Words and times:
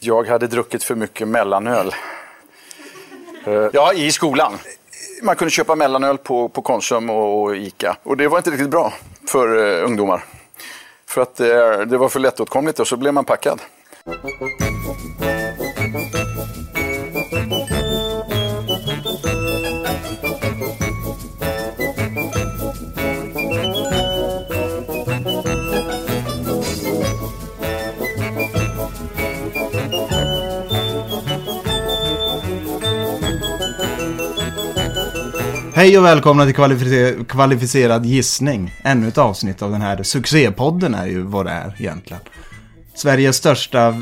Jag 0.00 0.26
hade 0.26 0.46
druckit 0.46 0.84
för 0.84 0.94
mycket 0.94 1.28
mellanöl. 1.28 1.94
Eh, 3.44 3.68
Ja, 3.72 3.92
i 3.92 4.12
skolan. 4.12 4.58
Man 5.22 5.36
kunde 5.36 5.50
köpa 5.50 5.74
mellanöl 5.74 6.18
på, 6.18 6.48
på 6.48 6.62
Konsum 6.62 7.10
och, 7.10 7.42
och 7.42 7.56
Ica. 7.56 7.96
Och 8.02 8.16
det 8.16 8.28
var 8.28 8.38
inte 8.38 8.50
riktigt 8.50 8.70
bra 8.70 8.92
för 9.28 9.78
eh, 9.78 9.84
ungdomar. 9.84 10.24
För 11.06 11.22
att 11.22 11.40
eh, 11.40 11.46
det 11.86 11.98
var 11.98 12.08
för 12.08 12.20
lättåtkomligt 12.20 12.80
och 12.80 12.88
så 12.88 12.96
blev 12.96 13.14
man 13.14 13.24
packad. 13.24 13.60
Hej 35.78 35.98
och 35.98 36.04
välkomna 36.04 36.44
till 36.44 36.54
kvalificer- 36.54 37.24
kvalificerad 37.24 38.06
gissning. 38.06 38.74
Ännu 38.84 39.08
ett 39.08 39.18
avsnitt 39.18 39.62
av 39.62 39.70
den 39.70 39.80
här 39.80 40.02
succépodden 40.02 40.94
är 40.94 41.06
ju 41.06 41.22
vad 41.22 41.46
det 41.46 41.50
är 41.50 41.74
egentligen. 41.78 42.22
Sveriges 42.94 43.36
största 43.36 43.94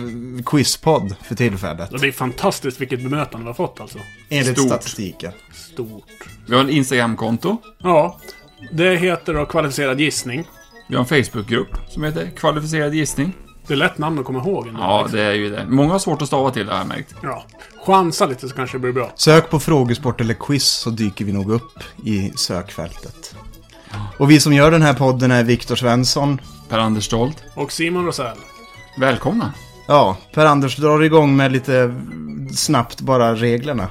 quizpodd 0.46 1.14
för 1.22 1.34
tillfället. 1.34 1.92
Och 1.92 2.00
det 2.00 2.08
är 2.08 2.12
fantastiskt 2.12 2.80
vilket 2.80 3.02
bemötande 3.02 3.44
vi 3.44 3.46
har 3.46 3.54
fått 3.54 3.80
alltså. 3.80 3.98
Enligt 4.28 4.58
Stort. 4.58 4.66
statistiken. 4.66 5.32
Stort. 5.52 6.28
Vi 6.48 6.54
har 6.54 6.60
en 6.60 6.70
Instagram-konto. 6.70 7.56
Ja, 7.78 8.20
det 8.72 8.96
heter 8.96 9.34
då 9.34 9.46
kvalificerad 9.46 10.00
gissning. 10.00 10.44
Vi 10.88 10.96
har 10.96 11.02
en 11.02 11.24
Facebook-grupp 11.24 11.78
som 11.88 12.04
heter 12.04 12.30
Kvalificerad 12.36 12.94
gissning. 12.94 13.32
Det 13.66 13.74
är 13.74 13.78
lätt 13.78 13.98
namn 13.98 14.18
att 14.18 14.24
komma 14.24 14.38
ihåg. 14.38 14.66
ändå, 14.66 14.80
Ja, 14.80 15.00
liksom. 15.02 15.18
det 15.18 15.24
är 15.24 15.32
ju 15.32 15.50
det. 15.50 15.66
Många 15.68 15.92
har 15.92 15.98
svårt 15.98 16.22
att 16.22 16.28
stava 16.28 16.50
till 16.50 16.66
det 16.66 16.72
har 16.72 16.78
jag 16.78 16.88
märkt. 16.88 17.14
ja. 17.22 17.44
Chansa 17.86 18.26
lite 18.26 18.48
så 18.48 18.54
kanske 18.54 18.76
det 18.76 18.80
blir 18.80 18.92
bra. 18.92 19.10
Sök 19.16 19.50
på 19.50 19.60
frågesport 19.60 20.20
eller 20.20 20.34
quiz 20.34 20.64
så 20.66 20.90
dyker 20.90 21.24
vi 21.24 21.32
nog 21.32 21.50
upp 21.50 21.78
i 22.04 22.32
sökfältet. 22.36 23.34
Och 24.18 24.30
vi 24.30 24.40
som 24.40 24.52
gör 24.52 24.70
den 24.70 24.82
här 24.82 24.94
podden 24.94 25.30
är 25.30 25.44
Viktor 25.44 25.76
Svensson. 25.76 26.40
Per-Anders 26.68 27.04
Stolt. 27.04 27.44
Och 27.54 27.72
Simon 27.72 28.06
Rosell. 28.06 28.36
Välkomna. 28.98 29.52
Ja, 29.88 30.16
Per-Anders 30.34 30.76
drar 30.76 31.02
igång 31.02 31.36
med 31.36 31.52
lite 31.52 31.94
snabbt 32.54 33.00
bara 33.00 33.34
reglerna. 33.34 33.88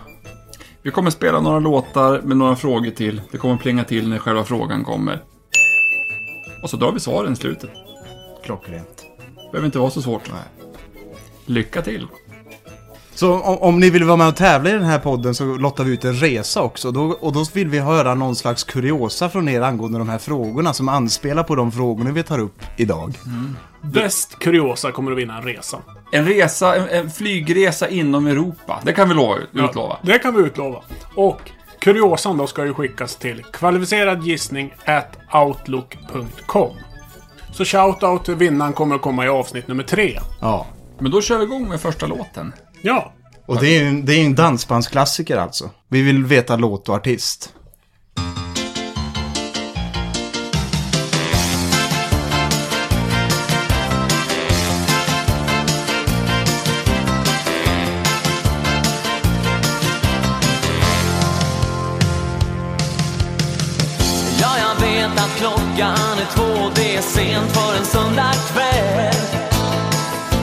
Vi 0.82 0.92
kommer 0.92 1.10
spela 1.12 1.40
några 1.40 1.60
låtar 1.60 2.22
med 2.22 2.38
några 2.38 2.56
frågor 2.56 2.92
till. 2.92 3.22
Det 3.32 3.38
kommer 3.38 3.58
plinga 3.58 3.84
till 3.84 4.10
när 4.10 4.18
själva 4.18 4.44
frågan 4.44 4.84
kommer. 4.84 5.24
Och 6.64 6.70
så 6.70 6.78
drar 6.78 6.92
vi 6.92 7.00
svaren 7.00 7.34
i 7.34 7.36
slutet. 7.36 7.70
Klockrent. 8.46 9.06
Behöver 9.56 9.66
inte 9.66 9.80
vara 9.80 9.92
så 9.92 10.02
svårt. 10.02 10.32
Nej. 10.32 10.68
Lycka 11.46 11.82
till. 11.82 12.08
Så 13.14 13.40
om, 13.40 13.58
om 13.58 13.80
ni 13.80 13.90
vill 13.90 14.04
vara 14.04 14.18
med 14.18 14.28
och 14.28 14.36
tävla 14.36 14.70
i 14.70 14.74
den 14.74 14.84
här 14.84 15.00
podden 15.00 15.36
så 15.36 15.46
lottar 15.58 15.84
vi 15.84 15.94
ut 15.94 16.06
en 16.06 16.14
resa 16.14 16.62
också. 16.62 16.92
Då, 16.92 17.02
och 17.02 17.34
då 17.34 17.46
vill 17.54 17.68
vi 17.68 17.80
höra 17.80 18.16
någon 18.16 18.36
slags 18.36 18.64
kuriosa 18.64 19.30
från 19.30 19.50
er 19.50 19.62
angående 19.62 19.98
de 19.98 20.10
här 20.10 20.18
frågorna 20.18 20.74
som 20.74 20.90
anspelar 20.90 21.44
på 21.44 21.56
de 21.56 21.72
frågorna 21.72 22.12
vi 22.12 22.24
tar 22.24 22.40
upp 22.40 22.64
idag. 22.78 23.14
Bäst 23.82 24.40
kuriosa 24.40 24.92
kommer 24.92 25.12
att 25.12 25.18
vinna 25.18 25.38
en 25.38 25.44
resa. 25.44 25.78
En 26.12 26.26
resa, 26.26 26.76
en, 26.76 26.90
en 26.90 27.12
flygresa 27.12 27.90
inom 27.90 28.28
Europa. 28.28 28.80
Det 28.84 28.94
kan 28.94 29.10
vi 29.10 29.16
lova, 29.16 29.38
utlova. 29.54 29.98
Det 30.02 30.20
kan 30.20 30.36
vi 30.36 30.42
utlova. 30.42 30.82
Och 31.16 31.52
kuriosan 31.80 32.38
då 32.38 32.48
ska 32.48 32.66
ju 32.66 32.74
skickas 32.74 33.16
till 33.16 33.44
kvalificeradgissning 33.44 34.74
at 34.86 35.18
outlook.com. 35.34 36.74
Så 37.58 37.66
shoutout 37.66 38.26
till 38.26 38.36
vinnaren 38.36 38.74
kommer 38.74 38.96
att 38.96 39.02
komma 39.02 39.26
i 39.26 39.30
avsnitt 39.30 39.68
nummer 39.68 39.84
tre. 39.84 40.20
Ja. 40.42 40.66
Men 41.00 41.12
då 41.12 41.22
kör 41.22 41.38
vi 41.38 41.44
igång 41.44 41.70
med 41.70 41.82
första 41.82 42.08
låten. 42.08 42.54
Ja, 42.82 43.14
Och 43.46 43.60
det 43.60 43.68
är 43.68 43.82
ju 43.82 43.88
en, 43.88 44.06
det 44.06 44.14
är 44.14 44.26
en 44.26 44.36
dansbandsklassiker 44.36 45.38
alltså. 45.38 45.70
Vi 45.88 46.02
vill 46.02 46.24
veta 46.26 46.56
låt 46.56 46.90
och 46.90 46.96
artist. 46.96 47.54
Ja, 64.42 64.52
jag 64.60 64.88
vet 64.88 65.12
att 65.20 65.36
klockan 65.38 66.18
är 66.20 66.36
två, 66.36 66.55
och 66.66 66.72
det 66.76 66.96
är 66.96 67.02
sent 67.02 67.52
för 67.52 67.78
en 67.78 67.86
söndagkväll 67.86 69.16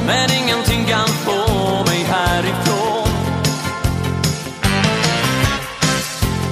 Men 0.07 0.31
ingenting 0.43 0.85
kan 0.85 1.09
få 1.09 1.85
mig 1.87 2.03
härifrån 2.03 3.09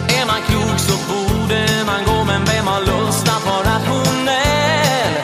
Är 0.08 0.26
man 0.26 0.42
klok 0.48 0.78
så 0.78 0.97
borde 1.12 1.66
man 1.86 2.04
gå, 2.04 2.25
men 2.25 2.44
vem 2.44 2.66
har 2.66 2.81
lust 2.81 3.28
att 3.28 3.47
vara 3.47 3.75
rationell? 3.75 5.14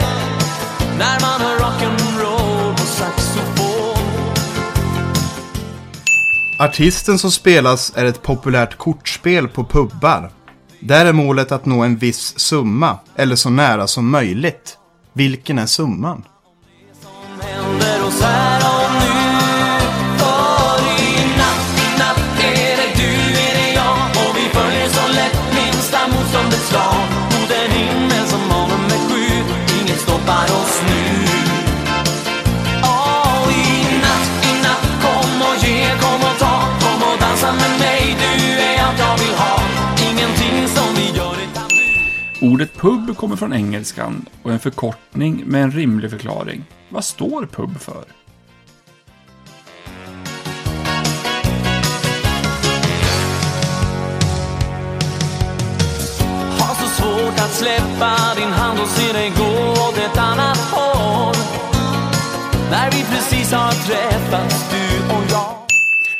När 0.97 1.19
man 1.21 1.41
hör 1.41 1.57
rock'n'roll 1.59 2.71
på 2.71 2.85
saxofon 2.85 3.97
Artisten 6.59 7.19
som 7.19 7.31
spelas 7.31 7.93
är 7.95 8.05
ett 8.05 8.21
populärt 8.21 8.77
kortspel 8.77 9.47
på 9.47 9.63
pubbar. 9.63 10.31
Där 10.79 11.05
är 11.05 11.13
målet 11.13 11.51
att 11.51 11.65
nå 11.65 11.83
en 11.83 11.97
viss 11.97 12.39
summa, 12.39 12.97
eller 13.15 13.35
så 13.35 13.49
nära 13.49 13.87
som 13.87 14.09
möjligt. 14.09 14.77
Vilken 15.13 15.59
är 15.59 15.65
summan? 15.65 16.23
som 26.71 27.16
Ordet 42.41 42.73
pub 42.73 43.17
kommer 43.17 43.35
från 43.35 43.53
engelskan 43.53 44.25
och 44.43 44.49
är 44.49 44.53
en 44.53 44.59
förkortning 44.59 45.43
med 45.45 45.63
en 45.63 45.71
rimlig 45.71 46.11
förklaring. 46.11 46.63
Vad 46.89 47.03
står 47.03 47.45
pub 47.45 47.79
för? 47.79 48.03
Har 56.59 56.75
så 56.75 57.01
svårt 57.01 57.39
att 57.39 57.53
släppa 57.53 58.15
din 58.35 58.51
hand 58.51 58.79
och 58.79 58.87
se 58.87 59.13
dig 59.13 59.31
gå 59.37 59.71
åt 59.71 59.97
ett 59.97 60.17
annat 60.17 60.57
håll 60.57 61.35
När 62.71 62.91
vi 62.91 63.03
precis 63.15 63.51
har 63.51 63.71
träffats, 63.71 64.71
du 64.71 65.15
och 65.15 65.23
jag 65.31 65.53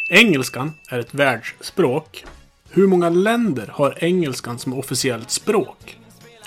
engelskan 0.09 0.73
är 0.89 1.00
ett 1.00 1.13
världsspråk. 1.13 2.25
Hur 2.69 2.88
många 2.88 3.09
länder 3.09 3.69
har 3.73 4.03
engelskan 4.03 4.59
som 4.59 4.73
officiellt 4.73 5.31
språk? 5.31 5.97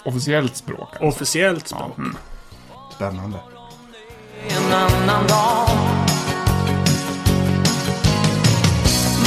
Officiellt 0.05 0.57
språk. 0.57 0.81
alltså. 0.81 1.05
Officiellt 1.05 1.69
språk. 1.69 1.97
Spännande. 2.95 3.39
en 4.49 4.73
annan 4.73 5.27
dag 5.27 5.69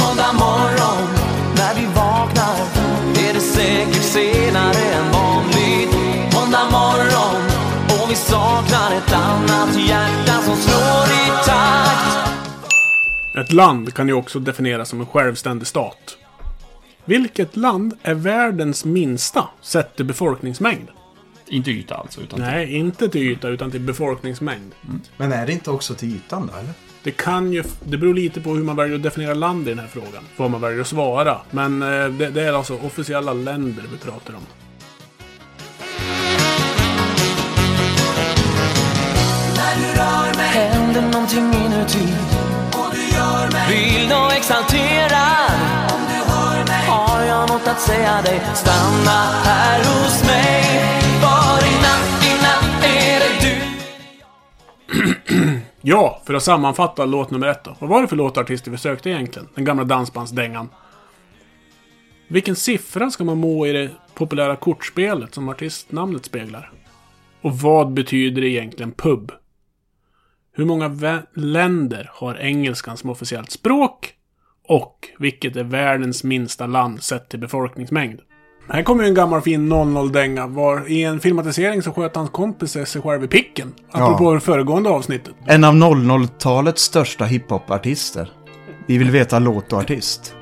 Måndag 0.00 0.32
morgon, 0.32 1.08
när 1.56 1.74
vi 1.74 1.86
vaknar 1.86 2.56
är 3.28 3.34
det 3.34 3.40
säkert 3.40 4.02
senare 4.02 4.78
än 4.94 5.12
vanligt 5.12 5.94
Måndag 6.34 6.64
morgon, 6.70 7.42
och 7.88 8.10
vi 8.10 8.14
saknar 8.14 8.92
ett 8.96 9.12
annat 9.12 9.88
hjärta 9.88 10.32
som 10.42 10.56
slår 10.56 11.04
i 11.04 11.28
takt 11.46 12.30
Ett 13.38 13.52
land 13.52 13.94
kan 13.94 14.08
ju 14.08 14.14
också 14.14 14.38
definieras 14.38 14.88
som 14.88 15.00
en 15.00 15.06
självständig 15.06 15.66
stat. 15.66 16.16
Vilket 17.04 17.56
land 17.56 17.94
är 18.02 18.14
världens 18.14 18.84
minsta 18.84 19.48
sett 19.62 19.96
till 19.96 20.04
befolkningsmängd? 20.04 20.88
Inte 21.46 21.70
yta 21.70 21.94
alltså, 21.94 22.20
utan 22.20 22.40
Nej, 22.40 22.74
inte 22.74 23.08
till 23.08 23.22
yta 23.22 23.48
utan 23.48 23.70
till 23.70 23.80
befolkningsmängd. 23.80 24.74
Men 25.16 25.32
är 25.32 25.46
det 25.46 25.52
inte 25.52 25.70
också 25.70 25.94
till 25.94 26.16
ytan 26.16 26.46
då, 26.52 26.58
eller? 26.58 26.72
Det 27.02 27.10
kan 27.10 27.52
ju... 27.52 27.64
Det 27.84 27.96
beror 27.96 28.14
lite 28.14 28.40
på 28.40 28.50
hur 28.50 28.64
man 28.64 28.76
väljer 28.76 28.96
att 28.96 29.02
definiera 29.02 29.34
land 29.34 29.66
i 29.66 29.70
den 29.70 29.78
här 29.78 29.86
frågan. 29.86 30.24
Vad 30.36 30.50
man 30.50 30.60
väljer 30.60 30.80
att 30.80 30.86
svara. 30.86 31.40
Men 31.50 31.82
eh, 31.82 31.88
det, 31.88 32.30
det 32.30 32.42
är 32.42 32.52
alltså 32.52 32.78
officiella 32.78 33.32
länder 33.32 33.84
vi 33.92 33.98
pratar 33.98 34.34
om. 34.34 34.46
Händer 40.54 41.02
någonting 41.02 41.52
inuti 41.64 42.08
Vild 43.68 44.12
och 44.12 44.32
exalterad 44.32 45.83
något 47.54 47.68
att 47.68 47.80
säga 47.80 48.22
dig 48.22 48.40
Stanna 48.54 49.20
här 49.44 49.78
hos 49.78 50.24
mig 50.26 50.64
Var 51.22 51.58
i 51.68 51.74
natt, 51.82 52.24
i 52.24 52.42
natt 52.42 52.84
är 52.84 53.20
det 53.20 53.34
du 53.40 53.54
Ja, 55.80 56.22
för 56.24 56.34
att 56.34 56.42
sammanfatta 56.42 57.04
låt 57.04 57.30
nummer 57.30 57.46
ett 57.46 57.64
då. 57.64 57.76
Vad 57.78 57.90
var 57.90 58.02
det 58.02 58.08
för 58.08 58.16
låtartist 58.16 58.68
vi 58.68 58.78
sökte 58.78 59.10
egentligen? 59.10 59.48
Den 59.54 59.64
gamla 59.64 59.84
dansbandsdängan. 59.84 60.68
Vilken 62.28 62.56
siffra 62.56 63.10
ska 63.10 63.24
man 63.24 63.38
må 63.38 63.66
i 63.66 63.72
det 63.72 63.90
populära 64.14 64.56
kortspelet 64.56 65.34
som 65.34 65.48
artistnamnet 65.48 66.24
speglar? 66.24 66.72
Och 67.40 67.58
vad 67.58 67.92
betyder 67.92 68.44
egentligen 68.44 68.92
pub? 68.92 69.32
Hur 70.52 70.64
många 70.64 71.22
länder 71.34 72.10
har 72.12 72.34
engelskan 72.34 72.96
som 72.96 73.10
officiellt 73.10 73.50
språk? 73.50 74.14
Och 74.68 75.08
vilket 75.18 75.56
är 75.56 75.64
världens 75.64 76.24
minsta 76.24 76.66
land 76.66 77.02
sett 77.02 77.28
till 77.28 77.40
befolkningsmängd? 77.40 78.20
Här 78.68 78.82
kommer 78.82 79.02
ju 79.02 79.08
en 79.08 79.14
gammal 79.14 79.40
fin 79.40 79.72
00-dänga. 79.72 80.46
Var 80.46 80.90
I 80.90 81.04
en 81.04 81.20
filmatisering 81.20 81.82
så 81.82 81.92
sköt 81.92 82.16
hans 82.16 82.30
kompis 82.30 82.70
sig 82.70 83.02
själv 83.02 83.24
i 83.24 83.28
picken. 83.28 83.74
Apropå 83.90 84.34
det 84.34 84.40
föregående 84.40 84.90
avsnittet. 84.90 85.34
En 85.46 85.64
av 85.64 85.74
00-talets 85.74 86.82
största 86.82 87.24
hiphop-artister. 87.24 88.30
Vi 88.86 88.98
vill 88.98 89.10
veta 89.10 89.38
låt 89.38 89.72
och 89.72 89.78
artist. 89.78 90.34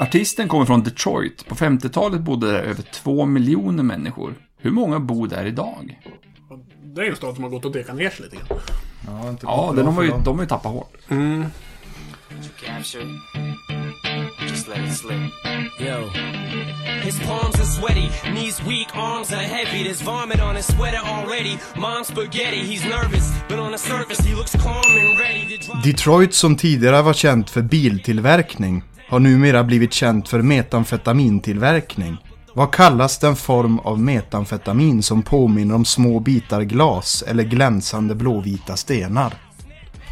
Artisten 0.00 0.48
kommer 0.48 0.64
från 0.64 0.82
Detroit. 0.82 1.46
På 1.46 1.54
50-talet 1.54 2.20
bodde 2.20 2.52
där 2.52 2.62
över 2.62 2.82
två 2.82 3.26
miljoner 3.26 3.82
människor. 3.82 4.34
Hur 4.56 4.70
många 4.70 5.00
bor 5.00 5.28
där 5.28 5.44
idag? 5.44 6.00
Det 6.84 7.00
är 7.00 7.04
ju 7.04 7.10
en 7.10 7.16
stad 7.16 7.34
som 7.34 7.44
har 7.44 7.50
gått 7.50 7.64
och 7.64 7.72
dekat 7.72 7.96
ner 7.96 8.10
sig 8.10 8.24
lite 8.24 8.36
grann. 8.36 8.58
Ja, 9.42 9.72
de 9.76 9.94
har 9.94 10.02
ju, 10.02 10.12
de 10.24 10.36
har 10.36 10.42
ju 10.42 10.48
tappat 10.48 10.72
hårt. 10.72 10.96
capture 12.64 13.04
it 14.76 14.92
slip. 14.92 15.32
Yo. 15.78 16.08
His 17.02 17.18
palms 17.20 17.54
are 17.60 17.64
sweaty, 17.64 18.10
knees 18.34 18.62
weak, 18.64 18.88
arms 18.96 19.32
are 19.32 19.42
heavy. 19.42 19.84
There's 19.84 20.02
vomit 20.02 20.40
on 20.40 20.56
his 20.56 20.66
sweater 20.66 21.02
already. 21.04 21.58
Mom's 21.76 22.08
spaghetti, 22.08 22.60
he's 22.60 22.84
nervous, 22.84 23.32
but 23.48 23.58
on 23.58 23.72
the 23.72 23.78
surface 23.78 24.20
he 24.26 24.34
looks 24.34 24.52
calm 24.56 24.98
and 24.98 25.18
ready 25.18 25.58
to. 25.58 25.72
Detroit 25.84 26.34
som 26.34 26.56
tidigare 26.56 27.02
var 27.02 27.12
känt 27.12 27.50
för 27.50 27.62
biltillverkning 27.62 28.82
har 29.08 29.20
numera 29.20 29.64
blivit 29.64 29.92
känt 29.92 30.28
för 30.28 30.42
metamfetamintillverkning. 30.42 32.16
Vad 32.54 32.74
kallas 32.74 33.18
den 33.18 33.36
form 33.36 33.78
av 33.78 34.00
metamfetamin 34.00 35.02
som 35.02 35.22
påminner 35.22 35.74
om 35.74 35.84
små 35.84 36.20
bitar 36.20 36.62
glas 36.62 37.24
eller 37.26 37.44
glänsande 37.44 38.14
blåvita 38.14 38.76
stenar? 38.76 39.34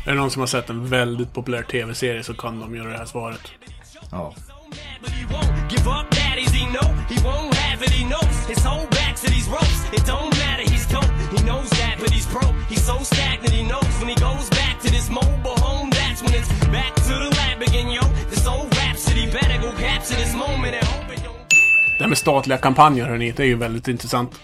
Är 0.07 0.11
det 0.11 0.15
någon 0.15 0.31
som 0.31 0.41
har 0.41 0.47
sett 0.47 0.71
en 0.71 0.87
väldigt 0.87 1.33
populär 1.35 1.63
tv-serie 1.63 2.23
så 2.23 2.35
kan 2.35 2.61
de 2.61 2.77
göra 2.77 2.89
det 2.89 2.99
här 2.99 3.05
svaret. 3.05 3.41
Ja. 4.11 4.35
Det 21.99 22.05
här 22.05 22.09
med 22.09 22.19
statliga 22.19 22.59
kampanjer 22.59 23.07
hörni, 23.07 23.33
det 23.37 23.43
är 23.43 23.47
ju 23.47 23.55
väldigt 23.57 23.89
intressant. 23.89 24.41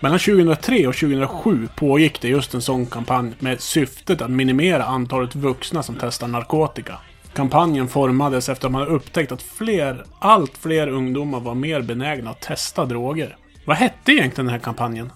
Mellan 0.00 0.18
2003 0.18 0.86
och 0.86 0.94
2007 0.94 1.68
pågick 1.76 2.20
det 2.20 2.28
just 2.28 2.54
en 2.54 2.62
sån 2.62 2.86
kampanj 2.86 3.32
med 3.38 3.60
syftet 3.60 4.22
att 4.22 4.30
minimera 4.30 4.84
antalet 4.84 5.34
vuxna 5.34 5.82
som 5.82 5.96
testar 6.00 6.28
narkotika. 6.28 6.98
Kampanjen 7.34 7.88
formades 7.88 8.48
efter 8.48 8.66
att 8.66 8.72
man 8.72 8.86
upptäckt 8.86 9.32
att 9.32 9.42
fler, 9.42 10.04
allt 10.18 10.58
fler 10.58 10.88
ungdomar 10.88 11.40
var 11.40 11.54
mer 11.54 11.82
benägna 11.82 12.30
att 12.30 12.40
testa 12.40 12.84
droger. 12.84 13.36
Vad 13.64 13.76
hette 13.76 14.12
egentligen 14.12 14.46
den 14.46 14.54
här 14.54 14.58
kampanjen? 14.58 15.10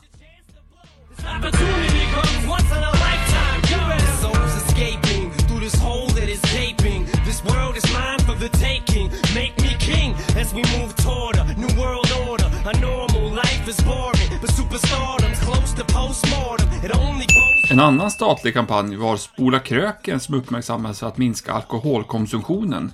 A 12.68 12.72
normal 12.80 13.34
life 13.34 13.70
is 13.70 13.80
boring, 13.84 14.40
but 14.40 14.50
superstardom's 14.50 15.40
close 15.40 15.72
to 15.76 15.84
postmortem. 15.84 16.68
It 16.84 16.94
only. 16.94 17.37
En 17.70 17.80
annan 17.80 18.10
statlig 18.10 18.54
kampanj 18.54 18.96
var 18.96 19.16
Spola 19.16 19.58
kröken 19.58 20.20
som 20.20 20.34
uppmärksammades 20.34 21.00
för 21.00 21.06
att 21.06 21.16
minska 21.18 21.52
alkoholkonsumtionen. 21.52 22.92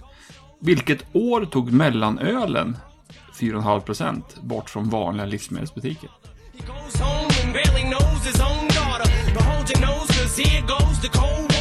Vilket 0.61 1.05
år 1.12 1.44
tog 1.44 1.73
mellanölen 1.73 2.76
4,5% 3.41 4.23
bort 4.41 4.71
från 4.71 4.91
vanliga 4.91 5.26
livsmedelsbutiker? 5.26 6.11
He 6.59 6.67
goes 6.67 7.00
home 7.00 7.31
and 7.44 7.53
barely 7.53 7.82
knows 7.82 8.26
his 8.26 8.41
own 8.41 8.69
daughter. 8.69 9.35
But 9.35 9.43
hold 9.43 9.71
your 9.71 9.81
nose, 9.81 10.06
cause 10.06 10.43
here 10.43 10.61
goes 10.61 11.03
the 11.03 11.09
cold 11.19 11.53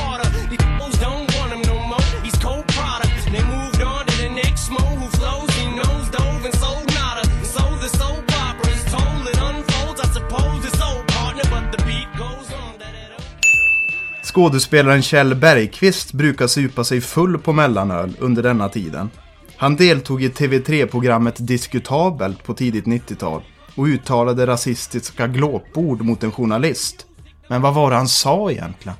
Skådespelaren 14.33 15.01
Kjell 15.01 15.35
Bergqvist 15.35 16.13
brukar 16.13 16.47
supa 16.47 16.83
sig 16.83 17.01
full 17.01 17.38
på 17.38 17.53
mellanöl 17.53 18.15
under 18.19 18.44
denna 18.44 18.69
tiden. 18.69 19.09
Han 19.57 19.75
deltog 19.75 20.24
i 20.24 20.30
TV3-programmet 20.30 21.35
Diskutabelt 21.47 22.44
på 22.44 22.53
tidigt 22.53 22.85
90-tal 22.85 23.41
och 23.75 23.85
uttalade 23.85 24.47
rasistiska 24.47 25.27
glåpord 25.27 26.01
mot 26.01 26.24
en 26.24 26.31
journalist. 26.31 27.06
Men 27.47 27.62
vad 27.62 27.74
var 27.74 27.89
det 27.89 27.95
han 27.95 28.07
sa 28.07 28.51
egentligen? 28.51 28.97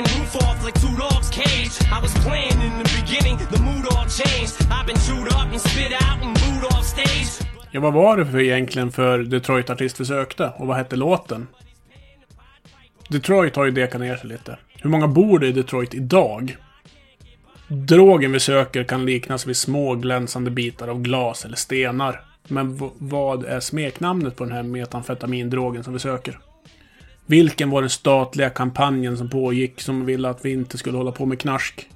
You 0.00 0.06
and 0.06 0.20
roof 0.20 0.36
off 0.36 0.66
like 0.66 0.80
two 0.80 0.96
dogs' 0.96 1.30
cage. 1.30 1.74
I 1.96 2.02
was 2.02 2.14
playing 2.14 2.60
in 2.66 2.72
the 2.82 2.88
beginning. 3.00 3.36
The 3.50 3.62
mood 3.62 3.86
all 3.92 4.06
changed. 4.08 4.56
I've 4.70 4.86
been 4.86 4.96
chewed 5.06 5.28
up 5.28 5.52
and 5.52 5.60
spit 5.60 5.92
out 5.92 6.22
and 6.22 6.34
booed 6.40 6.64
off 6.64 6.84
stage. 6.84 7.48
Ja, 7.70 7.80
vad 7.80 7.92
var 7.92 8.16
det 8.16 8.26
för 8.26 8.40
egentligen 8.40 8.92
för 8.92 9.18
Detroit-artist 9.18 10.00
vi 10.00 10.04
sökte? 10.04 10.52
Och 10.56 10.66
vad 10.66 10.76
hette 10.76 10.96
låten? 10.96 11.46
Detroit 13.08 13.56
har 13.56 13.64
ju 13.64 13.70
dekat 13.70 14.00
ner 14.00 14.16
sig 14.16 14.28
lite. 14.28 14.58
Hur 14.74 14.90
många 14.90 15.08
bor 15.08 15.38
det 15.38 15.46
i 15.46 15.52
Detroit 15.52 15.94
idag? 15.94 16.56
Drogen 17.68 18.32
vi 18.32 18.40
söker 18.40 18.84
kan 18.84 19.06
liknas 19.06 19.46
vid 19.46 19.56
små 19.56 19.94
glänsande 19.94 20.50
bitar 20.50 20.88
av 20.88 21.02
glas 21.02 21.44
eller 21.44 21.56
stenar. 21.56 22.20
Men 22.48 22.90
vad 22.98 23.44
är 23.44 23.60
smeknamnet 23.60 24.36
på 24.36 24.44
den 24.44 24.52
här 24.52 24.62
metamfetamindrogen 24.62 25.84
som 25.84 25.92
vi 25.92 25.98
söker? 25.98 26.38
Vilken 27.30 27.70
var 27.70 27.80
den 27.80 27.90
statliga 27.90 28.50
kampanjen 28.50 29.18
som 29.18 29.30
pågick 29.30 29.80
som 29.80 30.06
ville 30.06 30.28
att 30.28 30.44
vi 30.44 30.52
inte 30.52 30.78
skulle 30.78 30.96
hålla 30.96 31.12
på 31.12 31.26
med 31.26 31.40
knarsk? 31.40 31.88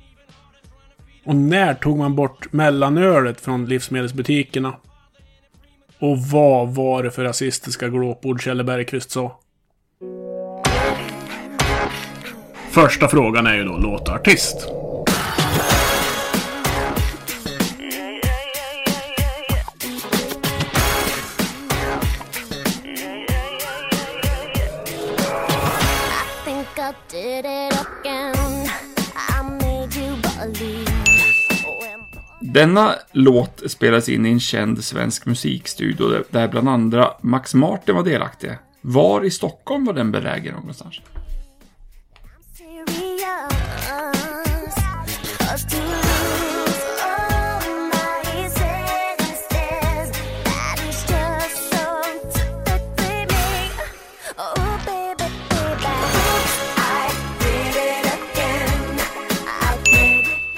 Och 1.24 1.36
när 1.36 1.74
tog 1.74 1.98
man 1.98 2.16
bort 2.16 2.52
mellanölet 2.52 3.40
från 3.40 3.66
livsmedelsbutikerna? 3.66 4.74
Och 5.98 6.18
vad 6.18 6.74
var 6.74 7.02
det 7.02 7.10
för 7.10 7.24
rasistiska 7.24 7.88
glåpord 7.88 8.42
Kjelle 8.42 8.64
Bergqvist 8.64 9.10
sa? 9.10 9.40
Första 12.70 13.08
frågan 13.08 13.46
är 13.46 13.54
ju 13.54 13.64
då 13.64 13.78
låtartist. 13.78 14.68
Denna 32.54 32.94
låt 33.12 33.62
spelades 33.70 34.08
in 34.08 34.26
i 34.26 34.30
en 34.30 34.40
känd 34.40 34.84
svensk 34.84 35.26
musikstudio 35.26 36.08
där- 36.08 36.24
där 36.30 36.48
bland 36.48 36.68
andra 36.68 37.10
Max 37.20 37.54
Martin 37.54 37.94
var 37.94 38.02
delaktig. 38.02 38.50
Var 38.80 39.24
i 39.24 39.30
Stockholm 39.30 39.84
var 39.84 39.92
den 39.92 40.12
belägen 40.12 40.54
någonstans? 40.54 41.00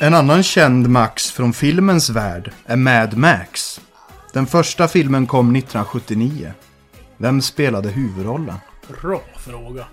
En 0.06 0.14
annan 0.14 0.42
känd 0.42 0.88
Max 0.88 1.30
från 1.30 1.52
filmens 1.52 2.10
värld 2.10 2.52
är 2.66 2.76
Mad 2.76 3.16
Max. 3.16 3.80
Den 4.32 4.46
första 4.46 4.88
filmen 4.88 5.26
kom 5.26 5.56
1979. 5.56 6.52
Vem 7.16 7.42
spelade 7.42 7.88
huvudrollen? 7.88 8.54
Bra 9.02 9.20
fråga. 9.36 9.86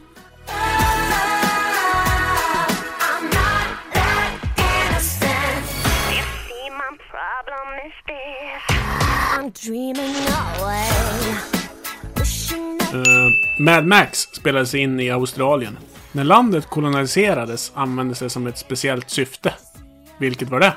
Eh, 12.93 13.60
Mad 13.60 13.86
Max 13.86 14.20
spelades 14.20 14.75
in 14.75 15.00
i 15.00 15.12
Australien. 15.12 15.77
När 16.12 16.24
landet 16.24 16.70
koloniserades 16.70 17.72
användes 17.75 18.20
det 18.20 18.29
som 18.29 18.48
ett 18.48 18.58
speciellt 18.58 19.10
syfte. 19.10 19.53
Vilket 20.17 20.50
var 20.50 20.60
det? 20.60 20.74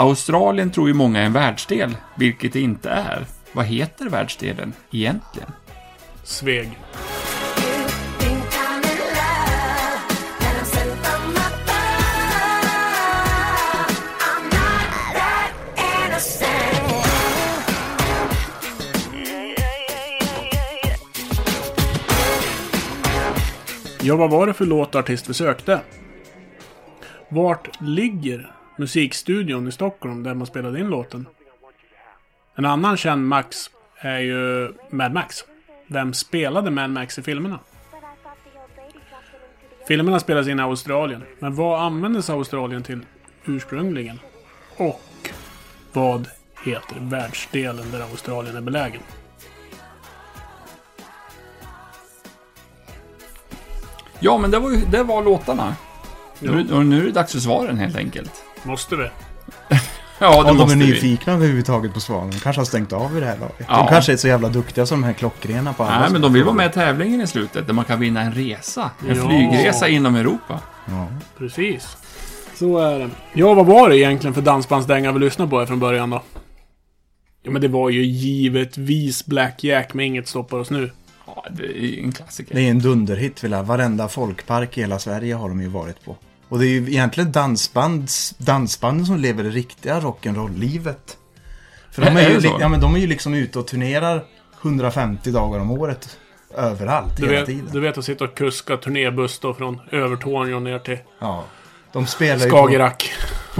Australien 0.00 0.70
tror 0.70 0.88
ju 0.88 0.94
många 0.94 1.20
är 1.20 1.26
en 1.26 1.32
världsdel, 1.32 1.96
vilket 2.16 2.52
det 2.52 2.60
inte 2.60 2.90
är. 2.90 3.26
Vad 3.52 3.64
heter 3.64 4.08
världsdelen 4.08 4.72
egentligen? 4.90 5.52
Sveg. 6.24 6.78
Ja, 24.02 24.16
vad 24.16 24.30
var 24.30 24.46
det 24.46 24.54
för 24.54 24.66
låt 24.66 24.94
artist 24.94 25.30
vi 25.30 25.34
sökte? 25.34 25.80
Vart 27.28 27.80
ligger 27.80 28.52
musikstudion 28.76 29.68
i 29.68 29.72
Stockholm 29.72 30.22
där 30.22 30.34
man 30.34 30.46
spelade 30.46 30.80
in 30.80 30.88
låten? 30.88 31.26
En 32.54 32.64
annan 32.64 32.96
känd 32.96 33.28
Max 33.28 33.70
är 33.96 34.18
ju 34.18 34.72
Mad 34.90 35.12
Max. 35.12 35.44
Vem 35.86 36.12
spelade 36.12 36.70
Mad 36.70 36.90
Max 36.90 37.18
i 37.18 37.22
filmerna? 37.22 37.58
Filmerna 39.88 40.20
spelas 40.20 40.48
in 40.48 40.58
i 40.58 40.62
Australien. 40.62 41.22
Men 41.38 41.54
vad 41.54 41.80
användes 41.80 42.30
Australien 42.30 42.82
till 42.82 43.00
ursprungligen? 43.44 44.20
Och 44.76 45.30
vad 45.92 46.28
heter 46.64 46.96
världsdelen 47.00 47.90
där 47.92 48.00
Australien 48.00 48.56
är 48.56 48.60
belägen? 48.60 49.00
Ja, 54.20 54.38
men 54.38 54.50
det 54.50 54.58
var, 54.58 54.70
ju, 54.70 54.76
det 54.90 55.02
var 55.02 55.22
låtarna. 55.22 55.74
Nu, 56.38 56.66
och 56.72 56.86
nu 56.86 57.00
är 57.00 57.04
det 57.04 57.12
dags 57.12 57.32
för 57.32 57.38
svaren 57.40 57.78
helt 57.78 57.96
enkelt. 57.96 58.32
Måste 58.62 58.96
vi? 58.96 59.08
Ja, 60.20 60.30
det 60.30 60.36
Om 60.50 60.56
de 60.56 60.56
måste 60.56 60.74
är 60.74 60.78
vi. 60.78 60.86
nyfikna 60.86 61.32
överhuvudtaget 61.32 61.94
på 61.94 62.00
svaren. 62.00 62.30
De 62.30 62.36
kanske 62.38 62.60
har 62.60 62.64
stängt 62.66 62.92
av 62.92 63.16
i 63.16 63.20
det 63.20 63.26
här 63.26 63.36
laget. 63.38 63.66
Ja. 63.68 63.76
De 63.76 63.86
kanske 63.88 64.12
är 64.12 64.16
så 64.16 64.28
jävla 64.28 64.48
duktiga 64.48 64.86
som 64.86 65.00
de 65.00 65.06
här 65.06 65.12
klockrena 65.12 65.72
på 65.72 65.82
alla 65.84 66.00
Nej, 66.00 66.10
men 66.10 66.20
de 66.20 66.32
vill 66.32 66.44
vara 66.44 66.54
med 66.54 66.70
i 66.70 66.72
tävlingen 66.72 67.20
i 67.20 67.26
slutet, 67.26 67.66
där 67.66 67.74
man 67.74 67.84
kan 67.84 68.00
vinna 68.00 68.20
en 68.20 68.32
resa. 68.32 68.90
En 69.08 69.16
Ja. 69.16 69.28
flygresa 69.28 69.88
inom 69.88 70.14
Europa. 70.16 70.60
Precis. 71.38 71.96
Så 72.54 72.78
är 72.78 72.98
det. 72.98 73.10
Ja, 73.32 73.54
vad 73.54 73.66
var 73.66 73.88
det 73.88 73.98
egentligen 73.98 74.34
för 74.34 74.42
dansbandsdänga 74.42 75.12
vi 75.12 75.18
lyssnade 75.18 75.50
på 75.50 75.58
här 75.58 75.66
från 75.66 75.78
början 75.80 76.10
då? 76.10 76.22
Ja, 77.42 77.50
men 77.50 77.62
det 77.62 77.68
var 77.68 77.90
ju 77.90 78.04
givetvis 78.04 79.26
Black 79.26 79.64
Jack 79.64 79.94
med 79.94 80.06
Inget 80.06 80.28
stoppar 80.28 80.58
oss 80.58 80.70
nu. 80.70 80.90
Ja, 81.36 81.44
det 81.50 81.64
är 81.84 82.02
en 82.02 82.12
klassiker. 82.12 82.54
Det 82.54 82.60
är 82.60 82.70
en 82.70 82.78
dunderhit 82.78 83.44
vill 83.44 83.52
jag. 83.52 83.64
Varenda 83.64 84.08
folkpark 84.08 84.78
i 84.78 84.80
hela 84.80 84.98
Sverige 84.98 85.34
har 85.34 85.48
de 85.48 85.60
ju 85.62 85.68
varit 85.68 86.04
på. 86.04 86.16
Och 86.48 86.58
det 86.58 86.66
är 86.66 86.68
ju 86.68 86.76
egentligen 86.88 87.32
dansbands, 87.32 88.34
dansbanden 88.38 89.06
som 89.06 89.16
lever 89.16 89.44
det 89.44 89.50
riktiga 89.50 90.00
rock'n'roll-livet. 90.00 91.16
För 91.92 92.02
de 92.04 92.16
Är 92.16 92.30
ju, 92.30 92.40
så? 92.40 92.56
ja, 92.60 92.68
men 92.68 92.80
de 92.80 92.94
är 92.94 92.98
ju 92.98 93.06
liksom 93.06 93.34
ute 93.34 93.58
och 93.58 93.66
turnerar 93.66 94.24
150 94.62 95.30
dagar 95.30 95.60
om 95.60 95.70
året. 95.70 96.18
Överallt, 96.54 97.16
Du 97.16 97.26
hela 97.26 97.38
vet, 97.38 97.46
tiden. 97.46 97.68
du 97.72 97.80
vet 97.80 97.98
att 97.98 98.04
sitta 98.04 98.24
och 98.24 98.36
kuska 98.36 98.76
turnébuss 98.76 99.38
då 99.38 99.54
från 99.54 99.80
Övertorneå 99.92 100.60
ner 100.60 100.78
till 100.78 100.98
Ja. 101.20 101.44
De 101.92 102.06
spelar 102.06 102.44
ju 102.44 102.50
på, 102.50 102.56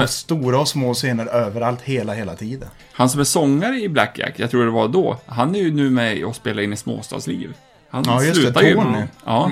På 0.01 0.07
stora 0.07 0.61
och 0.61 0.69
små 0.69 0.95
scener 0.95 1.27
överallt, 1.27 1.81
hela, 1.83 2.15
hela 2.15 2.37
tiden. 2.37 2.69
Han 2.93 3.09
som 3.09 3.21
är 3.21 3.25
sångare 3.25 3.81
i 3.81 3.89
Blackjack, 3.89 4.35
jag 4.37 4.51
tror 4.51 4.65
det 4.65 4.71
var 4.71 4.89
då, 4.89 5.17
han 5.27 5.55
är 5.55 5.59
ju 5.59 5.73
nu 5.73 5.91
med 5.91 6.25
och 6.25 6.37
spelar 6.37 6.63
in 6.63 6.73
i 6.73 6.77
Småstadsliv. 6.77 7.53
Han 7.91 8.05
Ja, 8.07 8.23
just 8.23 8.35
det, 8.35 8.41
slutar 8.41 8.63
ju. 8.63 8.75
Tony. 8.75 9.03
Ja. 9.25 9.51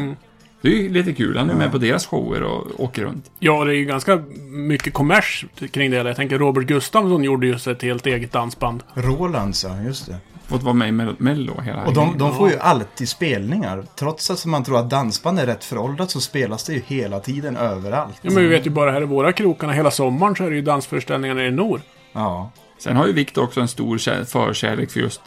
Det 0.60 0.68
är 0.68 0.72
ju 0.72 0.88
lite 0.88 1.12
kul. 1.12 1.36
Han 1.36 1.50
är 1.50 1.54
med 1.54 1.72
på 1.72 1.78
deras 1.78 2.06
shower 2.06 2.42
och 2.42 2.80
åker 2.80 3.02
runt. 3.02 3.30
Ja, 3.38 3.64
det 3.64 3.72
är 3.72 3.76
ju 3.76 3.84
ganska 3.84 4.22
mycket 4.50 4.92
kommers 4.92 5.44
kring 5.70 5.90
det. 5.90 5.96
Jag 5.96 6.16
tänker 6.16 6.38
Robert 6.38 6.64
Gustafsson 6.64 7.24
gjorde 7.24 7.46
ju 7.46 7.54
ett 7.54 7.82
helt 7.82 8.06
eget 8.06 8.32
dansband. 8.32 8.82
Rolands, 8.94 9.64
ja, 9.64 9.82
just 9.82 10.06
det. 10.06 10.16
Fått 10.48 10.62
vara 10.62 10.74
med 10.74 10.88
i 10.88 10.92
Mel- 10.92 11.16
Mello 11.18 11.60
hela 11.60 11.84
Och 11.84 11.94
de, 11.94 12.18
de 12.18 12.34
får 12.34 12.50
ju 12.50 12.58
alltid 12.58 13.08
spelningar. 13.08 13.84
Trots 13.94 14.30
att 14.30 14.46
man 14.46 14.64
tror 14.64 14.78
att 14.78 14.90
dansband 14.90 15.38
är 15.40 15.46
rätt 15.46 15.64
föråldrat 15.64 16.10
så 16.10 16.20
spelas 16.20 16.64
det 16.64 16.72
ju 16.72 16.82
hela 16.86 17.20
tiden 17.20 17.56
överallt. 17.56 18.18
Ja, 18.22 18.30
men 18.30 18.42
vi 18.42 18.48
vet 18.48 18.66
ju 18.66 18.70
bara 18.70 18.90
här 18.92 19.02
i 19.02 19.04
våra 19.04 19.32
krokarna 19.32 19.72
hela 19.72 19.90
sommaren 19.90 20.36
så 20.36 20.44
är 20.44 20.50
det 20.50 20.56
ju 20.56 20.62
dansföreställningar 20.62 21.34
nere 21.34 21.46
i 21.46 21.50
norr. 21.50 21.80
Ja. 22.12 22.50
Sen 22.78 22.96
har 22.96 23.06
ju 23.06 23.12
Viktor 23.12 23.42
också 23.44 23.60
en 23.60 23.68
stor 23.68 23.96
kä- 23.98 24.24
förkärlek 24.24 24.90
för 24.90 25.00
just 25.00 25.20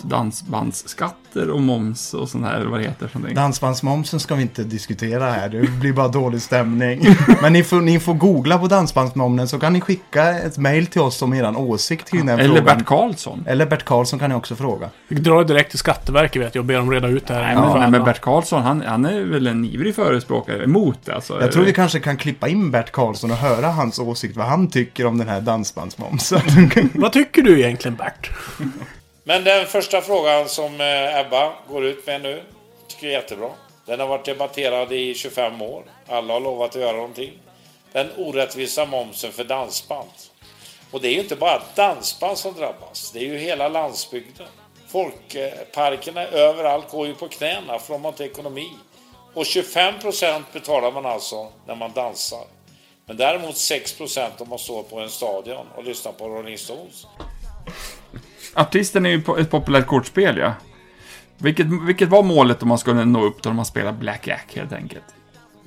dansbandsskatter 1.33 1.49
och 1.49 1.61
moms 1.61 2.13
och 2.13 2.29
sånt 2.29 2.45
här, 2.45 2.65
vad 2.65 2.79
det 2.79 2.83
heter. 2.83 3.09
Någonting. 3.13 3.35
Dansbandsmomsen 3.35 4.19
ska 4.19 4.35
vi 4.35 4.41
inte 4.41 4.63
diskutera 4.63 5.31
här, 5.31 5.49
det 5.49 5.61
blir 5.61 5.93
bara 5.93 6.07
dålig 6.07 6.41
stämning. 6.41 7.01
Men 7.41 7.53
ni 7.53 7.63
får, 7.63 7.81
ni 7.81 7.99
får 7.99 8.13
googla 8.13 8.57
på 8.57 8.67
dansbandsmomsen 8.67 9.47
så 9.47 9.59
kan 9.59 9.73
ni 9.73 9.81
skicka 9.81 10.39
ett 10.39 10.57
mail 10.57 10.87
till 10.87 11.01
oss 11.01 11.21
om 11.21 11.33
eran 11.33 11.55
åsikt 11.55 12.09
kring 12.11 12.25
den 12.25 12.39
Eller 12.39 12.55
frågan. 12.55 12.77
Bert 12.77 12.85
Karlsson. 12.85 13.43
Eller 13.47 13.65
Bert 13.65 13.85
Karlsson 13.85 14.19
kan 14.19 14.29
ni 14.29 14.35
också 14.35 14.55
fråga. 14.55 14.89
Vi 15.07 15.15
drar 15.15 15.43
direkt 15.43 15.69
till 15.69 15.79
Skatteverket 15.79 16.41
vet 16.41 16.55
jag 16.55 16.61
och 16.61 16.65
ber 16.65 16.75
dem 16.75 16.91
reda 16.91 17.07
ut 17.07 17.27
det 17.27 17.33
här. 17.33 17.79
Nej, 17.79 17.91
men 17.91 18.03
Bert 18.03 18.21
Karlsson, 18.21 18.63
han, 18.63 18.81
han 18.81 19.05
är 19.05 19.21
väl 19.21 19.47
en 19.47 19.65
ivrig 19.65 19.95
förespråkare 19.95 20.63
emot 20.63 20.99
det. 21.05 21.15
Alltså. 21.15 21.41
Jag 21.41 21.51
tror 21.51 21.63
vi 21.63 21.73
kanske 21.73 21.99
kan 21.99 22.17
klippa 22.17 22.47
in 22.47 22.71
Bert 22.71 22.91
Karlsson 22.91 23.31
och 23.31 23.37
höra 23.37 23.67
hans 23.67 23.99
åsikt, 23.99 24.37
vad 24.37 24.47
han 24.47 24.67
tycker 24.67 25.05
om 25.05 25.17
den 25.17 25.27
här 25.27 25.41
dansbandsmomsen. 25.41 26.41
Vad 26.93 27.11
tycker 27.11 27.41
du 27.41 27.59
egentligen 27.59 27.95
Bert? 27.95 28.31
Men 29.29 29.43
den 29.43 29.67
första 29.67 30.01
frågan 30.01 30.49
som 30.49 30.81
eh, 30.81 31.19
Ebba 31.19 31.53
går 31.67 31.85
ut 31.85 32.07
med 32.07 32.21
nu 32.21 32.43
tycker 32.87 33.07
jag 33.07 33.15
är 33.15 33.21
jättebra. 33.21 33.49
Den 33.85 33.99
har 33.99 34.07
varit 34.07 34.25
debatterad 34.25 34.91
i 34.93 35.13
25 35.15 35.61
år. 35.61 35.83
Alla 36.07 36.33
har 36.33 36.39
lovat 36.39 36.75
att 36.75 36.81
göra 36.81 36.95
någonting. 36.95 37.31
Den 37.91 38.11
orättvisa 38.17 38.85
momsen 38.85 39.31
för 39.31 39.43
dansband. 39.43 40.09
Och 40.91 41.01
det 41.01 41.07
är 41.07 41.11
ju 41.11 41.19
inte 41.19 41.35
bara 41.35 41.61
dansband 41.75 42.37
som 42.37 42.53
drabbas. 42.53 43.11
Det 43.11 43.19
är 43.19 43.23
ju 43.23 43.37
hela 43.37 43.67
landsbygden. 43.67 44.47
Folkparkerna 44.87 46.25
överallt 46.25 46.89
går 46.89 47.07
ju 47.07 47.15
på 47.15 47.27
knäna 47.27 47.79
för 47.79 47.93
de 47.93 48.03
har 48.03 48.11
inte 48.11 48.25
ekonomi. 48.25 48.71
Och 49.33 49.45
25 49.45 49.99
procent 49.99 50.53
betalar 50.53 50.91
man 50.91 51.05
alltså 51.05 51.47
när 51.67 51.75
man 51.75 51.91
dansar. 51.91 52.43
Men 53.05 53.17
däremot 53.17 53.57
6 53.57 53.93
procent 53.93 54.41
om 54.41 54.49
man 54.49 54.59
står 54.59 54.83
på 54.83 54.99
en 54.99 55.09
stadion 55.09 55.67
och 55.75 55.83
lyssnar 55.83 56.11
på 56.11 56.27
Rolling 56.27 56.57
Stones. 56.57 57.05
Artisten 58.53 59.05
är 59.05 59.09
ju 59.09 59.23
ett 59.39 59.51
populärt 59.51 59.87
kortspel, 59.87 60.37
ja. 60.37 60.53
Vilket, 61.37 61.67
vilket 61.87 62.09
var 62.09 62.23
målet 62.23 62.63
om 62.63 62.69
man 62.69 62.77
skulle 62.77 63.05
nå 63.05 63.23
upp 63.23 63.41
till 63.41 63.49
om 63.49 63.55
man 63.55 63.65
spelar 63.65 63.91
Blackjack, 63.91 64.55
helt 64.55 64.73
enkelt? 64.73 65.03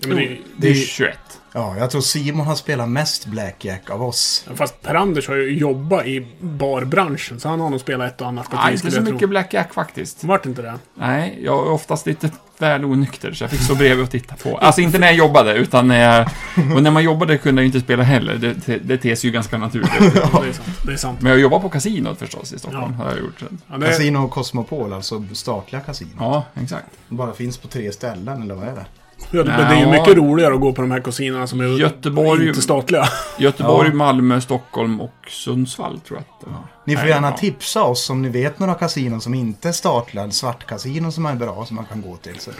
Ja, 0.02 0.08
men 0.08 0.16
det, 0.16 0.38
Det 0.56 0.68
är 0.68 0.72
Det- 0.72 0.78
21. 0.78 1.18
ja, 1.52 1.76
jag 1.78 1.90
tror 1.90 2.00
Simon 2.00 2.46
har 2.46 2.54
spelat 2.54 2.88
mest 2.88 3.26
Blackjack 3.26 3.90
av 3.90 4.02
oss. 4.02 4.46
fast 4.54 4.82
Per-Anders 4.82 5.28
har 5.28 5.34
ju 5.36 5.58
jobbat 5.58 6.06
i 6.06 6.26
barbranschen 6.40 7.40
så 7.40 7.48
han 7.48 7.60
har 7.60 7.70
nog 7.70 7.80
spelat 7.80 8.12
ett 8.14 8.20
och 8.20 8.26
annat 8.28 8.46
Nej, 8.52 8.60
parti 8.60 8.72
inte 8.74 8.90
så 8.90 9.00
mycket 9.00 9.18
tro. 9.18 9.28
Blackjack 9.28 9.74
faktiskt. 9.74 10.24
Vart 10.24 10.46
inte 10.46 10.62
det? 10.62 10.74
Nej, 10.94 11.38
jag 11.44 11.66
är 11.66 11.70
oftast 11.70 12.06
lite 12.06 12.30
väl 12.58 12.84
onykter, 12.84 13.32
så 13.32 13.44
jag 13.44 13.50
fick 13.50 13.60
stå 13.60 13.74
bredvid 13.74 14.04
och 14.04 14.10
titta 14.10 14.34
på. 14.36 14.58
Alltså 14.58 14.80
inte 14.80 14.98
när 14.98 15.06
jag 15.06 15.16
jobbade, 15.16 15.54
utan 15.54 15.88
när 15.88 16.00
jag... 16.16 16.28
Och 16.76 16.82
när 16.82 16.90
man 16.90 17.02
jobbade 17.04 17.38
kunde 17.38 17.62
jag 17.62 17.66
inte 17.66 17.80
spela 17.80 18.02
heller. 18.02 18.34
Det, 18.36 18.66
det, 18.66 18.78
det 18.78 18.98
ter 18.98 19.14
sig 19.14 19.28
ju 19.30 19.34
ganska 19.34 19.58
naturligt. 19.58 19.90
Ja, 20.00 20.42
det 20.42 20.48
är 20.48 20.52
sant. 20.52 20.68
Det 20.86 20.92
är 20.92 20.96
sant. 20.96 21.20
Men 21.22 21.30
jag 21.32 21.40
jobbar 21.40 21.60
på 21.60 21.68
kasinot 21.68 22.18
förstås 22.18 22.52
i 22.52 22.58
Stockholm, 22.58 22.94
Ja. 22.98 23.04
har 23.04 23.10
jag 23.10 23.20
gjort. 23.20 23.42
Ja, 23.70 23.76
det, 23.78 23.86
Casino 23.86 24.28
Cosmopol, 24.28 24.92
alltså 24.92 25.24
statliga 25.32 25.80
kasinon. 25.80 26.12
Ja, 26.18 26.44
exakt. 26.62 26.86
De 27.08 27.16
bara 27.16 27.32
finns 27.32 27.58
på 27.58 27.68
tre 27.68 27.92
ställen, 27.92 28.42
eller 28.42 28.54
vad 28.54 28.68
är 28.68 28.72
det? 28.74 28.86
Ja, 29.30 29.42
det, 29.42 29.50
det 29.50 29.52
är 29.62 29.74
ju 29.74 29.80
Ja. 29.82 29.90
mycket 29.90 30.16
roligare 30.16 30.54
att 30.54 30.60
gå 30.60 30.72
på 30.72 30.82
de 30.82 30.90
här 30.90 31.00
kasinerna 31.00 31.46
som 31.46 31.60
är 31.60 31.64
Göteborg- 31.64 32.48
inte 32.48 32.62
statliga. 32.62 33.04
Göteborg, 33.38 33.92
Malmö, 33.92 34.40
Stockholm 34.40 35.00
och 35.00 35.14
Sundsvall, 35.28 36.00
tror 36.00 36.18
jag 36.18 36.22
att 36.34 36.40
det 36.40 36.50
var. 36.50 36.62
Ni 36.84 36.94
får 36.96 37.02
Nej, 37.02 37.10
gärna 37.10 37.30
ja. 37.30 37.36
tipsa 37.36 37.82
oss 37.82 38.10
om 38.10 38.22
ni 38.22 38.28
vet 38.28 38.58
några 38.58 38.74
kasinon 38.74 39.20
som 39.20 39.34
inte 39.34 39.68
är 39.68 39.72
statliga, 39.72 40.30
svartkasinon 40.30 41.12
som 41.12 41.26
är 41.26 41.34
bra, 41.34 41.64
som 41.66 41.76
man 41.76 41.84
kan 41.84 42.02
gå 42.02 42.16
till. 42.16 42.38
Så. 42.40 42.50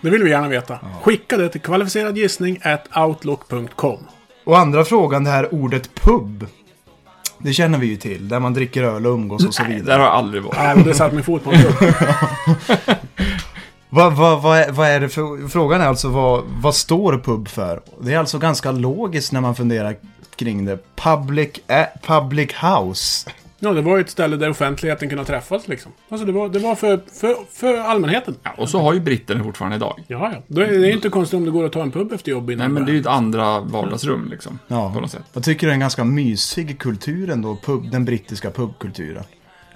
Det 0.00 0.10
vill 0.10 0.22
vi 0.22 0.30
gärna 0.30 0.48
veta. 0.48 0.78
Skicka 1.02 1.36
det 1.36 1.48
till 1.48 1.60
kvalificerad 1.60 2.16
gissning 2.18 2.60
at 2.64 2.96
outlook.com. 2.96 3.98
Och 4.44 4.58
andra 4.58 4.84
frågan, 4.84 5.24
det 5.24 5.30
här 5.30 5.54
ordet 5.54 5.94
pub. 5.94 6.46
Det 7.38 7.52
känner 7.52 7.78
vi 7.78 7.86
ju 7.86 7.96
till, 7.96 8.28
där 8.28 8.40
man 8.40 8.54
dricker 8.54 8.82
öl 8.82 9.06
och 9.06 9.12
umgås 9.12 9.46
och 9.46 9.54
så 9.54 9.62
Där 9.62 9.70
vidare. 9.70 9.98
har 9.98 10.04
jag 10.06 10.14
aldrig 10.14 10.42
varit. 10.42 10.56
Nej, 10.56 10.76
men 10.76 10.84
det 10.84 10.94
satt 10.94 11.12
min 11.12 11.22
fot 11.24 11.44
på 11.44 11.52
en 11.52 11.62
tupp. 11.62 11.76
Vad, 13.90 14.12
vad, 14.16 14.58
är, 14.58 14.72
vad 14.72 14.88
är 14.88 15.00
det 15.00 15.08
för... 15.08 15.48
Frågan 15.48 15.80
är 15.80 15.86
alltså 15.86 16.08
vad, 16.08 16.44
vad 16.62 16.74
står 16.74 17.18
pub 17.18 17.48
för? 17.48 17.80
Det 18.00 18.14
är 18.14 18.18
alltså 18.18 18.38
ganska 18.38 18.72
logiskt 18.72 19.32
när 19.32 19.40
man 19.40 19.54
funderar 19.54 19.96
kring 20.36 20.64
det. 20.64 20.78
Public, 20.96 21.50
eh, 21.66 21.86
public 22.02 22.50
house. 22.62 23.30
Ja, 23.58 23.72
det 23.72 23.82
var 23.82 23.96
ju 23.96 24.00
ett 24.00 24.10
ställe 24.10 24.36
där 24.36 24.50
offentligheten 24.50 25.08
kunde 25.08 25.24
träffas 25.24 25.68
liksom. 25.68 25.92
Alltså 26.08 26.26
det 26.26 26.32
var, 26.32 26.48
det 26.48 26.58
var 26.58 26.74
för, 26.74 27.00
för, 27.12 27.36
för 27.52 27.78
allmänheten. 27.78 28.34
Ja, 28.42 28.50
och 28.56 28.68
så 28.68 28.80
har 28.80 28.92
ju 28.92 29.00
britterna 29.00 29.44
fortfarande 29.44 29.76
idag. 29.76 30.04
Ja, 30.06 30.30
ja. 30.34 30.42
Då 30.46 30.60
är 30.60 30.66
det 30.66 30.88
är 30.88 30.92
inte 30.92 31.08
konstigt 31.08 31.36
om 31.36 31.44
det 31.44 31.50
går 31.50 31.64
att 31.64 31.72
ta 31.72 31.82
en 31.82 31.90
pub 31.90 32.12
efter 32.12 32.30
jobb 32.30 32.50
innan 32.50 32.58
Nej, 32.58 32.68
men 32.74 32.84
det 32.84 32.90
är 32.90 32.94
ju 32.94 33.00
ett 33.00 33.06
andra 33.06 33.60
vardagsrum 33.60 34.28
liksom. 34.30 34.58
Ja. 34.68 34.92
På 34.94 35.00
något 35.00 35.10
sätt. 35.10 35.22
Jag 35.32 35.44
tycker 35.44 35.66
det 35.66 35.70
är 35.70 35.74
en 35.74 35.80
ganska 35.80 36.04
mysig 36.04 36.78
kultur 36.78 37.30
ändå, 37.30 37.58
pub, 37.64 37.90
den 37.90 38.04
brittiska 38.04 38.50
pubkulturen. 38.50 39.24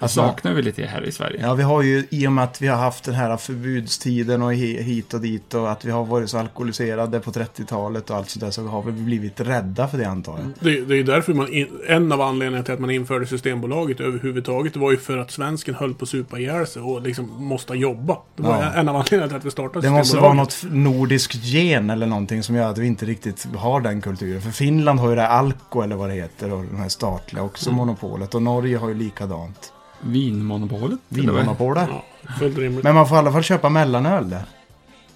Jag 0.01 0.09
saknar 0.09 0.53
vi 0.53 0.61
lite 0.61 0.85
här 0.85 1.03
i 1.05 1.11
Sverige. 1.11 1.39
Ja, 1.41 1.53
vi 1.53 1.63
har 1.63 1.81
ju, 1.81 2.03
i 2.09 2.27
och 2.27 2.31
med 2.31 2.43
att 2.43 2.61
vi 2.61 2.67
har 2.67 2.77
haft 2.77 3.03
den 3.03 3.13
här 3.15 3.37
förbudstiden 3.37 4.41
och 4.41 4.53
hi- 4.53 4.81
hit 4.81 5.13
och 5.13 5.21
dit 5.21 5.53
och 5.53 5.71
att 5.71 5.85
vi 5.85 5.91
har 5.91 6.05
varit 6.05 6.29
så 6.29 6.37
alkoholiserade 6.37 7.19
på 7.19 7.31
30-talet 7.31 8.09
och 8.09 8.15
allt 8.17 8.29
sådär 8.29 8.51
så 8.51 8.67
har 8.67 8.81
vi 8.83 8.91
blivit 8.91 9.39
rädda 9.39 9.87
för 9.87 9.97
det 9.97 10.05
antar 10.09 10.37
jag. 10.39 10.47
Det, 10.59 10.81
det 10.85 10.99
är 10.99 11.03
därför 11.03 11.33
man, 11.33 11.53
in, 11.53 11.67
en 11.87 12.11
av 12.11 12.21
anledningarna 12.21 12.63
till 12.65 12.73
att 12.73 12.79
man 12.79 12.89
införde 12.91 13.25
Systembolaget 13.25 13.99
överhuvudtaget 13.99 14.75
var 14.75 14.91
ju 14.91 14.97
för 14.97 15.17
att 15.17 15.31
svensken 15.31 15.75
höll 15.75 15.93
på 15.93 16.03
att 16.03 16.09
supa 16.09 16.39
ihjäl 16.39 16.67
sig 16.67 16.81
och 16.81 17.01
liksom 17.01 17.29
måste 17.43 17.73
jobba. 17.73 18.17
Det 18.35 18.43
var 18.43 18.63
Ja. 18.63 18.73
en 18.73 18.89
av 18.89 18.95
anledningarna 18.95 19.27
till 19.27 19.37
att 19.37 19.45
vi 19.45 19.51
startade 19.51 19.87
Det 19.87 19.91
måste 19.91 20.17
vara 20.17 20.45
Systembolaget. 20.45 20.63
något 20.85 20.97
nordiskt 21.01 21.35
gen 21.43 21.89
eller 21.89 22.05
någonting 22.07 22.43
som 22.43 22.55
gör 22.55 22.69
att 22.69 22.77
vi 22.77 22.87
inte 22.87 23.05
riktigt 23.05 23.47
har 23.55 23.81
den 23.81 24.01
kulturen. 24.01 24.41
För 24.41 24.51
Finland 24.51 24.99
har 24.99 25.09
ju 25.09 25.15
det 25.15 25.21
här 25.21 25.29
Alko 25.29 25.81
eller 25.81 25.95
vad 25.95 26.09
det 26.09 26.15
heter 26.15 26.53
och 26.53 26.63
de 26.63 26.77
här 26.77 26.89
statliga 26.89 27.43
också 27.43 27.71
monopolet. 27.71 28.35
Och 28.35 28.41
Norge 28.41 28.77
har 28.77 28.87
ju 28.89 28.95
likadant. 28.95 29.73
Vinmonopolet? 30.01 30.99
Vinmonopolet. 31.09 31.89
Ja, 31.89 32.03
fullt 32.39 32.57
rimligt. 32.57 32.83
Men 32.83 32.95
man 32.95 33.07
får 33.07 33.15
i 33.15 33.19
alla 33.19 33.31
fall 33.31 33.43
köpa 33.43 33.69
mellanöl 33.69 34.29
där. 34.29 34.43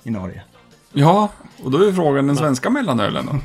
I 0.04 0.12
Norge. 0.12 0.44
Ja, 0.94 1.30
och 1.64 1.72
då 1.72 1.78
är 1.88 1.92
frågan 1.92 2.28
den 2.28 2.36
svenska 2.36 2.70
mellanölen 2.70 3.26
då? 3.26 3.40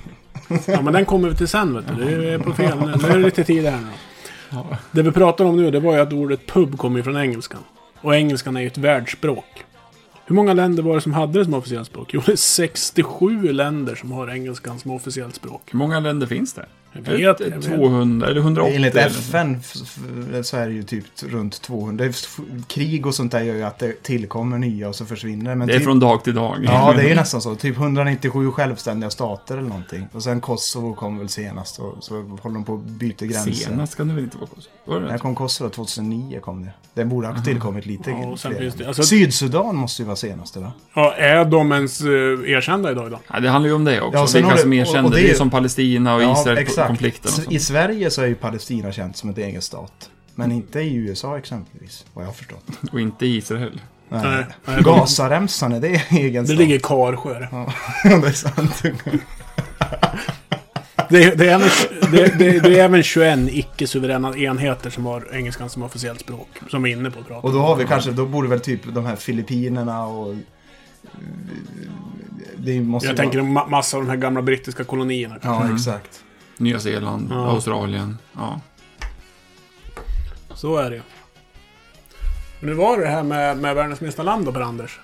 Ja, 0.67 0.83
men 0.83 0.93
den 0.93 1.05
kommer 1.05 1.29
vi 1.29 1.37
till 1.37 1.49
sen 1.49 1.75
vet 1.75 1.85
du. 1.97 2.05
Det 2.05 2.33
är 2.35 2.39
på 2.39 2.53
fel 2.53 2.79
nu. 2.79 2.87
Nu 3.03 3.09
är 3.09 3.19
det 3.19 3.25
lite 3.25 3.45
tid 3.45 3.67
här 3.67 3.81
nu. 3.81 4.63
Det 4.91 5.03
vi 5.03 5.13
pratar 5.13 5.45
om 5.45 5.57
nu, 5.57 5.71
det 5.71 5.81
var 5.81 5.95
ju 5.95 6.01
att 6.01 6.13
ordet 6.13 6.47
pub 6.47 6.79
kommer 6.79 7.03
från 7.03 7.17
engelskan. 7.17 7.61
Och 8.01 8.17
engelskan 8.17 8.57
är 8.57 8.61
ju 8.61 8.67
ett 8.67 8.79
världsspråk. 8.79 9.65
Hur 10.27 10.35
många 10.35 10.53
länder 10.53 10.83
var 10.83 10.95
det 10.95 11.01
som 11.01 11.13
hade 11.13 11.39
det 11.39 11.45
som 11.45 11.55
officiellt 11.55 11.87
språk? 11.87 12.11
Jo, 12.13 12.23
det 12.27 12.33
är 12.33 12.37
67 12.37 13.53
länder 13.53 13.95
som 13.95 14.13
har 14.13 14.29
engelskan 14.29 14.79
som 14.79 14.91
officiellt 14.91 15.35
språk. 15.35 15.63
Hur 15.71 15.79
många 15.79 16.01
länder 16.01 16.27
finns 16.27 16.53
det? 16.53 16.67
Jag 16.93 17.01
vet, 17.03 17.39
det 17.39 17.45
jag 17.45 17.51
vet. 17.57 17.65
200 17.65 18.27
eller 18.29 18.41
180? 18.41 18.77
Enligt? 18.77 18.97
FN 18.97 19.61
så 20.43 20.57
är 20.57 20.67
det 20.67 20.73
ju 20.75 20.83
typ 20.83 21.05
runt 21.23 21.63
200. 21.63 22.05
Det 22.05 22.09
är 22.09 22.11
f- 22.11 22.39
Krig 22.69 23.07
och 23.07 23.15
sånt 23.15 23.33
där 23.33 23.41
gör 23.41 23.55
ju 23.55 23.63
att 23.63 23.79
det 23.79 24.03
tillkommer 24.03 24.59
nya 24.59 24.89
och 24.89 24.95
så 24.95 25.07
försvinner. 25.07 25.55
Men 25.55 25.69
Det 25.69 25.75
är 25.75 25.79
typ, 25.79 25.85
från 25.85 26.01
dag 26.01 26.25
till 26.25 26.35
dag. 26.35 26.57
Ja, 26.63 26.93
det 26.97 27.03
är 27.03 27.09
ju 27.09 27.15
nästan 27.15 27.41
så. 27.41 27.55
Typ 27.55 27.77
197 27.77 28.51
självständiga 28.51 29.11
stater 29.11 29.59
eller 29.59 29.69
någonting. 29.69 30.07
Och 30.13 30.23
sen 30.23 30.41
Kosovo 30.41 30.95
kom 30.95 31.19
väl 31.19 31.29
senast 31.29 31.79
och 31.79 31.97
så 32.01 32.15
håller 32.23 32.55
de 32.55 32.65
på 32.65 32.75
att 32.75 32.81
byta 32.81 33.27
gränser. 33.27 33.53
Senast 33.53 33.97
kan 33.97 34.09
det 34.09 34.15
väl 34.15 34.25
inte 34.25 34.37
vara 34.39 34.47
Kosovo? 34.55 34.73
Var 34.85 35.01
det 35.01 35.07
När 35.07 35.13
det? 35.13 35.19
kom 35.19 35.35
Kosovo? 35.35 35.69
2009 35.71 36.41
kom 36.41 36.63
det. 36.65 36.71
Det 36.95 37.05
borde 37.05 37.27
ha 37.29 37.43
tillkommit 37.43 37.87
lite 37.87 38.11
Ja, 38.11 38.27
och 38.27 38.39
sen 38.41 38.51
fler. 38.51 38.61
finns 38.61 38.75
det- 38.75 38.87
alltså- 38.89 39.03
Sydsudan 39.03 39.77
måste 39.77 40.03
ju 40.03 40.07
vara 40.07 40.17
senaste 40.17 40.61
va? 40.61 40.73
Ja, 40.95 41.13
är 41.15 41.45
de 41.45 41.73
ens 41.73 42.03
uh, 42.05 42.51
erkända 42.51 42.91
idag 42.91 43.11
då? 43.11 43.19
Ja, 43.33 43.41
det 43.41 43.49
handlar 43.49 43.69
ju 43.69 43.75
om 43.75 43.85
det 43.85 44.01
också. 44.01 44.19
Ja, 44.19 44.27
sen 44.27 44.43
Vilka 44.43 44.57
som 44.57 44.71
det- 44.71 44.77
erkände. 44.77 44.99
och- 45.01 45.05
och 45.05 45.11
det 45.11 45.17
det, 45.23 45.29
är- 45.29 45.31
är 45.31 45.35
som 45.37 45.51
Palestina 45.51 46.15
och 46.15 46.21
Israel-konflikten 46.23 46.57
och 46.80 46.80
Så 47.29 47.29
sånt. 47.43 47.53
I 47.53 47.59
Sverige 47.59 48.11
så 48.11 48.23
är 48.23 48.27
ju 48.27 48.35
Palestina 48.35 48.93
känt 48.93 49.17
som 49.17 49.31
ett 49.31 49.39
egen 49.39 49.63
stat. 49.63 50.11
Men 50.35 50.53
inte 50.53 50.81
i 50.81 50.95
USA 50.95 51.39
exempelvis, 51.39 52.05
vad 52.15 52.25
jag 52.25 52.29
har 52.29 52.35
förstått. 52.35 52.65
Och 52.93 53.01
inte 53.01 53.27
Israel. 53.27 53.81
Nej. 54.09 54.23
Nej, 54.25 54.45
nej. 54.65 54.83
Gazaremsan, 54.83 55.73
är 55.73 55.81
det 55.81 56.03
egen 56.11 56.43
Det 56.43 56.49
stat? 56.49 56.59
ligger 56.59 56.77
i 56.77 56.81
Karsjö. 56.81 57.39
det. 57.39 57.49
Ja, 57.53 57.73
det 58.21 58.27
är 58.29 58.33
sant. 58.33 58.83
Det, 61.09 61.35
det, 61.39 61.49
är 61.49 61.55
även, 61.55 61.69
det, 62.13 62.39
det, 62.39 62.61
det 62.61 62.79
är 62.81 62.85
även 62.85 63.03
21 63.03 63.39
icke-suveräna 63.53 64.37
enheter 64.37 64.91
som 64.91 65.07
har 65.07 65.29
engelskan 65.35 65.71
som 65.71 65.83
officiellt 65.83 66.21
språk. 66.21 66.49
Som 66.71 66.83
vi 66.83 66.93
är 66.93 66.97
inne 66.97 67.11
på 67.11 67.21
att 67.21 67.27
prata 67.29 67.47
Och 67.47 67.53
då 67.53 67.59
har 67.61 67.77
vi 67.77 67.85
kanske, 67.87 68.11
då 68.11 68.27
borde 68.27 68.49
väl 68.49 68.61
typ 68.61 68.81
de 68.95 69.07
här 69.07 69.17
Filippinerna 69.17 70.07
och... 70.07 70.35
Det 72.57 72.81
måste 72.81 73.09
Jag 73.09 73.17
tänker 73.17 73.39
vara... 73.39 73.49
en 73.49 73.59
ma- 73.59 73.71
massa 73.71 73.97
av 73.97 74.03
de 74.03 74.09
här 74.11 74.17
gamla 74.17 74.43
brittiska 74.43 74.85
kolonierna. 74.85 75.37
Ja, 75.43 75.75
exakt. 75.75 76.21
Nya 76.61 76.81
Zeeland, 76.81 77.29
Ja. 77.31 77.47
Australien. 77.51 78.19
Ja. 78.33 78.61
Så 80.55 80.77
är 80.77 80.91
det 80.91 80.97
ju. 80.97 81.03
Men 82.61 82.71
nu 82.71 82.75
var 82.77 82.97
det 82.97 83.03
det 83.05 83.11
här 83.11 83.23
med, 83.23 83.57
med 83.59 83.75
världens 83.75 84.01
minsta 84.01 84.23
land 84.23 84.45
då, 84.45 84.53
Per-Anders. 84.53 85.01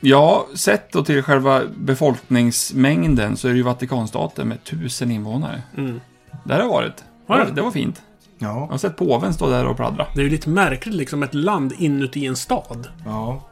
ja, 0.00 0.46
sett 0.54 0.92
då 0.92 1.04
till 1.04 1.22
själva 1.22 1.62
befolkningsmängden 1.76 3.36
så 3.36 3.48
är 3.48 3.52
det 3.52 3.56
ju 3.56 3.62
Vatikanstaten 3.62 4.48
med 4.48 4.64
tusen 4.64 5.10
invånare. 5.10 5.62
Mm. 5.76 6.00
Där 6.44 6.54
har 6.54 6.62
jag 6.62 6.68
varit. 6.68 7.04
Har 7.26 7.44
du? 7.44 7.50
Det 7.52 7.62
var 7.62 7.70
fint. 7.70 8.02
Jag 8.38 8.50
Ja, 8.50 8.66
har 8.70 8.78
sett 8.78 8.96
påven 8.96 9.34
stå 9.34 9.50
där 9.50 9.66
och 9.66 9.76
pladdra. 9.76 10.06
Det 10.14 10.20
är 10.20 10.24
ju 10.24 10.30
lite 10.30 10.48
märkligt 10.48 10.94
liksom, 10.94 11.22
ett 11.22 11.34
land 11.34 11.72
inuti 11.78 12.26
en 12.26 12.36
stad. 12.36 12.88
ja. 13.04 13.48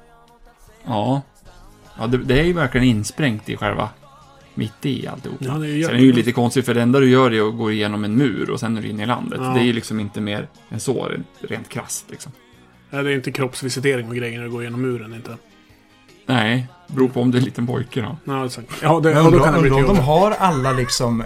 Ja. 0.84 1.22
Ja, 1.98 2.06
det, 2.06 2.18
det 2.18 2.40
är 2.40 2.44
ju 2.44 2.52
verkligen 2.52 2.86
insprängt 2.86 3.48
i 3.48 3.56
själva 3.56 3.88
mitt 4.54 4.86
i 4.86 5.06
alltihop. 5.06 5.38
Ja, 5.40 5.52
det 5.52 5.66
är 5.66 5.70
ju 5.70 5.84
Sen 5.84 5.94
är 5.94 5.98
det 5.98 6.04
ju 6.04 6.12
lite 6.12 6.32
konstigt, 6.32 6.66
för 6.66 6.74
det 6.74 6.82
enda 6.82 7.00
du 7.00 7.10
gör 7.10 7.30
är 7.30 7.48
att 7.48 7.56
gå 7.56 7.72
igenom 7.72 8.04
en 8.04 8.16
mur 8.16 8.50
och 8.50 8.60
sen 8.60 8.76
är 8.76 8.82
du 8.82 8.88
inne 8.88 9.02
i 9.02 9.06
landet. 9.06 9.40
Ja. 9.42 9.48
Det 9.48 9.60
är 9.60 9.64
ju 9.64 9.72
liksom 9.72 10.00
inte 10.00 10.20
mer 10.20 10.48
än 10.70 10.80
så, 10.80 11.10
rent 11.40 11.68
krasst 11.68 12.04
liksom. 12.10 12.32
Ja, 12.90 13.02
det 13.02 13.10
är 13.10 13.14
inte 13.14 13.32
kroppsvisitering 13.32 14.08
och 14.08 14.16
grejer 14.16 14.38
när 14.38 14.44
du 14.44 14.50
går 14.50 14.62
igenom 14.62 14.82
muren, 14.82 15.14
inte. 15.14 15.36
Nej, 16.26 16.66
beror 16.86 17.08
på 17.08 17.20
om 17.20 17.30
det 17.30 17.36
är 17.36 17.38
en 17.38 17.44
liten 17.44 17.66
pojke 17.66 18.00
då. 18.00 18.16
Ja, 18.24 18.46
exakt. 18.46 18.68
Ja, 18.82 19.00
det, 19.00 19.14
Men 19.14 19.26
undrar 19.26 19.44
kan 19.44 19.54
det 19.54 19.60
bli 19.60 19.70
undrar 19.70 19.90
om 19.90 19.96
de 19.96 20.02
har 20.02 20.30
alla 20.30 20.72
liksom, 20.72 21.24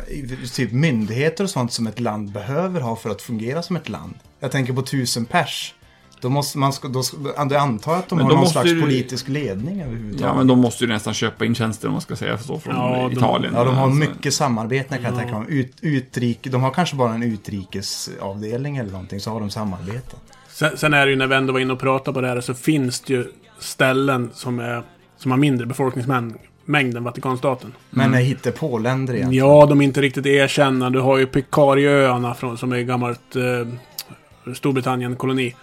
typ 0.54 0.72
myndigheter 0.72 1.44
och 1.44 1.50
sånt 1.50 1.72
som 1.72 1.86
ett 1.86 2.00
land 2.00 2.32
behöver 2.32 2.80
ha 2.80 2.96
för 2.96 3.10
att 3.10 3.22
fungera 3.22 3.62
som 3.62 3.76
ett 3.76 3.88
land. 3.88 4.14
Jag 4.40 4.52
tänker 4.52 4.72
på 4.72 4.82
tusen 4.82 5.24
pers. 5.24 5.74
Då 6.20 6.29
måste 6.29 6.59
man, 6.59 6.72
då, 6.83 7.02
då 7.48 7.57
antar 7.59 7.92
jag 7.92 7.98
att 7.98 8.09
de 8.09 8.18
Men 8.18 8.26
har 8.26 8.35
någon 8.35 8.46
slags 8.46 8.70
ju- 8.70 8.81
politisk 8.81 9.29
ledning 9.29 9.81
överhuvudtaget. 9.81 10.20
Ja, 10.20 10.35
men 10.35 10.46
de 10.46 10.59
måste 10.59 10.85
ju 10.85 10.90
nästan 10.90 11.14
köpa 11.14 11.44
in 11.44 11.55
tjänster 11.55 11.88
om 11.88 11.92
man 11.92 12.00
ska 12.00 12.16
säga 12.16 12.38
så 12.38 12.59
från 12.59 12.74
Ja, 12.74 13.09
de- 13.09 13.12
Italien. 13.12 13.52
Ja, 13.57 13.64
de 13.64 13.74
har 13.74 13.85
Alltså, 13.85 13.98
mycket 13.98 14.35
samarbeten 14.35 14.98
kan 14.98 15.05
jag 15.07 15.16
tänka 15.16 15.38
mig. 15.38 15.48
Ut, 15.48 15.76
utrik, 15.81 16.38
de 16.42 16.62
har 16.62 16.70
kanske 16.70 16.96
bara 16.96 17.14
en 17.14 17.22
utrikesavdelning 17.22 18.76
eller 18.76 18.90
någonting, 18.92 19.20
så 19.20 19.31
har 19.31 19.40
de 19.40 19.50
samarbeten. 19.50 20.18
Sen, 20.48 20.76
sen 20.76 20.94
är 20.94 21.07
det 21.07 21.11
ju 21.11 21.16
när 21.18 21.26
vi 21.26 21.35
ändå 21.35 21.52
var 21.52 21.61
inne 21.61 21.72
och 21.72 21.79
pratade 21.81 22.14
på 22.14 22.20
det 22.20 22.29
här 22.29 22.40
så 22.40 22.55
finns 22.55 23.00
det 23.00 23.12
ju 23.12 23.26
ställen 23.59 24.31
som, 24.35 24.59
är, 24.61 24.83
som 25.18 25.31
har 25.31 25.38
mindre 25.38 25.66
befolkningsmängd 25.66 26.96
än 26.96 27.05
Vatikanstaten. 27.05 27.72
Men 27.90 28.07
mm. 28.07 28.24
hittar 28.24 28.50
på 28.50 28.79
länder 28.79 29.14
igen. 29.14 29.33
Ja, 29.33 29.66
de 29.68 29.81
är 29.81 29.85
inte 29.85 30.00
riktigt 30.02 30.26
erkända. 30.26 30.90
Du 30.90 31.00
har 31.00 31.18
ju 31.18 31.26
Picarieöarna 31.26 32.35
från, 32.35 32.59
som 32.59 32.72
är 32.72 32.81
gammalt 32.81 33.37
eh, 33.37 34.52
Storbritannien-koloni. 34.55 35.55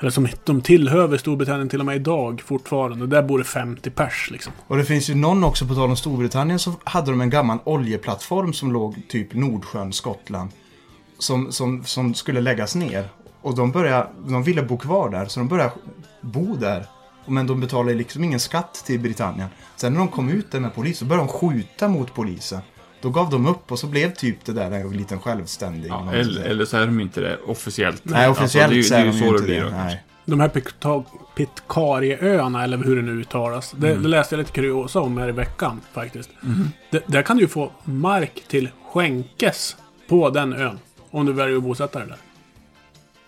Eller 0.00 0.10
som 0.10 0.28
de 0.44 0.60
tillhör 0.60 1.16
Storbritannien 1.16 1.68
till 1.68 1.80
och 1.80 1.86
med 1.86 1.96
idag 1.96 2.42
fortfarande. 2.46 3.06
Där 3.06 3.22
bor 3.22 3.38
det 3.38 3.44
50 3.44 3.90
pers 3.90 4.28
liksom. 4.30 4.52
Och 4.66 4.76
det 4.76 4.84
finns 4.84 5.10
ju 5.10 5.14
någon 5.14 5.44
också, 5.44 5.66
på 5.66 5.74
tal 5.74 5.90
om 5.90 5.96
Storbritannien, 5.96 6.58
så 6.58 6.72
hade 6.84 7.10
de 7.10 7.20
en 7.20 7.30
gammal 7.30 7.58
oljeplattform 7.64 8.52
som 8.52 8.72
låg 8.72 9.02
typ 9.08 9.34
Nordsjön, 9.34 9.92
Skottland. 9.92 10.50
Som, 11.18 11.52
som, 11.52 11.84
som 11.84 12.14
skulle 12.14 12.40
läggas 12.40 12.74
ner. 12.74 13.08
Och 13.42 13.56
de, 13.56 13.72
började, 13.72 14.08
de 14.26 14.42
ville 14.42 14.62
bo 14.62 14.78
kvar 14.78 15.10
där, 15.10 15.26
så 15.26 15.40
de 15.40 15.48
började 15.48 15.72
bo 16.20 16.56
där. 16.56 16.86
Men 17.26 17.46
de 17.46 17.60
betalade 17.60 17.94
liksom 17.94 18.24
ingen 18.24 18.40
skatt 18.40 18.82
till 18.86 19.00
Britannien. 19.00 19.48
Sen 19.76 19.92
när 19.92 19.98
de 19.98 20.08
kom 20.08 20.28
ut 20.28 20.50
där 20.50 20.60
med 20.60 20.74
polis, 20.74 20.98
så 20.98 21.04
började 21.04 21.28
de 21.28 21.32
skjuta 21.32 21.88
mot 21.88 22.14
polisen. 22.14 22.60
Då 23.00 23.10
gav 23.10 23.30
de 23.30 23.46
upp 23.46 23.72
och 23.72 23.78
så 23.78 23.86
blev 23.86 24.14
typ 24.14 24.44
det 24.44 24.52
där 24.52 24.70
en 24.70 24.96
liten 24.96 25.20
självständig. 25.20 25.88
Ja, 25.90 26.12
eller, 26.12 26.42
eller 26.42 26.64
så 26.64 26.76
är 26.76 26.86
de 26.86 27.00
inte 27.00 27.20
det 27.20 27.38
officiellt. 27.46 28.02
Nej, 28.04 28.28
officiellt 28.28 28.72
Alltså, 28.76 28.94
det 28.94 29.00
är 29.00 29.04
det 29.04 29.08
är 29.10 29.12
ju 29.12 29.12
de 29.12 29.18
så 29.18 29.24
det 29.24 29.30
inte 29.30 29.42
blir 29.42 29.64
det. 29.64 29.70
Nej. 29.70 30.04
De 30.24 30.40
här 30.40 30.48
Pitcairieöarna, 31.34 32.64
eller 32.64 32.76
hur 32.76 32.96
det 32.96 33.02
nu 33.02 33.12
uttalas. 33.12 33.72
Det, 33.76 33.94
det 33.94 34.08
läste 34.08 34.34
jag 34.34 34.38
lite 34.38 34.52
kuriosa 34.52 35.00
om 35.00 35.18
här 35.18 35.28
i 35.28 35.32
veckan 35.32 35.80
faktiskt. 35.92 36.30
Det, 36.90 37.02
där 37.06 37.22
kan 37.22 37.36
du 37.36 37.42
ju 37.42 37.48
få 37.48 37.72
mark 37.84 38.42
till 38.48 38.68
skänkes 38.92 39.76
på 40.08 40.30
den 40.30 40.52
ön. 40.52 40.78
Om 41.10 41.26
du 41.26 41.32
väljer 41.32 41.56
att 41.56 41.62
bosätta 41.62 41.98
dig 41.98 42.08
där. 42.08 42.16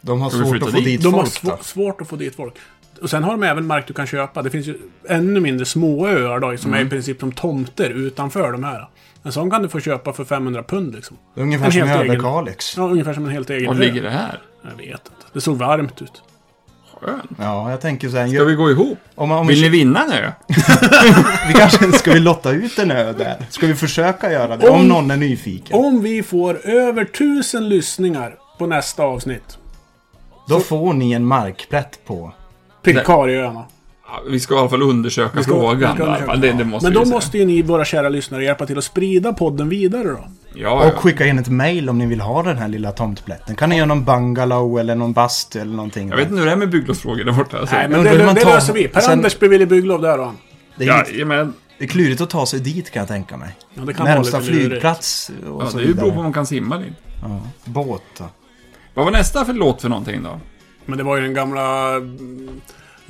De 0.01 0.21
har 0.21 0.31
svårt 0.31 0.63
att 0.63 0.71
få 0.71 0.77
dit? 0.77 0.85
dit 0.85 1.03
De 1.03 1.15
har 1.15 1.21
folk. 1.23 1.33
svå- 1.35 1.57
då. 1.57 1.63
svårt 1.63 2.01
att 2.01 2.09
få 2.09 2.17
dit 2.17 2.35
folk. 2.37 2.55
Och 3.03 3.11
sen 3.11 3.25
har 3.25 3.31
de 3.33 3.43
även 3.43 3.67
mark 3.67 3.87
du 3.87 3.93
kan 3.95 4.07
köpa. 4.07 4.43
Det 4.43 4.51
finns 4.51 4.67
ju 4.67 4.79
ännu 5.09 5.41
mindre 5.41 5.67
små 5.67 6.07
öar 6.09 6.41
då, 6.41 6.57
som 6.57 6.75
är 6.75 6.81
i 6.87 6.89
princip 6.89 7.21
som 7.21 7.33
tomter 7.33 7.91
utanför 7.91 8.53
de 8.53 8.65
här. 8.65 8.89
En 9.23 9.33
sån 9.33 9.51
kan 9.51 9.63
du 9.63 9.69
få 9.69 9.81
köpa 9.81 10.13
för 10.13 10.25
500 10.25 10.63
pund 10.63 10.95
liksom. 10.95 11.17
Ungefär 11.35 11.67
En 11.67 11.73
som 11.73 11.81
helt 11.81 12.01
egen- 12.03 12.11
Överkalix. 12.11 12.77
Ja, 12.77 12.83
ungefär 12.83 13.15
som 13.15 13.25
en 13.25 13.31
helt 13.31 13.51
egen 13.51 13.67
Var 13.67 13.75
ligger 13.75 14.03
det 14.03 14.11
här? 14.11 14.39
Jag 14.63 14.71
vet 14.71 14.87
inte. 14.91 15.27
Det 15.33 15.41
såg 15.41 15.57
varmt 15.59 16.03
ut. 16.03 16.23
Skönt. 17.01 17.23
Ja, 17.39 17.71
jag 17.71 17.81
tänker 17.81 18.09
så 18.09 18.17
här. 18.17 18.29
Ska 18.29 18.45
vi 18.45 18.55
gå 18.55 18.71
ihop? 18.71 18.99
Om, 19.15 19.31
om 19.33 19.47
Vill 19.47 19.57
vi, 19.57 19.63
ni 19.63 19.69
vinna 19.69 20.05
nu? 20.07 20.33
vi 21.49 21.55
kanske 21.55 21.93
ska 21.93 22.13
vi 22.13 22.21
lotta 22.21 22.51
ut 22.51 22.79
en 22.79 22.91
ö 22.91 23.13
där? 23.13 23.37
Ska 23.51 23.67
vi 23.67 23.75
försöka 23.75 24.33
göra 24.33 24.57
det? 24.57 24.69
Om, 24.69 24.81
Om- 24.81 24.89
någon 24.89 25.11
är 25.11 25.17
nyfiken. 25.17 25.77
Om 25.79 26.03
vi 26.03 26.23
får 26.23 26.67
över 26.67 27.05
tusen 27.05 27.69
lyssningar 27.69 28.35
på 28.59 28.67
nästa 28.67 29.03
avsnitt. 29.03 29.59
Då 30.49 30.61
får 30.61 30.93
ni 30.93 31.13
en 31.13 31.25
markplätt 31.27 31.99
på. 32.07 32.33
Pitkarieöarna. 32.83 33.65
Ja, 34.13 34.23
vi 34.31 34.41
ska 34.41 34.55
i 34.55 34.59
alla 34.59 34.69
fall 34.69 34.83
undersöka 34.83 35.43
ska- 35.43 35.53
frågan. 35.53 35.95
ska 35.95 36.05
undersöka. 36.05 36.37
Det, 36.37 36.53
det 36.53 36.65
måste 36.65 36.87
Men 36.91 36.95
då 36.95 37.05
måste 37.11 37.39
ju 37.39 37.45
ni, 37.45 37.63
våra 37.63 37.85
kära 37.85 38.09
lyssnare, 38.09 38.45
hjälpa 38.45 38.67
till 38.67 38.79
att 38.79 38.85
sprida 38.85 39.33
podden 39.33 39.69
vidare 39.69 40.09
då. 40.09 40.29
Ja, 40.55 40.71
Och 40.71 40.87
ja. 40.87 40.91
skicka 40.91 41.27
in 41.27 41.39
ett 41.39 41.49
mail 41.49 41.89
om 41.91 41.99
ni 41.99 42.07
vill 42.07 42.21
ha 42.21 42.43
den 42.43 42.57
här 42.59 42.69
lilla 42.69 42.93
tomtplätten. 42.93 43.57
Kan 43.57 43.69
ni 43.69 43.77
göra 43.77 43.87
någon 43.87 44.05
bungalow 44.05 44.79
eller 44.81 44.95
någon 44.95 45.13
bastu 45.13 45.61
eller 45.61 45.73
någonting? 45.77 46.09
Jag 46.09 46.17
vet 46.17 46.29
inte 46.29 46.39
hur 46.39 46.47
det 46.47 46.53
är 46.53 46.57
med 46.57 46.71
bygglovsfrågor 46.71 47.25
där 47.25 47.33
borta. 47.33 47.59
Alltså. 47.59 47.75
Nej, 47.77 47.89
men 47.89 48.03
men 48.03 48.13
det, 48.13 48.19
det, 48.19 48.27
man 48.27 48.35
det 48.35 48.41
ta- 48.41 48.49
löser 48.55 48.73
vi. 48.73 48.89
Per-Anders 48.89 49.39
beviljar 49.39 49.67
bygglov 49.67 50.03
där 50.03 50.19
då. 50.19 50.33
Det 50.77 50.85
är, 50.89 51.07
Ja, 51.19 51.25
men, 51.27 51.55
det 51.79 51.85
är 51.85 51.89
klurigt 51.89 52.21
att 52.21 52.31
ta 52.31 52.47
sig 52.47 52.61
dit 52.61 52.91
kan 52.91 53.01
jag 53.01 53.09
tänka 53.09 53.37
mig. 53.37 53.57
Ja, 53.75 53.83
det 53.83 53.95
kan 53.95 54.07
Närmsta 54.07 54.41
flygplats 54.41 55.31
och 55.51 55.63
ja, 55.63 55.67
så 55.71 55.77
det 55.79 55.83
är 55.85 55.87
ju 55.87 55.95
beror 55.95 56.03
på 56.03 56.07
om 56.07 56.11
vidare. 56.11 56.23
man 56.23 56.33
kan 56.33 56.47
simma 56.47 56.79
dit. 56.79 56.93
Båt 57.65 58.03
då. 58.19 58.25
Vad 58.95 59.05
var 59.05 59.13
nästa 59.13 59.45
för 59.45 59.53
låt 59.53 59.81
för 59.83 59.89
någonting 59.89 60.23
då? 60.23 60.41
Men 60.87 60.99
det 60.99 61.05
var 61.05 61.17
ju 61.17 61.23
den 61.23 61.35
gamla 61.35 61.93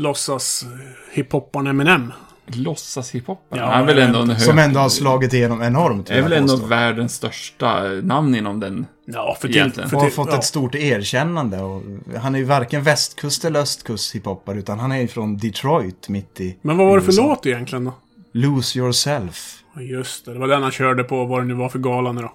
låtsas 0.01 0.67
hiphopparn 1.13 1.67
Eminem. 1.67 2.13
Låtsas 2.47 3.15
hiphopper. 3.15 3.59
Ja, 3.59 3.67
han 3.67 3.83
är 3.83 3.87
väl 3.87 3.99
ändå 3.99 4.19
en 4.19 4.31
hög... 4.31 4.41
Som 4.41 4.59
ändå 4.59 4.81
har 4.81 4.89
slagit 4.89 5.33
igenom 5.33 5.63
enormt. 5.63 6.11
är 6.11 6.15
vill 6.15 6.25
väl 6.25 6.33
ändå 6.33 6.57
världens 6.57 7.15
största 7.15 7.83
namn 7.83 8.35
inom 8.35 8.61
den. 8.61 8.87
Ja, 9.05 9.37
för 9.41 9.49
till... 9.49 9.73
För 9.73 9.83
Och 9.83 9.91
har 9.91 10.01
till 10.01 10.15
fått 10.15 10.29
ja. 10.33 10.39
ett 10.39 10.45
stort 10.45 10.75
erkännande. 10.75 11.59
Och 11.59 11.83
han 12.21 12.35
är 12.35 12.39
ju 12.39 12.45
varken 12.45 12.83
västkust 12.83 13.45
eller 13.45 13.61
östkust 13.61 14.15
hiphopare 14.15 14.59
utan 14.59 14.79
han 14.79 14.93
är 14.93 15.01
ju 15.01 15.09
från 15.09 15.37
Detroit 15.37 16.09
mitt 16.09 16.41
i 16.41 16.57
Men 16.63 16.77
vad 16.77 16.87
var 16.87 16.97
det 16.97 17.03
för 17.03 17.13
USA. 17.13 17.23
låt 17.23 17.47
egentligen 17.47 17.85
då? 17.85 17.95
Lose 18.33 18.79
yourself. 18.79 19.57
Just 19.81 20.25
det, 20.25 20.33
det 20.33 20.39
var 20.39 20.49
den 20.49 20.63
han 20.63 20.71
körde 20.71 21.05
på 21.05 21.25
vad 21.25 21.41
det 21.41 21.47
nu 21.47 21.55
var 21.55 21.69
för 21.69 21.79
gala 21.79 22.13
nu 22.13 22.23
då. 22.23 22.33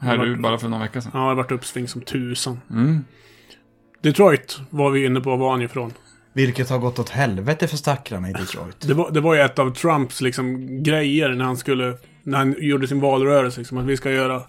Här 0.00 0.18
du 0.18 0.36
bara 0.36 0.58
för 0.58 0.68
någon 0.68 0.80
vecka 0.80 1.00
sedan. 1.00 1.10
Ja, 1.14 1.20
det 1.20 1.26
har 1.26 1.34
varit 1.34 1.52
uppsving 1.52 1.88
som 1.88 2.00
tusan. 2.00 2.60
Mm. 2.70 3.04
Detroit 4.02 4.58
var 4.70 4.90
vi 4.90 5.06
inne 5.06 5.20
på, 5.20 5.36
var 5.36 5.50
han 5.50 5.62
ifrån. 5.62 5.92
Vilket 6.36 6.70
har 6.70 6.78
gått 6.78 6.98
åt 6.98 7.08
helvete 7.08 7.68
för 7.68 7.76
stackarna 7.76 8.28
i 8.30 8.32
Detroit. 8.40 8.76
Det 8.80 8.94
var, 8.94 9.10
det 9.10 9.20
var 9.20 9.34
ju 9.34 9.40
ett 9.40 9.58
av 9.58 9.74
Trumps 9.74 10.20
liksom 10.20 10.66
grejer 10.82 11.28
när 11.28 11.44
han 11.44 11.56
skulle... 11.56 11.94
När 12.22 12.38
han 12.38 12.54
gjorde 12.58 12.88
sin 12.88 13.00
valrörelse 13.00 13.60
liksom, 13.60 13.78
att 13.78 13.84
vi 13.84 13.96
ska 13.96 14.10
göra... 14.10 14.42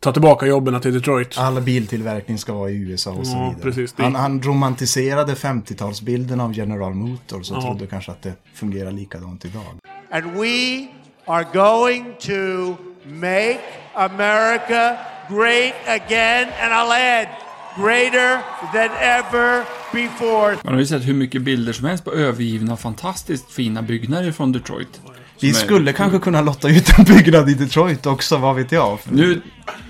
Ta 0.00 0.12
tillbaka 0.12 0.46
jobben 0.46 0.80
till 0.80 0.94
Detroit. 0.94 1.38
All 1.38 1.60
biltillverkning 1.60 2.38
ska 2.38 2.52
vara 2.52 2.70
i 2.70 2.76
USA 2.76 3.10
och 3.10 3.26
så 3.26 3.32
Ja, 3.36 3.48
vidare. 3.48 3.62
precis. 3.62 3.92
Det- 3.92 4.02
Han, 4.02 4.14
han 4.14 4.42
romantiserade 4.42 5.34
50-talsbilden 5.34 6.40
av 6.42 6.54
General 6.56 6.94
Motors 6.94 7.50
och 7.50 7.56
Ja. 7.56 7.62
trodde 7.62 7.86
kanske 7.86 8.10
att 8.12 8.22
det 8.22 8.32
fungerar 8.54 8.92
likadant 8.92 9.44
idag. 9.44 9.62
And 10.10 10.24
we 10.24 10.86
are 11.26 11.46
going 11.52 12.04
to 12.20 12.74
make 13.04 13.58
America 13.94 14.96
great 15.28 15.74
again, 15.86 16.48
and 16.62 16.72
I'll 16.72 16.92
add, 16.92 17.28
greater 17.76 18.40
than 18.72 18.90
ever. 19.00 19.79
Man 19.92 20.72
har 20.74 20.78
ju 20.78 20.86
sett 20.86 21.08
hur 21.08 21.14
mycket 21.14 21.42
bilder 21.42 21.72
som 21.72 21.84
helst 21.86 22.04
på 22.04 22.12
övergivna, 22.12 22.76
fantastiskt 22.76 23.52
fina 23.52 23.82
byggnader 23.82 24.32
från 24.32 24.52
Detroit. 24.52 25.00
Vi 25.40 25.52
Som 25.52 25.62
är- 25.62 25.66
skulle 25.66 25.92
kanske 25.92 26.18
kunna 26.18 26.40
lotta 26.40 26.68
ut 26.68 26.98
en 26.98 27.04
byggnad 27.04 27.50
i 27.50 27.54
Detroit 27.54 28.06
också, 28.06 28.36
vad 28.36 28.56
vet 28.56 28.72
jag. 28.72 28.98
Nu... 29.08 29.40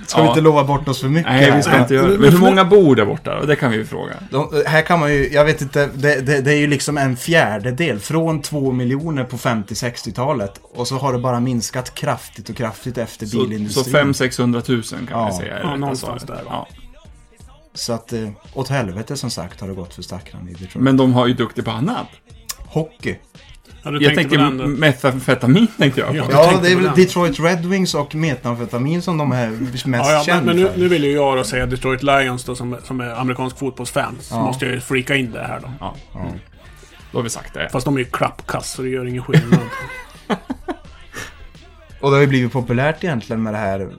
Ska 0.07 0.23
vi 0.23 0.29
inte 0.29 0.41
lova 0.41 0.65
bort 0.65 0.89
oss 0.89 1.01
för 1.01 1.09
mycket? 1.09 1.33
Nej, 1.33 1.53
vi 1.57 1.63
ska 1.63 1.79
inte 1.79 1.95
göra 1.95 2.09
det. 2.09 2.19
Men 2.19 2.31
hur 2.33 2.39
många 2.39 2.65
bor 2.65 2.97
där 2.97 3.05
borta? 3.07 3.45
Det 3.47 3.57
kan 3.57 3.71
vi 3.71 3.77
ju 3.77 3.85
fråga. 3.85 4.13
De, 4.31 4.63
här 4.67 4.83
kan 4.83 5.01
man 5.01 5.13
ju, 5.15 5.29
jag 5.33 5.45
vet 5.45 5.61
inte, 5.63 5.89
det, 5.95 6.21
det, 6.27 6.41
det 6.41 6.53
är 6.53 6.57
ju 6.59 6.67
liksom 6.67 6.99
en 6.99 7.17
fjärdedel. 7.17 7.99
Från 7.99 8.43
två 8.43 8.73
miljoner 8.73 9.25
på 9.25 9.37
50-60-talet. 9.37 10.61
Och 10.75 10.89
så 10.89 10.97
har 10.99 11.13
det 11.13 11.19
bara 11.19 11.41
minskat 11.41 11.95
kraftigt 11.95 12.49
och 12.49 12.57
kraftigt 12.57 12.99
efter 12.99 13.27
Så, 13.27 13.33
så 13.39 13.43
bilindustrin. 13.47 14.15
500 14.15 14.63
000 14.69 14.83
kan 14.83 14.99
Ja. 15.11 15.27
vi 15.33 15.37
säga. 15.37 15.59
Ja, 15.63 15.77
någonstans 15.77 16.23
där, 16.23 16.41
Ja. 16.47 16.69
Så 17.81 17.93
att 17.93 18.13
eh, 18.13 18.29
åt 18.55 18.69
helvete 18.69 19.17
som 19.17 19.31
sagt 19.31 19.61
har 19.61 19.69
det 19.69 19.75
gått 19.75 19.95
för 19.95 20.03
stackarna 20.03 20.51
i 20.51 20.53
Detroit. 20.53 20.75
Men 20.75 20.97
de 20.97 21.13
har 21.13 21.27
ju 21.27 21.35
duktig 21.35 21.65
på 21.65 21.71
annat. 21.71 22.07
Hockey. 22.59 23.17
Ja, 23.83 23.91
Jag 24.01 24.39
då. 24.59 24.67
metamfetamin 24.67 25.67
tänkte 25.79 26.01
jag. 26.01 26.17
Ja. 26.17 26.25
på. 26.25 26.33
Ja, 26.33 26.59
det 26.63 26.73
är 26.73 26.77
väl. 26.77 26.91
Detroit 26.97 27.41
Red 27.41 27.67
Wings 27.67 27.95
och 27.95 28.15
metamfetamin 28.15 29.03
som 29.03 29.19
de 29.19 29.33
är 29.33 29.51
mest 29.87 29.87
Ja, 29.87 30.13
ja, 30.13 30.17
men, 30.17 30.25
kända 30.25 30.45
men 30.45 30.57
nu, 30.57 30.69
för. 30.69 30.79
nu 30.79 30.89
vill 30.89 31.05
ju 31.05 31.13
jag 31.13 31.37
då 31.37 31.45
säga 31.45 31.67
Detroit 31.67 32.03
Lions 32.03 32.45
då, 32.45 32.55
som, 32.55 32.77
som 32.85 33.01
är 33.01 33.11
amerikansk 33.21 33.59
fotbollsfan. 33.59 34.17
Så 34.21 34.35
Ja. 34.35 34.43
måste 34.43 34.65
jag 34.65 34.75
ju 34.75 34.81
freaka 34.81 35.17
in 35.17 35.33
det 35.33 35.43
här 35.45 35.61
då. 35.61 35.71
Ja. 35.81 35.95
Då 37.13 37.19
har 37.19 37.23
vi 37.23 37.31
sagt 37.31 37.55
det. 37.55 37.69
Fast 37.73 37.85
de 37.85 37.95
är 37.95 37.99
ju 37.99 38.05
klappkass 38.05 38.71
så 38.73 38.83
det 38.83 38.89
gör 38.89 39.07
ingen 39.07 39.23
skillnad. 39.23 39.61
Och 42.01 42.11
det 42.11 42.17
har 42.17 42.21
ju 42.21 42.27
blivit 42.27 42.53
populärt 42.53 43.05
egentligen 43.05 43.43
med 43.43 43.55
det 43.55 43.59
här... 43.59 43.91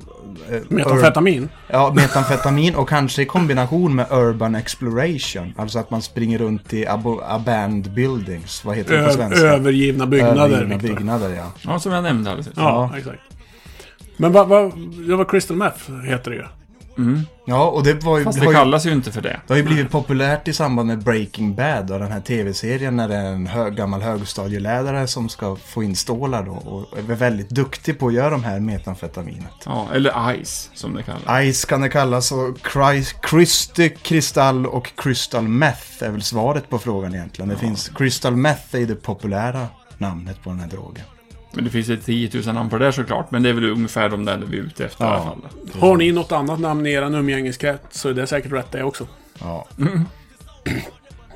eh, 0.52 0.60
Metamfetamin. 0.70 1.50
Ja, 1.68 1.94
metamfetamin 1.96 2.76
och 2.76 2.90
kanske 2.90 3.22
i 3.22 3.26
kombination 3.26 3.96
med 3.96 4.06
urban 4.12 4.56
exploration. 4.56 5.54
Alltså 5.58 5.80
att 5.80 5.90
man 5.92 6.02
springer 6.02 6.38
runt 6.38 6.74
i 6.74 6.86
abo- 6.86 7.22
abandoned 7.28 7.94
buildings. 7.94 8.66
Vad 8.66 8.76
heter 8.76 8.98
det 8.98 9.04
på 9.04 9.10
Ö- 9.10 9.14
svenska? 9.14 9.42
övergivna 9.48 10.06
byggnader. 10.08 10.44
Övergivna 10.44 10.78
Victor. 10.78 10.96
byggnader, 10.96 11.30
ja. 11.36 11.52
Ja, 11.62 11.80
som 11.80 11.92
jag 11.92 12.04
nämnde 12.04 12.30
alldeles. 12.32 12.52
Ja, 12.56 12.90
Ja. 12.92 12.98
exakt. 12.98 13.20
Men 14.18 14.32
vad, 14.32 14.48
vad, 14.48 14.72
det 15.08 15.16
var 15.16 15.26
Crystal 15.26 15.58
Meth 15.58 15.92
heter 16.06 16.32
det 16.32 16.38
ju. 16.38 16.44
Ja, 17.46 17.70
och 17.70 17.84
det 17.84 18.04
var 18.04 18.18
ju... 18.18 18.24
Fast 18.24 18.40
det 18.40 18.46
ju- 18.46 18.52
kallas 18.54 18.86
ju 18.86 18.92
inte 18.92 19.12
för 19.12 19.22
det. 19.22 19.42
Det 19.48 19.54
har 19.54 19.58
ju 19.58 19.64
blivit 19.64 19.92
populärt 19.92 20.48
i 20.48 20.54
samband 20.54 20.88
med 20.88 21.04
Breaking 21.04 21.56
Bad 21.56 21.92
och 21.92 22.00
den 22.00 22.12
här 22.12 22.20
tv-serien 22.22 22.96
när 22.96 23.08
det 23.08 23.16
är 23.16 23.26
en 23.26 23.48
hög, 23.48 23.76
gammal 23.76 24.02
högstadielärare 24.02 25.08
som 25.08 25.30
ska 25.30 25.56
få 25.56 25.84
in 25.84 25.96
stålar 25.96 26.44
då 26.44 26.52
och 26.52 26.98
är 26.98 27.02
väldigt 27.02 27.50
duktig 27.50 28.00
på 28.00 28.08
att 28.08 28.14
göra 28.14 28.30
de 28.30 28.44
här 28.44 28.60
metamfetaminet. 28.60 29.52
Ja, 29.66 29.88
eller 29.94 30.44
Ice, 30.44 30.70
som 30.74 30.94
det 30.96 31.04
kallas. 31.04 31.56
Ice 31.56 31.66
kan 31.66 31.82
det 31.82 31.90
kallas 31.90 32.32
och 32.32 32.58
Christ, 32.74 33.16
Christy, 33.30 33.90
Kristall 33.90 34.66
och 34.66 34.92
Crystal 34.96 35.48
Meth 35.48 36.04
är 36.04 36.10
väl 36.10 36.22
svaret 36.22 36.70
på 36.70 36.80
frågan 36.80 37.16
egentligen. 37.16 37.50
Det 37.50 37.58
finns, 37.58 37.90
Crystal 37.96 38.36
Meth 38.36 38.76
är 38.76 38.80
ju 38.80 38.86
det 38.86 38.96
populära 38.96 39.68
namnet 39.98 40.44
på 40.44 40.50
den 40.50 40.60
här 40.60 40.68
drogen. 40.68 41.04
Men 41.54 41.64
det 41.64 41.70
finns 41.70 41.88
ju 41.88 41.98
10 41.98 42.30
000 42.46 42.56
namn 42.56 42.70
på 42.70 42.78
det 42.78 42.86
där 42.86 42.92
såklart. 42.92 43.32
Men 43.32 43.44
det 43.44 43.50
är 43.50 43.54
väl 43.54 43.70
ungefär 43.72 44.10
de 44.10 44.26
där 44.26 44.38
vi 44.38 44.58
är 44.58 44.62
ute 44.62 44.86
efter 44.86 45.06
i 45.06 45.08
Ja. 45.08 45.14
alla 45.14 45.24
fall. 45.24 45.42
Har 45.82 45.98
ni 45.98 46.12
något 46.12 46.32
annat 46.32 46.60
namn 46.60 46.86
i 46.86 46.92
er 46.92 47.02
umgängeskrets 47.16 48.00
så 48.02 48.10
är 48.10 48.14
det 48.14 48.28
säkert 48.28 48.52
rätt 48.52 48.72
det 48.72 48.84
också. 48.84 49.08
Ja. 49.40 49.68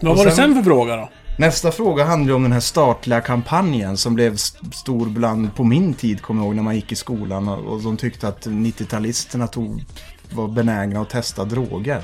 Vad 0.01 0.11
Och 0.11 0.17
var 0.17 0.25
det 0.25 0.31
sen- 0.31 0.45
sen 0.53 0.55
för 0.55 0.63
fråga 0.63 0.95
då? 0.95 1.09
Nästa 1.37 1.71
fråga 1.71 2.03
handlar 2.05 2.33
om 2.35 2.43
den 2.43 2.51
här 2.51 2.59
statliga 2.59 3.21
kampanjen 3.21 3.97
som 3.97 4.15
blev 4.15 4.33
st- 4.33 4.71
stor 4.73 5.05
bland 5.05 5.55
på 5.55 5.63
min 5.63 5.93
tid, 5.93 6.21
kommer 6.21 6.41
jag 6.41 6.45
ihåg, 6.47 6.55
när 6.55 6.63
man 6.63 6.75
gick 6.75 6.91
i 6.91 6.95
skolan 6.95 7.47
och, 7.47 7.73
och 7.73 7.81
de 7.83 7.97
tyckte 7.97 8.27
att 8.27 8.45
90-talisterna 8.47 9.47
tog, 9.47 9.83
var 10.31 10.47
benägna 10.47 11.01
att 11.01 11.09
testa 11.09 11.45
droger. 11.45 12.01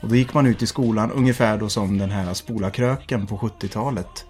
Och 0.00 0.08
då 0.08 0.16
gick 0.16 0.34
man 0.34 0.46
ut 0.46 0.62
i 0.62 0.66
skolan 0.66 1.10
ungefär 1.12 1.58
då 1.58 1.68
som 1.68 1.98
den 1.98 2.10
här 2.10 2.34
spola-kröken 2.34 3.26
på 3.26 3.38
70-talet. 3.38 4.24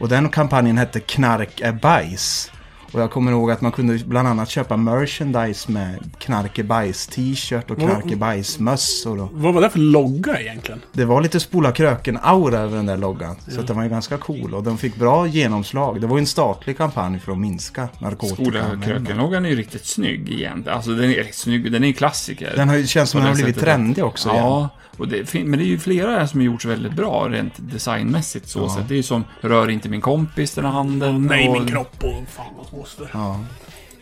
Och 0.00 0.08
den 0.08 0.28
kampanjen 0.28 0.78
hette 0.78 1.00
Knark 1.00 1.60
är 1.60 1.72
bajs. 1.72 2.50
Och 2.94 3.00
jag 3.00 3.10
kommer 3.10 3.32
ihåg 3.32 3.50
att 3.50 3.60
man 3.60 3.72
kunde 3.72 3.98
bland 4.04 4.28
annat 4.28 4.48
köpa 4.48 4.76
merchandise 4.76 5.72
med 5.72 6.10
Knark 6.18 6.58
är 6.58 6.62
bajs 6.62 7.06
t-shirt 7.06 7.70
och 7.70 7.78
Knark 7.78 8.10
är 8.10 8.16
bajs 8.16 8.58
mössor. 8.58 9.20
Och 9.20 9.28
Vad 9.32 9.54
var 9.54 9.60
det 9.62 9.70
för 9.70 9.78
logga 9.78 10.40
egentligen? 10.40 10.80
det 10.92 11.04
var 11.04 11.22
lite 11.22 11.40
spola 11.40 11.72
kröken-aura 11.72 12.58
över 12.58 12.76
den 12.76 12.86
där 12.86 12.96
loggan. 12.96 13.36
Så 13.48 13.60
att 13.60 13.66
den 13.66 13.76
var 13.76 13.82
ju 13.82 13.88
ganska 13.88 14.16
cool 14.18 14.54
och 14.54 14.62
den 14.62 14.78
fick 14.78 14.96
bra 14.96 15.26
genomslag. 15.26 16.00
Det 16.00 16.06
var 16.06 16.16
ju 16.16 16.20
en 16.20 16.26
statlig 16.26 16.76
kampanj 16.78 17.18
för 17.18 17.32
att 17.32 17.38
minska 17.38 17.88
narkotika. 17.98 18.34
Skola-krökenloggan 18.34 19.44
är 19.44 19.50
ju 19.50 19.56
riktigt 19.56 19.86
snygg 19.86 20.28
igen. 20.30 20.68
Alltså 20.70 20.90
den 20.90 21.10
är 21.10 21.14
riktigt 21.14 21.34
snygg. 21.34 21.72
Den 21.72 21.84
är 21.84 21.88
en 21.88 21.94
klassiker. 21.94 22.52
Den 22.56 22.68
har 22.68 22.76
ju 22.76 22.86
känts 22.86 23.12
som 23.12 23.20
den 23.20 23.28
har 23.28 23.34
blivit 23.34 23.60
trendig 23.60 24.04
också 24.04 24.28
igen. 24.28 24.44
Ja, 24.44 24.68
och 24.74 24.83
det, 24.98 25.34
men 25.34 25.58
det 25.58 25.64
är 25.64 25.66
ju 25.68 25.78
flera 25.78 26.10
här 26.10 26.26
som 26.26 26.40
har 26.40 26.44
gjorts 26.44 26.64
väldigt 26.64 26.92
bra 26.92 27.28
rent 27.28 27.54
designmässigt 27.58 28.48
så 28.48 28.68
sätt. 28.68 28.88
Det 28.88 28.94
är 28.94 28.96
ju 28.96 29.02
som 29.02 29.24
Rör 29.40 29.70
inte 29.70 29.88
min 29.88 30.00
kompis 30.00 30.54
den 30.54 30.64
här 30.64 30.72
handen. 30.72 31.22
Nej, 31.26 31.48
och, 31.48 31.54
min 31.54 31.66
kropp 31.68 32.04
och 32.04 32.28
fan 32.28 32.46
vad 32.56 32.78
moster. 32.78 33.10
Ja. 33.12 33.40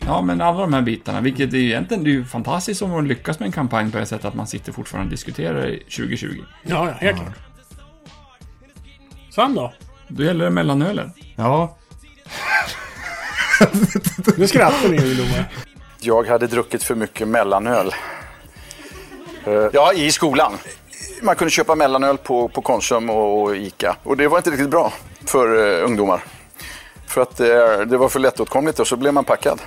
Ja, 0.06 0.22
men 0.22 0.40
alla 0.40 0.60
de 0.60 0.72
här 0.72 0.82
bitarna. 0.82 1.20
Vilket 1.20 1.52
är 1.52 1.58
ju 1.58 1.64
egentligen 1.64 2.04
det 2.04 2.10
är 2.10 2.12
ju 2.12 2.24
fantastiskt 2.24 2.82
om 2.82 2.90
man 2.90 3.08
lyckas 3.08 3.38
med 3.38 3.46
en 3.46 3.52
kampanj 3.52 3.92
på 3.92 3.98
det 3.98 4.06
sättet 4.06 4.24
att 4.24 4.34
man 4.34 4.46
sitter 4.46 4.72
fortfarande 4.72 5.06
och 5.06 5.10
diskuterar 5.10 5.66
i 5.68 5.78
2020. 5.78 6.26
Ja, 6.62 6.86
ja, 6.86 6.92
helt 6.92 7.16
klart. 7.16 7.34
Sen 9.34 9.54
då? 9.54 9.72
Då 10.08 10.24
gäller 10.24 10.44
det 10.44 10.50
mellanölen. 10.50 11.12
ja. 11.36 11.76
Nu 14.36 14.46
skrattar 14.48 14.88
ni 14.88 14.98
ungdomar. 14.98 15.48
Jag 16.00 16.26
hade 16.26 16.46
druckit 16.46 16.82
för 16.82 16.94
mycket 16.94 17.28
mellanöl. 17.28 17.90
Eh, 19.46 19.52
Ja, 19.72 19.92
i 19.92 20.12
skolan. 20.12 20.52
Man 21.22 21.36
kunde 21.36 21.50
köpa 21.50 21.74
mellanöl 21.74 22.18
på, 22.18 22.48
på 22.48 22.62
Konsum 22.62 23.10
och, 23.10 23.42
och 23.42 23.56
Ica. 23.56 23.96
Och 24.02 24.16
det 24.16 24.28
var 24.28 24.38
inte 24.38 24.50
riktigt 24.50 24.70
bra 24.70 24.92
för 25.26 25.78
eh, 25.80 25.86
ungdomar. 25.86 26.24
För 27.06 27.20
att 27.20 27.40
eh, 27.40 27.46
det 27.86 27.96
var 27.96 28.08
för 28.08 28.20
lättåtkomligt 28.20 28.80
och 28.80 28.86
så 28.86 28.96
blev 28.96 29.14
man 29.14 29.24
packad. 29.24 29.60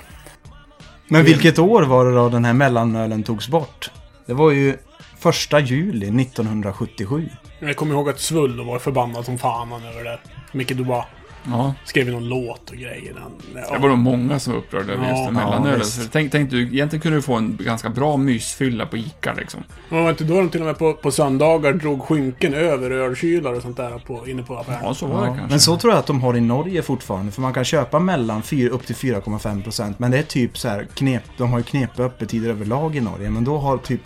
Men 1.08 1.24
vilket 1.24 1.58
år 1.58 1.82
var 1.82 2.06
det 2.06 2.14
då 2.14 2.28
den 2.28 2.44
här 2.44 2.52
mellanölen 2.52 3.22
togs 3.22 3.48
bort? 3.48 3.90
Det 4.26 4.34
var 4.34 4.50
ju 4.50 4.76
Första 5.18 5.60
juli 5.60 6.22
1977. 6.22 7.28
Jag 7.58 7.76
kommer 7.76 7.94
ihåg 7.94 8.08
att 8.08 8.20
Svull 8.20 8.66
var 8.66 8.78
förbannad 8.78 9.24
som 9.24 9.38
fan 9.38 9.72
över 9.72 10.04
det. 10.04 10.18
Micke 10.52 10.72
Dubois 10.72 11.04
Ja, 11.50 11.74
skrev 11.84 12.06
någon 12.08 12.28
låt 12.28 12.70
och 12.70 12.76
grejer. 12.76 13.14
Han, 13.22 13.32
det 13.72 13.78
var 13.78 13.88
nog 13.88 13.98
många 13.98 14.38
som 14.38 14.52
var 14.52 14.60
upprörda 14.60 14.92
över 14.92 15.08
just 15.08 15.16
Ja, 15.18 15.26
det 15.26 15.32
mellanölet. 15.32 15.80
visst. 15.80 16.02
Så 16.02 16.08
tänk, 16.12 16.32
tänk 16.32 16.50
du, 16.50 16.62
egentligen 16.62 17.00
kunde 17.00 17.18
du 17.18 17.22
få 17.22 17.34
en 17.34 17.58
ganska 17.60 17.88
bra 17.88 18.16
mysfylla 18.16 18.86
på 18.86 18.96
Ica 18.96 19.34
liksom. 19.34 19.62
Och 19.90 19.96
var 19.96 20.10
inte 20.10 20.24
då 20.24 20.34
de 20.36 20.48
till 20.48 20.60
och 20.60 20.66
med 20.66 20.78
på, 20.78 20.92
på 20.92 21.10
söndagar 21.10 21.72
drog 21.72 22.02
skynken 22.02 22.54
över 22.54 22.90
ölkylar 22.90 23.52
och 23.52 23.62
sånt 23.62 23.76
där 23.76 23.98
på, 23.98 24.28
inne 24.28 24.42
på 24.42 24.56
affären? 24.58 24.78
Ja, 24.82 24.94
så 24.94 25.06
var 25.06 25.20
det 25.20 25.26
kanske. 25.26 25.46
Men 25.48 25.60
så 25.60 25.76
tror 25.76 25.92
jag 25.92 25.98
att 25.98 26.06
de 26.06 26.20
har 26.20 26.36
i 26.36 26.40
Norge 26.40 26.82
fortfarande. 26.82 27.32
För 27.32 27.42
man 27.42 27.52
kan 27.52 27.64
köpa 27.64 27.98
mellan 27.98 28.42
4, 28.42 28.70
upp 28.70 28.86
till 28.86 28.96
4,5%. 28.96 29.94
Men 29.98 30.10
det 30.10 30.18
är 30.18 30.22
typ 30.22 30.58
så 30.58 30.68
här 30.68 30.86
knep. 30.94 31.22
De 31.36 31.50
har 31.50 31.58
ju 31.58 31.64
knepiga 31.64 32.06
öppettider 32.06 32.50
överlag 32.50 32.96
i 32.96 33.00
Norge. 33.00 33.30
Men 33.30 33.44
då 33.44 33.58
har 33.58 33.78
typ 33.78 34.00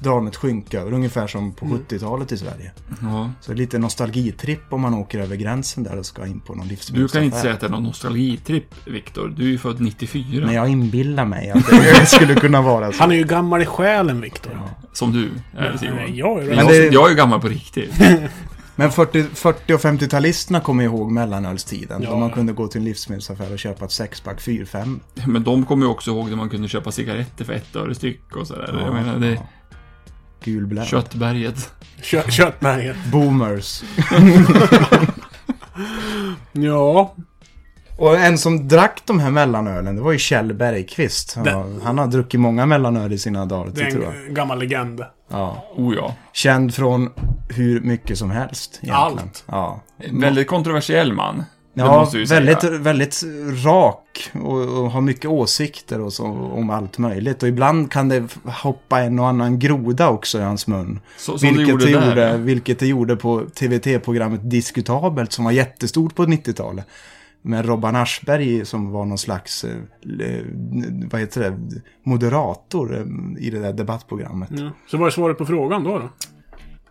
drar 0.00 0.28
ett 0.28 0.36
skynke 0.36 0.80
över. 0.80 0.92
Ungefär 0.92 1.26
som 1.26 1.52
på 1.52 1.66
70-talet 1.66 2.32
i 2.32 2.38
Sverige. 2.38 2.72
Ja. 3.02 3.30
Så 3.40 3.52
lite 3.52 3.78
nostalgitripp 3.78 4.72
om 4.72 4.80
man 4.80 4.94
åker 4.94 5.18
över 5.18 5.36
gränsen 5.36 5.84
där 5.84 5.98
och 5.98 6.06
ska 6.06 6.26
in 6.26 6.40
på 6.40 6.54
någon 6.54 6.64
Du 6.66 6.70
livsmedelsaffär. 6.70 7.18
kan 7.18 7.24
inte 7.24 7.40
säga 7.40 7.54
att 7.54 7.60
det 7.60 7.66
är 7.66 7.70
någon 7.70 7.82
nostalgitripp, 7.82 8.74
Viktor. 8.86 9.34
Du 9.36 9.42
är 9.44 9.48
ju 9.48 9.58
född 9.58 9.80
94. 9.80 10.46
Men 10.46 10.54
jag 10.54 10.68
inbillar 10.68 11.24
mig 11.24 11.50
att 11.50 11.66
det 11.70 12.06
skulle 12.06 12.34
kunna 12.34 12.62
vara 12.62 12.92
så. 12.92 12.98
Han 13.02 13.12
är 13.12 13.16
ju 13.16 13.24
gammal 13.24 13.62
i 13.62 13.66
själen, 13.66 14.20
Viktor. 14.20 14.60
Som 14.92 15.12
du 15.12 15.30
är, 15.58 15.76
Simon. 15.76 15.96
Nej, 15.96 16.18
jag 16.18 16.42
är 16.42 16.46
Men 16.46 16.56
jag, 16.56 16.68
det- 16.68 16.86
jag 16.92 17.06
är 17.06 17.10
ju 17.10 17.16
gammal 17.16 17.40
på 17.40 17.48
riktigt. 17.48 17.90
Men 18.76 18.92
40, 18.92 19.22
40 19.22 19.72
och 19.74 19.80
50-talisterna 19.80 20.60
kommer 20.60 20.84
ihåg 20.84 21.10
mellanölstiden. 21.10 22.02
Ja, 22.02 22.10
då 22.10 22.16
man 22.16 22.28
ja. 22.28 22.34
kunde 22.34 22.52
gå 22.52 22.68
till 22.68 22.78
en 22.78 22.84
livsmedelsaffär 22.84 23.52
och 23.52 23.58
köpa 23.58 23.84
ett 23.84 23.90
sexpack 23.92 24.40
4-5. 24.40 25.00
Men 25.26 25.42
de 25.44 25.64
kommer 25.66 25.86
ju 25.86 25.90
också 25.90 26.10
ihåg 26.10 26.28
när 26.28 26.36
man 26.36 26.48
kunde 26.50 26.68
köpa 26.68 26.92
cigaretter 26.92 27.44
för 27.44 27.52
ett 27.52 27.76
öre 27.76 27.94
styck 27.94 28.36
och 28.36 28.46
sådär. 28.46 28.82
jag 28.84 28.94
menar, 28.94 29.18
det 29.18 29.40
Gulblöd. 30.44 30.86
köttberget. 30.86 31.72
Kö 32.02 32.22
köttberget. 32.30 32.96
Boomers. 33.12 33.82
Ja, 36.52 37.14
Och 37.96 38.16
en 38.18 38.38
som 38.38 38.68
drack 38.68 39.02
de 39.06 39.20
här 39.20 39.30
mellanölen, 39.30 39.96
det 39.96 40.02
var 40.02 40.12
ju 40.12 40.18
Kjell 40.18 40.54
Bergqvist. 40.54 41.34
Han, 41.36 41.48
har- 41.48 41.80
han 41.84 41.98
har 41.98 42.06
druckit 42.06 42.40
många 42.40 42.66
mellanöl 42.66 43.12
i 43.12 43.18
sina 43.18 43.46
dagar, 43.46 43.72
det 43.74 43.84
det 43.84 43.90
tror 43.90 44.02
är 44.02 44.06
jag. 44.14 44.26
en 44.26 44.34
gammal 44.34 44.58
legend. 44.58 45.00
Ja. 45.30 45.64
Oh 45.76 45.94
ja. 45.96 46.14
Känd 46.32 46.74
från 46.74 47.10
hur 47.48 47.80
mycket 47.80 48.18
som 48.18 48.30
helst 48.30 48.70
egentligen. 48.82 48.96
Allt. 49.22 49.44
Ja. 49.46 49.80
Väldigt 50.12 50.48
kontroversiell 50.48 51.12
man. 51.12 51.44
Ja, 51.84 52.06
säga. 52.06 52.24
väldigt, 52.24 52.64
väldigt 52.64 53.22
rak 53.64 54.30
och, 54.34 54.60
och 54.60 54.90
har 54.90 55.00
mycket 55.00 55.30
åsikter 55.30 56.00
och 56.00 56.12
så, 56.12 56.24
om 56.26 56.70
allt 56.70 56.98
möjligt. 56.98 57.42
Och 57.42 57.48
ibland 57.48 57.92
kan 57.92 58.08
det 58.08 58.28
hoppa 58.44 59.00
en 59.00 59.18
och 59.18 59.26
annan 59.28 59.58
groda 59.58 60.08
också 60.08 60.38
i 60.38 60.42
hans 60.42 60.66
mun. 60.66 61.00
Så, 61.18 61.38
som 61.38 61.48
det 61.48 61.54
vilket, 61.54 61.68
gjorde 61.68 61.86
det 61.86 61.92
där. 61.92 62.08
gjorde, 62.08 62.28
ja. 62.28 62.36
vilket 62.36 62.78
det 62.78 62.86
gjorde 62.86 63.16
på 63.16 63.44
TVT-programmet 63.54 64.40
Diskutabelt 64.50 65.32
som 65.32 65.44
var 65.44 65.52
jättestort 65.52 66.14
på 66.14 66.24
90-talet. 66.24 66.86
Med 67.42 67.66
Robban 67.66 67.96
Aschberg 67.96 68.64
som 68.66 68.90
var 68.90 69.04
någon 69.04 69.18
slags, 69.18 69.64
eh, 69.64 69.70
eh, 70.20 70.44
vad 71.10 71.20
heter 71.20 71.40
det, 71.40 71.80
moderator 72.02 72.96
eh, 72.96 73.44
i 73.46 73.50
det 73.50 73.58
där 73.58 73.72
debattprogrammet. 73.72 74.48
Ja. 74.52 74.70
Så 74.86 74.96
vad 74.96 75.06
är 75.06 75.10
svaret 75.10 75.38
på 75.38 75.46
frågan 75.46 75.84
då? 75.84 75.98
då? 75.98 76.08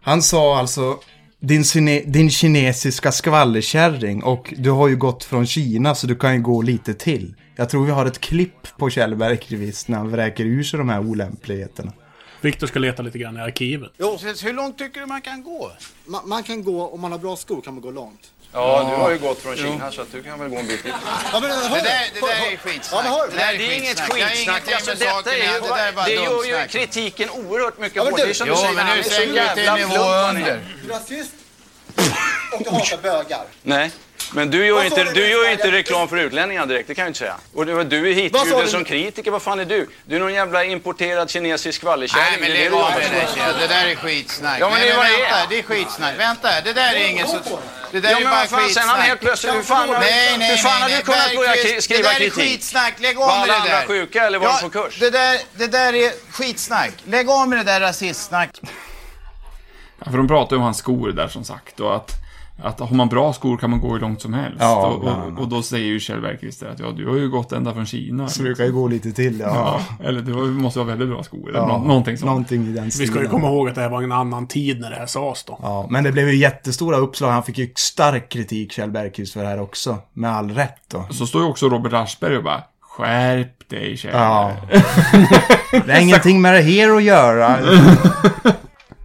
Han 0.01 0.21
sa 0.21 0.59
alltså 0.59 0.97
din, 1.39 1.63
kine, 1.63 1.99
din 1.99 2.29
kinesiska 2.29 3.11
skvallerkärring 3.11 4.23
och 4.23 4.53
du 4.57 4.71
har 4.71 4.87
ju 4.87 4.95
gått 4.95 5.23
från 5.23 5.45
Kina 5.47 5.95
så 5.95 6.07
du 6.07 6.15
kan 6.15 6.35
ju 6.35 6.41
gå 6.41 6.61
lite 6.61 6.93
till. 6.93 7.35
Jag 7.55 7.69
tror 7.69 7.85
vi 7.85 7.91
har 7.91 8.05
ett 8.05 8.19
klipp 8.19 8.77
på 8.77 8.89
Kjell 8.89 9.15
Bergqvist 9.15 9.87
när 9.87 9.97
han 9.97 10.09
vräker 10.09 10.45
ur 10.45 10.63
sig 10.63 10.77
de 10.77 10.89
här 10.89 10.99
olämpligheterna. 10.99 11.93
Viktor 12.41 12.67
ska 12.67 12.79
leta 12.79 13.01
lite 13.01 13.17
grann 13.17 13.37
i 13.37 13.39
arkivet. 13.39 13.91
Jo. 13.97 14.17
Hur 14.43 14.53
långt 14.53 14.77
tycker 14.77 14.99
du 14.99 15.05
man 15.05 15.21
kan 15.21 15.43
gå? 15.43 15.71
Man, 16.05 16.29
man 16.29 16.43
kan 16.43 16.63
gå, 16.63 16.87
om 16.87 17.01
man 17.01 17.11
har 17.11 17.19
bra 17.19 17.35
skor 17.35 17.61
kan 17.61 17.73
man 17.73 17.81
gå 17.81 17.91
långt. 17.91 18.31
Ja, 18.53 18.87
du 18.89 18.95
har 19.01 19.09
ju 19.11 19.17
gått 19.17 19.41
från 19.41 19.55
Kina 19.57 19.91
så 19.91 20.01
att 20.01 20.11
du 20.11 20.23
kan 20.23 20.39
väl 20.39 20.49
gå 20.49 20.57
en 20.57 20.67
bit 20.67 20.81
till. 20.81 20.93
Ja, 21.33 21.39
men, 21.39 21.51
hör, 21.51 21.69
Det 21.69 21.75
där, 21.75 21.99
det 22.13 22.19
där 22.19 22.51
är 22.53 22.57
skitsnack. 22.57 23.05
Ja, 23.05 23.09
hör. 23.11 23.27
det 23.27 23.37
där 23.37 23.57
Det 23.57 23.73
är 23.73 23.77
inget 23.77 23.97
Det 23.97 24.01
har 24.03 24.09
skitsnack. 24.09 24.37
ingenting 24.37 24.73
Alltså, 24.73 24.91
detta 24.91 25.33
är 25.33 25.53
ju. 25.53 25.59
Det 25.61 25.67
där 25.67 25.87
är 25.87 25.91
bara 25.91 26.05
det 26.05 26.13
gör 26.13 26.43
ju 26.43 26.67
kritiken 26.67 27.29
oerhört 27.29 27.77
mycket 27.79 27.95
Ja, 27.95 28.03
men 28.03 28.13
du- 28.13 28.23
Det 28.23 28.29
är 28.29 28.33
som 28.33 28.47
Jo, 28.47 28.53
du 28.53 28.59
säger, 28.61 28.73
men 28.73 28.85
nu 28.85 28.99
är 28.99 29.03
så 29.03 29.09
sänker 29.09 29.55
du 29.55 29.61
till 29.61 29.73
nivå 29.87 30.03
är. 30.03 30.29
under. 30.29 30.59
Rasist 30.89 31.31
och 32.53 32.63
du 32.63 32.69
hatar 32.69 32.97
bögar. 32.97 33.43
Nej. 33.63 33.91
Men 34.33 34.51
du 34.51 34.65
gör 34.65 34.79
ju 34.81 34.85
inte, 34.87 35.03
du 35.03 35.29
gör 35.29 35.51
inte 35.51 35.71
reklam 35.71 36.07
för 36.09 36.17
utlänningar 36.17 36.65
direkt, 36.65 36.87
det 36.87 36.95
kan 36.95 37.03
jag 37.03 37.09
inte 37.09 37.19
säga. 37.19 37.35
Och 37.55 37.65
du, 37.65 37.83
du 37.83 38.09
är 38.09 38.13
hitbjuden 38.13 38.67
som 38.67 38.83
kritiker, 38.85 39.31
vad 39.31 39.41
fan 39.41 39.59
är 39.59 39.65
du? 39.65 39.89
Du 40.05 40.15
är 40.15 40.19
någon 40.19 40.33
jävla 40.33 40.63
importerad 40.63 41.29
kinesisk 41.29 41.65
Nej, 41.65 41.73
skvallerkärring. 41.73 42.39
men 42.41 42.49
det 42.51 42.57
är 42.65 42.69
lägg 42.69 42.73
av 42.73 42.89
med 42.91 43.01
det 43.11 43.41
där. 43.41 43.59
Det 43.59 43.67
där 43.67 43.87
är 43.87 43.95
skitsnack. 43.95 44.57
Ja, 44.61 44.69
men 44.69 44.79
Nej, 44.79 44.87
det 44.87 44.93
är 44.93 44.97
vad 44.97 45.05
det 45.05 45.11
vänta, 45.11 45.35
är. 45.37 45.47
det 45.49 45.59
är 45.59 45.63
skitsnack. 45.63 46.13
Vänta, 46.19 46.61
det 46.63 46.73
där 46.73 46.93
är 46.95 47.07
ingen 47.09 47.27
så... 47.27 47.39
Det 47.91 47.99
där 47.99 48.11
Ja, 48.11 48.17
är 48.17 48.21
men 48.21 48.29
bara 48.31 48.45
fan, 48.47 48.69
sen 48.69 48.87
han 48.89 48.99
helt 48.99 49.09
skitsnack. 49.11 49.19
plötsligt, 49.19 49.53
hur 49.55 49.61
fan, 49.61 49.89
har- 49.89 49.99
Nej, 49.99 50.37
nej, 50.37 50.49
hur 50.49 50.57
fan 50.57 50.81
har 50.81 50.89
nej, 50.89 50.97
du 50.97 51.03
kunnat 51.05 51.35
börja 51.35 51.81
skriva 51.81 52.03
Det 52.03 52.09
där 52.09 52.15
är 52.15 52.19
kritik? 52.19 52.33
skitsnack. 52.43 52.93
Lägg 52.99 53.17
av 53.17 53.27
Var 53.27 53.33
med 53.33 53.41
alla 53.43 53.53
det 53.53 53.59
andra 53.59 53.79
där. 53.79 53.87
sjuka 53.87 54.23
eller 54.25 54.39
var 54.39 54.47
de 54.61 54.69
på 54.69 54.69
kurs? 54.69 54.99
Det 54.99 55.09
där, 55.09 55.39
det 55.55 55.67
där 55.67 55.93
är 55.95 56.11
skitsnack. 56.31 56.91
Lägg 57.05 57.29
av 57.29 57.47
med 57.49 57.57
det 57.59 57.63
där 57.63 57.79
rasistsnack. 57.79 58.49
Ja, 59.99 60.11
för 60.11 60.17
de 60.17 60.27
pratar 60.27 60.51
ju 60.55 60.57
om 60.57 60.63
hans 60.63 60.77
skor 60.77 61.11
där 61.11 61.27
som 61.27 61.43
sagt. 61.43 61.79
Och 61.79 61.95
att, 61.95 62.11
att 62.63 62.79
har 62.79 62.95
man 62.95 63.07
bra 63.09 63.33
skor 63.33 63.57
kan 63.57 63.69
man 63.69 63.79
gå 63.81 63.93
hur 63.93 63.99
långt 63.99 64.21
som 64.21 64.33
helst. 64.33 64.57
Ja, 64.59 64.87
och, 64.87 65.03
och, 65.03 65.39
och 65.41 65.47
då 65.47 65.61
säger 65.61 65.85
ju 65.85 65.99
Kjell 65.99 66.21
Bergqvist 66.21 66.63
att 66.63 66.79
ja, 66.79 66.91
du 66.91 67.07
har 67.07 67.15
ju 67.15 67.29
gått 67.29 67.51
ända 67.51 67.73
från 67.73 67.85
Kina. 67.85 68.27
Så 68.27 68.43
du 68.43 68.55
kan 68.55 68.65
ju 68.65 68.71
gå 68.71 68.87
lite 68.87 69.11
till, 69.11 69.39
ja. 69.39 69.79
Ja, 69.99 70.05
eller 70.07 70.21
du 70.21 70.33
har- 70.33 70.41
måste 70.45 70.79
ha 70.79 70.85
väldigt 70.85 71.09
bra 71.09 71.23
skor. 71.23 71.49
Eller 71.49 71.59
Ja, 71.59 71.67
nå- 71.67 71.83
någonting 71.83 72.17
sånt. 72.17 72.27
Någonting 72.29 72.67
i 72.67 72.71
den 72.71 72.85
Vi 72.85 72.91
ska 72.91 73.03
ju 73.03 73.07
stilen. 73.09 73.27
komma 73.29 73.47
ihåg 73.47 73.69
att 73.69 73.75
det 73.75 73.81
här 73.81 73.89
var 73.89 74.01
en 74.01 74.11
annan 74.11 74.47
tid 74.47 74.79
när 74.79 74.89
det 74.89 74.95
här 74.95 75.05
sades 75.05 75.43
då. 75.43 75.59
Ja, 75.61 75.87
men 75.89 76.03
det 76.03 76.11
blev 76.11 76.29
ju 76.29 76.35
jättestora 76.35 76.97
uppslag. 76.97 77.29
Han 77.31 77.43
fick 77.43 77.57
ju 77.57 77.71
stark 77.75 78.29
kritik, 78.31 78.71
Kjell 78.71 78.91
Bergqvist, 78.91 79.33
för 79.33 79.41
det 79.41 79.47
här 79.47 79.61
också. 79.61 79.97
Med 80.13 80.31
all 80.31 80.51
rätt 80.51 80.81
då. 80.91 81.05
Så 81.11 81.27
står 81.27 81.41
ju 81.41 81.47
också 81.47 81.69
Robert 81.69 81.93
Aschberg 81.93 82.37
och 82.37 82.43
bara 82.43 82.63
Skärp 82.81 83.69
dig 83.69 83.97
Kjell. 83.97 84.13
Ja. 84.15 84.51
Det 85.85 85.91
är 85.91 86.01
ingenting 86.01 86.41
med 86.41 86.53
det 86.53 86.61
här 86.61 86.95
att 86.97 87.03
göra. 87.03 87.57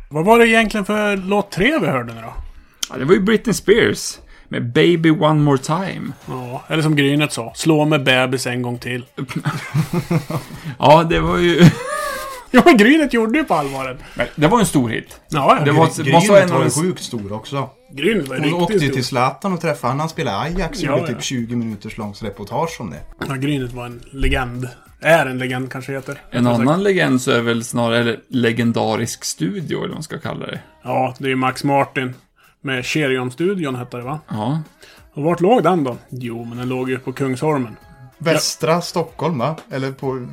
Vad 0.09 0.25
var 0.25 0.39
det 0.39 0.49
egentligen 0.49 0.85
för 0.85 1.17
låt 1.17 1.51
tre 1.51 1.79
vi 1.79 1.87
hörde 1.87 2.15
nu 2.15 2.21
då? 2.21 2.33
Ja, 2.93 2.99
det 2.99 3.05
var 3.05 3.15
ju 3.15 3.21
Britney 3.21 3.55
Spears. 3.55 4.19
Med 4.49 4.73
Baby 4.73 5.11
One 5.11 5.41
More 5.41 5.59
Time. 5.59 6.13
Ja, 6.29 6.65
eller 6.69 6.83
som 6.83 6.97
Grynet 6.97 7.33
sa, 7.33 7.53
slå 7.55 7.85
med 7.85 8.05
bebis 8.05 8.47
en 8.47 8.63
gång 8.63 8.79
till. 8.79 9.05
Ja, 10.79 11.05
det 11.05 11.21
var 11.21 11.39
ju... 11.39 11.65
Ja, 12.55 12.63
men 12.65 12.77
Grynet 12.77 13.13
gjorde 13.13 13.39
ju 13.39 13.45
på 13.45 13.55
allvaret. 13.55 13.99
Men 14.15 14.27
det 14.35 14.47
var 14.47 14.61
en 14.61 14.67
stor 14.67 14.89
hit. 14.89 15.21
Ja, 15.29 15.57
ja. 15.59 15.65
Det 15.65 15.73
var, 15.73 15.85
måste 15.85 16.03
Grynet 16.03 16.31
en 16.31 16.51
var 16.51 16.65
de... 16.65 16.71
sjukt 16.71 17.03
stor 17.03 17.33
också. 17.33 17.71
Grynet 17.93 18.29
var 18.29 18.37
ju 18.37 18.43
Hon 18.43 18.55
åkte 18.55 18.73
ju 18.73 18.79
riktigt 18.79 18.95
till 18.95 19.05
stor. 19.05 19.17
Zlatan 19.17 19.53
och 19.53 19.61
träffade 19.61 19.91
han. 19.93 20.01
Han 20.01 20.09
spelade 20.09 20.39
Ajax 20.39 20.79
och 20.79 20.85
Ja, 20.85 20.91
gjorde 20.99 21.11
ja. 21.13 21.17
typ 21.17 21.23
20 21.25 21.57
minuters 21.57 21.99
långt 21.99 22.23
reportage 22.23 22.77
om 22.81 22.91
det. 22.91 23.01
Ja, 23.29 23.35
Grynet 23.35 23.73
var 23.73 23.87
en 23.87 24.01
legend. 24.13 24.69
Är 25.01 25.27
en 25.27 25.39
legend 25.39 25.73
kanske 25.73 25.93
heter. 25.93 26.13
En 26.31 26.39
Rättare 26.45 26.57
sagt. 26.57 26.69
annan 26.69 26.83
legend 26.83 27.23
så 27.23 27.31
är 27.31 27.41
väl 27.41 27.65
snarare 27.65 27.99
eller, 28.01 28.19
legendarisk 28.29 29.25
studio, 29.25 29.79
eller 29.79 29.89
vad 29.89 29.97
man 29.97 30.03
ska 30.03 30.19
kalla 30.19 30.47
det. 30.47 30.61
Ja, 30.85 31.15
det 31.19 31.25
är 31.25 31.29
ju 31.29 31.37
Max 31.37 31.65
Martin. 31.65 32.15
Med 32.65 32.85
Cherion-studion 32.85 33.75
hette 33.75 33.97
det 33.97 34.03
va? 34.03 34.21
Ja. 34.29 34.63
Och 35.15 35.23
vart 35.23 35.41
låg 35.41 35.63
den 35.63 35.85
då? 35.85 35.97
Jo, 36.11 36.45
men 36.45 36.59
den 36.59 36.69
låg 36.69 36.91
ju 36.91 36.99
på 36.99 37.13
Kungsholmen. 37.13 37.77
Västra 38.19 38.81
Stockholm 38.81 39.39
va? 39.39 39.57
Eller 39.71 39.93
på... 39.93 40.27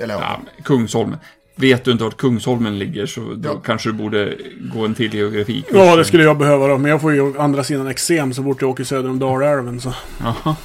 Eller 0.00 0.14
ja. 0.14 0.20
ja 0.20 0.40
Kungsholmen. 0.64 1.18
Vet 1.56 1.84
du 1.84 1.92
inte 1.92 2.04
vart 2.04 2.16
Kungsholmen 2.16 2.78
ligger 2.78 3.06
så 3.06 3.20
då 3.20 3.48
Ja. 3.48 3.60
kanske 3.64 3.88
du 3.88 3.92
borde 3.92 4.36
gå 4.74 4.84
en 4.84 4.94
till 4.94 5.14
geografikurs. 5.14 5.70
Ja, 5.72 5.96
det 5.96 6.04
skulle 6.04 6.22
jag 6.24 6.38
behöva 6.38 6.66
då. 6.66 6.78
Men 6.78 6.90
jag 6.90 7.00
får 7.00 7.12
ju 7.12 7.20
å 7.20 7.40
andra 7.40 7.64
sidan 7.64 7.86
eksem 7.86 8.34
så 8.34 8.42
fort 8.42 8.60
jag 8.62 8.70
åker 8.70 8.84
söder 8.84 9.10
om 9.10 9.18
Dalälven. 9.18 9.80
Så. 9.80 9.94
Jaha. 10.20 10.56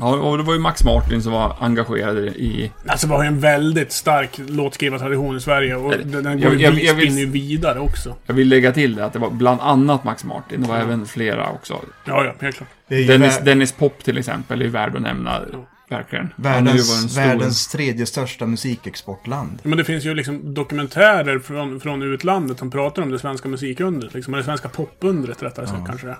Ja, 0.00 0.16
och 0.16 0.38
det 0.38 0.44
var 0.44 0.52
ju 0.54 0.58
Max 0.60 0.84
Martin 0.84 1.22
som 1.22 1.32
var 1.32 1.56
engagerad 1.60 2.18
i... 2.18 2.72
Alltså, 2.86 3.06
vi 3.06 3.12
har 3.12 3.22
ju 3.22 3.28
en 3.28 3.40
väldigt 3.40 3.92
stark 3.92 4.40
låtskrivartradition 4.48 5.36
i 5.36 5.40
Sverige. 5.40 5.76
Och 5.76 5.94
den, 6.04 6.24
jag- 6.24 6.40
går 6.42 6.52
ju, 6.52 6.58
jag- 6.64 6.78
jag 6.84 6.94
vill- 6.94 7.18
ju 7.18 7.26
vidare 7.26 7.78
också. 7.80 8.14
Jag 8.26 8.34
vill 8.34 8.48
lägga 8.48 8.72
till 8.72 8.94
det 8.94 9.04
att 9.04 9.12
det 9.12 9.18
var 9.18 9.30
bland 9.30 9.60
annat 9.60 10.04
Max 10.04 10.24
Martin. 10.24 10.62
Det 10.62 10.68
var 10.68 10.78
även 10.78 11.06
flera 11.06 11.50
också. 11.50 11.80
Ja, 12.04 12.24
ja, 12.24 12.34
helt 12.40 12.56
klart. 12.56 12.68
Dennis, 12.88 13.38
Dennis 13.44 13.72
Pop 13.72 14.04
till 14.04 14.18
exempel 14.18 14.62
är 14.62 14.68
värd 14.68 14.96
att 14.96 15.02
nämna. 15.02 15.40
Verkligen. 15.90 16.34
Han 16.44 16.52
har 16.52 16.60
ju 16.60 16.64
varit 16.64 16.72
en 16.72 16.82
världens, 16.82 17.12
stor- 17.12 17.20
världens 17.22 17.68
tredje 17.68 18.06
största 18.06 18.46
musikexportland. 18.46 19.58
Men 19.62 19.78
det 19.78 19.84
finns 19.84 20.04
ju 20.04 20.14
liksom 20.14 20.54
dokumentärer 20.54 21.38
från, 21.38 21.80
från 21.80 22.02
utlandet 22.02 22.58
som 22.58 22.70
pratar 22.70 23.02
om 23.02 23.10
det 23.10 23.18
svenska 23.18 23.48
musikundret. 23.48 24.14
Liksom, 24.14 24.34
eller 24.34 24.42
det 24.42 24.46
svenska 24.46 24.68
popundret 24.68 25.42
rättare 25.42 25.66
sagt 25.66 25.86
kanske 25.86 26.06
det. 26.06 26.16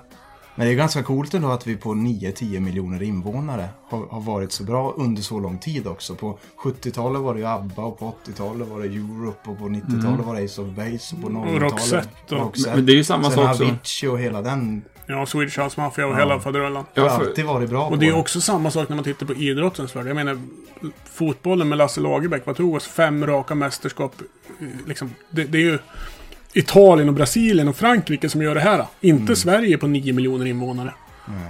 Men 0.57 0.67
det 0.67 0.73
är 0.73 0.75
ganska 0.75 1.03
coolt 1.03 1.33
ändå 1.33 1.51
att 1.51 1.67
vi 1.67 1.75
på 1.75 1.89
9-10 1.89 2.59
miljoner 2.59 3.03
invånare 3.03 3.69
har, 3.89 4.05
har 4.09 4.21
varit 4.21 4.51
så 4.51 4.63
bra 4.63 4.93
under 4.97 5.21
så 5.21 5.39
lång 5.39 5.57
tid 5.57 5.87
också. 5.87 6.15
På 6.15 6.39
70-talet 6.63 7.21
var 7.21 7.33
det 7.33 7.39
ju 7.39 7.45
ABBA 7.45 7.83
och 7.83 7.99
på 7.99 8.13
80-talet 8.25 8.67
var 8.67 8.79
det 8.79 8.85
Europe 8.85 9.49
och 9.49 9.57
på 9.57 9.63
90-talet 9.65 10.05
Mm. 10.05 10.25
var 10.25 10.35
det 10.35 10.45
Ace 10.45 10.61
of 10.61 10.67
Base 10.67 11.15
och 11.15 11.21
på 11.21 11.27
Och 11.27 11.33
00-talet 11.33 11.61
Roxette 11.71 12.35
och- 12.35 12.41
Roxette. 12.41 12.75
Men 12.75 12.85
det 12.85 12.91
är 12.93 12.95
ju 12.95 13.03
samma 13.03 13.23
Sen 13.23 13.33
sak 13.45 13.55
som- 13.57 13.67
Avicii 13.67 14.07
och 14.09 14.19
hela 14.19 14.41
den. 14.41 14.81
Ja, 15.07 15.25
Swedish 15.25 15.59
House 15.59 15.81
Mafia 15.81 16.05
och 16.07 16.13
Ja. 16.13 16.17
hela 16.17 16.39
faderullan. 16.39 16.85
Jag 16.93 17.09
har 17.09 17.09
alltid 17.25 17.45
varit 17.45 17.69
bra 17.69 17.85
Och 17.87 17.99
det 17.99 18.07
är 18.07 18.11
det. 18.11 18.19
också 18.19 18.41
samma 18.41 18.71
sak 18.71 18.89
när 18.89 18.95
man 18.95 19.03
tittar 19.05 19.25
på 19.25 19.33
idrottens 19.33 19.95
värld. 19.95 20.07
Jag 20.07 20.15
menar, 20.15 20.37
fotbollen 21.13 21.69
med 21.69 21.77
Lasse 21.77 22.01
Lagerbäck, 22.01 22.45
vad 22.45 22.55
tog 22.55 22.75
oss? 22.75 22.87
Fem 22.87 23.25
raka 23.27 23.55
mästerskap. 23.55 24.15
Liksom, 24.87 25.11
det, 25.29 25.43
det 25.43 25.57
är 25.57 25.61
ju 25.61 25.79
Italien 26.57 27.09
och 27.09 27.15
Brasilien 27.15 27.67
och 27.67 27.75
Frankrike 27.75 28.29
som 28.29 28.41
gör 28.41 28.55
det 28.55 28.61
här. 28.61 28.85
Inte 29.01 29.21
Mm. 29.23 29.35
Sverige 29.35 29.77
på 29.77 29.87
9 29.87 30.13
miljoner 30.13 30.45
invånare. 30.45 30.93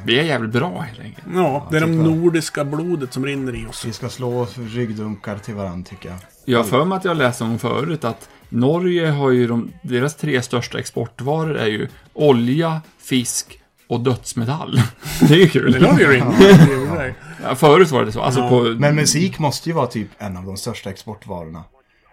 Vi 0.05 0.19
är 0.19 0.23
jävligt 0.23 0.51
bra 0.51 0.79
helt 0.79 0.99
enkelt. 0.99 1.27
Ja, 1.35 1.67
det 1.71 1.77
är 1.77 1.81
de 1.81 1.87
tycker 1.87 2.09
jag. 2.09 2.17
nordiska 2.17 2.65
blodet 2.65 3.13
som 3.13 3.25
rinner 3.25 3.55
i 3.63 3.65
oss. 3.65 3.85
Vi 3.85 3.93
ska 3.93 4.09
slå 4.09 4.47
ryggdunkar 4.75 5.37
till 5.37 5.53
varandra 5.53 5.89
tycker 5.89 6.09
jag. 6.09 6.17
Jag 6.45 6.59
har 6.59 6.63
för 6.65 6.85
mig 6.85 6.95
att 6.95 7.05
jag 7.05 7.17
läste 7.17 7.43
om 7.43 7.59
förut 7.59 8.03
att 8.03 8.29
Norge 8.49 9.07
har 9.09 9.29
ju 9.31 9.47
de, 9.47 9.71
deras 9.81 10.15
tre 10.15 10.41
största 10.41 10.79
exportvaror 10.79 11.57
är 11.57 11.67
ju 11.67 11.87
olja, 12.13 12.81
fisk 12.99 13.59
och 13.87 13.99
dödsmetall. 13.99 14.81
Det 15.27 15.33
är 15.33 15.37
ju 15.39 15.49
kul. 15.49 15.71
Det 15.71 15.79
låter 15.79 15.99
ju 15.99 16.07
rimligt. 16.11 16.59
Ja, 17.43 17.55
förut 17.55 17.91
var 17.91 18.05
det 18.05 18.11
så. 18.11 18.21
Alltså 18.21 18.39
Ja. 18.39 18.49
på, 18.49 18.61
Men 18.61 18.95
musik 18.95 19.39
måste 19.39 19.69
ju 19.69 19.75
vara 19.75 19.87
typ 19.87 20.07
en 20.17 20.37
av 20.37 20.45
de 20.45 20.57
största 20.57 20.89
exportvarorna. 20.89 21.63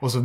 Och 0.03 0.13
så, 0.13 0.19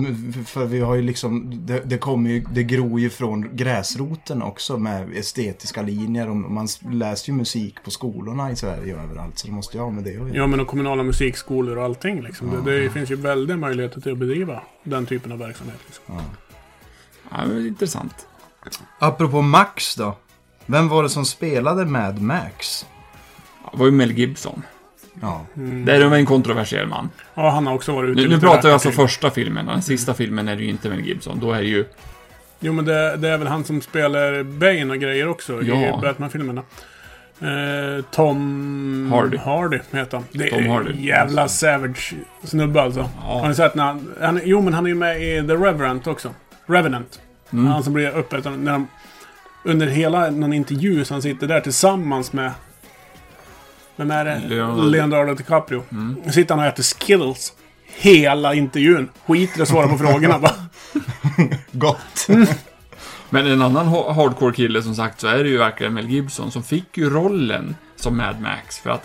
för 0.46 0.66
vi 0.66 0.80
har 0.80 0.96
ju 0.96 1.02
liksom, 1.02 1.52
det, 1.66 1.82
det 1.86 1.98
kommer 1.98 2.30
ju, 2.30 2.40
det 2.40 2.64
gror 2.64 3.00
ju 3.00 3.10
från 3.10 3.56
gräsroten 3.56 4.42
också 4.42 4.78
med 4.78 5.18
estetiska 5.18 5.82
linjer. 5.82 6.30
Och 6.30 6.36
man 6.36 6.68
läser 6.92 7.32
ju 7.32 7.38
musik 7.38 7.84
på 7.84 7.92
skolorna 7.92 8.52
i 8.52 8.56
Sverige 8.56 8.96
och 8.96 9.04
överallt. 9.04 9.38
Så 9.38 9.48
det 9.48 9.54
måste 9.54 9.78
ju 9.78 9.84
ha 9.84 9.90
med 9.90 10.04
det 10.04 10.10
att 10.10 10.16
göra. 10.16 10.30
Ja, 10.34 10.48
men 10.48 10.60
och 10.60 10.68
kommunala 10.68 11.04
musikskolor 11.04 11.78
och 11.78 11.84
allting. 11.84 12.22
Liksom. 12.22 12.66
Det, 12.66 12.84
det 12.84 12.90
finns 12.90 13.12
ju 13.12 13.16
väldiga 13.16 13.58
möjligheter 13.58 14.02
till 14.02 14.12
att 14.12 14.18
bedriva 14.18 14.62
den 14.84 15.06
typen 15.06 15.32
av 15.32 15.40
verksamhet. 15.40 15.80
Liksom. 15.86 16.16
ja, 17.32 17.38
det 17.46 17.56
är 17.56 17.68
intressant. 17.68 18.28
Apropå 19.00 19.42
Max 19.42 19.96
då. 19.96 20.18
Vem 20.66 20.88
var 20.88 21.04
det 21.04 21.10
som 21.10 21.26
spelade 21.26 21.86
med 21.86 22.22
Max? 22.22 22.86
Det 23.72 23.78
var 23.78 23.86
ju 23.86 23.92
Mel 23.92 24.12
Gibson. 24.12 24.62
Ja. 25.22 25.46
Det 25.86 25.96
är 25.96 26.14
en 26.14 26.26
kontroversiell 26.26 26.88
man. 26.88 27.10
Ja, 27.36 27.50
han 27.50 27.68
har 27.68 27.74
också 27.74 27.92
varit 27.96 28.10
ute 28.10 28.22
Nu, 28.22 28.28
nu 28.28 28.40
pratar 28.40 28.68
vi 28.70 28.74
alltså 28.74 28.92
första 28.92 29.32
filmen. 29.32 29.66
Den 29.66 29.82
sista 29.82 30.14
filmen 30.14 30.48
är 30.48 30.56
det 30.56 30.64
ju 30.64 30.70
inte 30.70 30.90
Mel 30.90 31.00
Gibson. 31.06 31.40
Då 31.40 31.52
är 31.52 31.62
det 31.62 31.68
ju... 31.68 31.86
Jo, 32.60 32.74
men 32.74 32.86
det, 32.86 33.18
det 33.18 33.30
är 33.30 33.38
väl 33.38 33.48
han 33.48 33.64
som 33.64 33.82
spelar 33.82 34.44
Bane 34.44 34.86
och 34.94 35.00
grejer 35.00 35.28
också 35.28 35.62
i 35.62 35.68
Ja. 35.68 36.00
Batman-filmerna. 36.02 36.64
Eh, 37.42 38.04
Tom 38.12 39.12
Hardy. 39.12 39.38
Hardy 39.38 39.80
heter 39.92 40.18
han. 40.18 40.26
Det 40.32 40.50
Tom 40.50 40.64
är 40.64 40.68
Hardy. 40.68 40.92
en 40.92 41.04
jävla 41.04 41.48
savage 41.48 42.14
snubbe 42.44 42.82
alltså. 42.82 43.10
Har 43.18 43.48
ni 43.48 43.56
sett 43.56 43.76
när 43.76 43.84
han, 43.84 44.14
han... 44.22 44.40
Jo, 44.44 44.62
men 44.62 44.74
han 44.74 44.86
är 44.86 44.90
ju 44.90 44.96
med 44.96 45.22
i 45.22 45.48
The 45.48 45.54
Revenant 45.54 46.08
också. 46.08 46.30
Revenant. 46.66 47.20
Mm. 47.54 47.68
Han 47.68 47.84
som 47.84 47.94
blir 47.94 48.18
uppäten 48.18 48.64
när 48.64 48.72
de... 48.72 48.88
Under 49.64 49.88
hela 49.88 50.30
någon 50.30 50.54
intervju 50.54 51.06
så 51.06 51.14
han 51.14 51.22
sitter 51.22 51.48
där 51.48 51.60
tillsammans 51.62 52.34
med... 52.34 52.52
Vem 53.98 54.12
är 54.12 54.26
det? 54.26 54.42
Leonardo. 54.48 54.82
Leonardo 54.90 55.34
DiCaprio. 55.34 55.84
Mm. 55.92 56.32
Sitter 56.32 56.56
han 56.56 56.64
och 56.64 56.70
äter 56.70 56.84
Skittles. 56.84 57.54
Hela 58.00 58.54
intervjun. 58.54 59.10
Skiter 59.28 59.60
i 59.60 59.62
att 59.62 59.68
svara 59.68 59.88
på 59.88 59.98
frågorna 60.08 60.40
bara. 60.40 60.56
Gott. 61.72 62.28
Men 63.30 63.48
en 63.48 63.62
annan 63.62 63.88
ha- 63.88 64.14
hardcore-kille 64.14 64.82
som 64.82 64.96
sagt 64.96 65.20
så 65.20 65.28
är 65.28 65.44
det 65.44 65.50
ju 65.50 65.58
verkligen 65.58 65.94
Mel 65.94 66.10
Gibson 66.10 66.52
som 66.52 66.64
fick 66.64 66.98
ju 66.98 67.10
rollen 67.10 67.76
som 67.96 68.18
Mad 68.18 68.42
Max. 68.42 68.78
För 68.80 68.90
att 68.90 69.04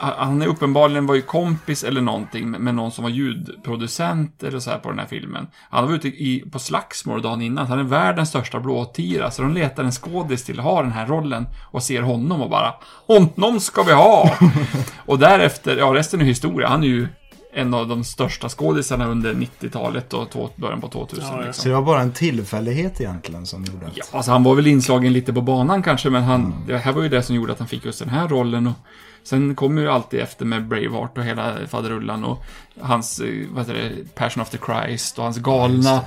han 0.00 0.42
är 0.42 0.46
uppenbarligen 0.46 1.06
var 1.06 1.14
ju 1.14 1.22
kompis 1.22 1.84
eller 1.84 2.00
någonting 2.00 2.50
med 2.50 2.74
någon 2.74 2.92
som 2.92 3.04
var 3.04 3.10
ljudproducent 3.10 4.42
eller 4.42 4.58
så 4.58 4.70
här 4.70 4.78
på 4.78 4.90
den 4.90 4.98
här 4.98 5.06
filmen. 5.06 5.46
Han 5.70 5.86
var 5.86 5.94
ute 5.94 6.08
i, 6.08 6.44
på 6.52 6.58
slagsmål 6.58 7.22
dagen 7.22 7.42
innan. 7.42 7.66
Han 7.66 7.78
är 7.78 7.82
världens 7.82 8.28
största 8.28 8.60
blåtira. 8.60 9.30
Så 9.30 9.42
de 9.42 9.54
letar 9.54 9.84
en 9.84 9.92
skådis 9.92 10.44
till 10.44 10.58
att 10.58 10.64
ha 10.64 10.82
den 10.82 10.92
här 10.92 11.06
rollen 11.06 11.46
och 11.70 11.82
ser 11.82 12.02
honom 12.02 12.42
och 12.42 12.50
bara 12.50 12.74
Honom 13.06 13.60
ska 13.60 13.82
vi 13.82 13.92
ha! 13.92 14.30
och 15.06 15.18
därefter, 15.18 15.76
ja 15.76 15.94
resten 15.94 16.20
är 16.20 16.24
historia. 16.24 16.68
Han 16.68 16.82
är 16.82 16.88
ju 16.88 17.08
en 17.54 17.74
av 17.74 17.88
de 17.88 18.04
största 18.04 18.48
skådisarna 18.48 19.06
under 19.06 19.34
90-talet 19.34 20.14
och 20.14 20.52
början 20.56 20.80
på 20.80 20.88
2000. 20.88 21.24
Ja, 21.24 21.32
ja. 21.32 21.46
liksom. 21.46 21.62
Så 21.62 21.68
det 21.68 21.74
var 21.74 21.82
bara 21.82 22.00
en 22.00 22.12
tillfällighet 22.12 23.00
egentligen 23.00 23.46
som 23.46 23.64
gjorde 23.64 23.86
att... 23.86 23.96
Ja, 23.96 24.04
alltså 24.10 24.30
han 24.30 24.42
var 24.42 24.54
väl 24.54 24.66
inslagen 24.66 25.12
lite 25.12 25.32
på 25.32 25.40
banan 25.40 25.82
kanske, 25.82 26.10
men 26.10 26.22
han, 26.22 26.54
det 26.66 26.78
här 26.78 26.92
var 26.92 27.02
ju 27.02 27.08
det 27.08 27.22
som 27.22 27.36
gjorde 27.36 27.52
att 27.52 27.58
han 27.58 27.68
fick 27.68 27.84
just 27.84 27.98
den 27.98 28.08
här 28.08 28.28
rollen. 28.28 28.66
Och 28.66 28.74
sen 29.22 29.54
kommer 29.54 29.82
ju 29.82 29.88
alltid 29.88 30.20
efter 30.20 30.44
med 30.44 30.68
Braveheart 30.68 31.18
och 31.18 31.24
hela 31.24 31.54
faderullan 31.68 32.24
och 32.24 32.44
hans, 32.80 33.20
eh, 33.20 33.46
vad 33.50 33.66
heter 33.66 33.74
det, 33.74 34.14
Passion 34.14 34.42
of 34.42 34.50
the 34.50 34.58
Christ 34.58 35.18
och 35.18 35.24
hans 35.24 35.38
galna 35.38 36.00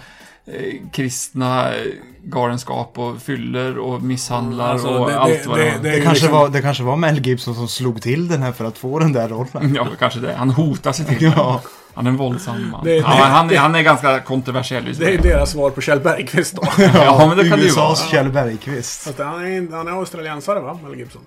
kristna 0.92 1.74
eh, 1.76 1.82
galenskap 2.24 3.00
och 3.00 3.22
fyller 3.22 3.78
och 3.78 4.02
misshandlar 4.02 4.72
Alltså, 4.72 4.88
och 4.88 5.10
det- 5.10 5.20
allt 5.20 5.30
det- 5.44 5.48
vad 5.50 5.58
det- 5.58 5.64
det, 5.64 5.78
var. 5.78 5.84
det- 5.84 5.90
Det 5.92 6.02
kanske, 6.02 6.28
var, 6.28 6.50
det 6.50 6.62
kanske 6.62 6.84
var 6.84 6.96
Mel 6.96 7.26
Gibson 7.28 7.56
som 7.56 7.68
slog 7.68 8.02
till 8.02 8.28
den 8.28 8.42
här 8.42 8.52
för 8.52 8.66
att 8.66 8.78
få 8.78 9.00
den 9.00 9.14
där 9.14 9.30
rollen. 9.30 9.76
Ja, 9.76 9.88
kanske 10.00 10.20
det. 10.20 10.34
Han 10.34 10.50
hotar 10.50 10.92
sig 10.92 11.06
till 11.06 11.32
Ja. 11.38 11.62
Han 11.94 12.06
är 12.06 12.10
en 12.12 12.18
våldsam 12.18 12.70
man. 12.72 12.84
Det- 12.84 12.90
det- 12.92 12.98
ja, 12.98 13.08
han, 13.08 13.50
är- 13.52 13.58
han 13.58 13.76
är 13.76 13.82
ganska 13.82 14.20
kontroversiell. 14.20 14.88
just 14.88 15.00
Det 15.00 15.14
är 15.14 15.22
deras 15.22 15.52
svar 15.52 15.70
på 15.70 15.82
Kjell 15.82 16.00
Bergqvist 16.00 16.56
då. 16.56 16.64
Ja, 16.94 17.26
men 17.28 17.38
det 17.38 17.50
kan 17.50 17.60
det 17.60 17.66
ju 17.66 17.72
vara. 17.72 17.92
USAs 17.92 18.10
Kjell 18.12 18.30
Bergqvist. 18.30 19.04
Fast 19.04 19.20
han 19.20 19.46
är, 19.46 19.76
han 19.76 19.88
är 19.88 19.92
australiensare 19.92 20.60
va, 20.60 20.80
Mel 20.84 21.00
Gibson? 21.00 21.22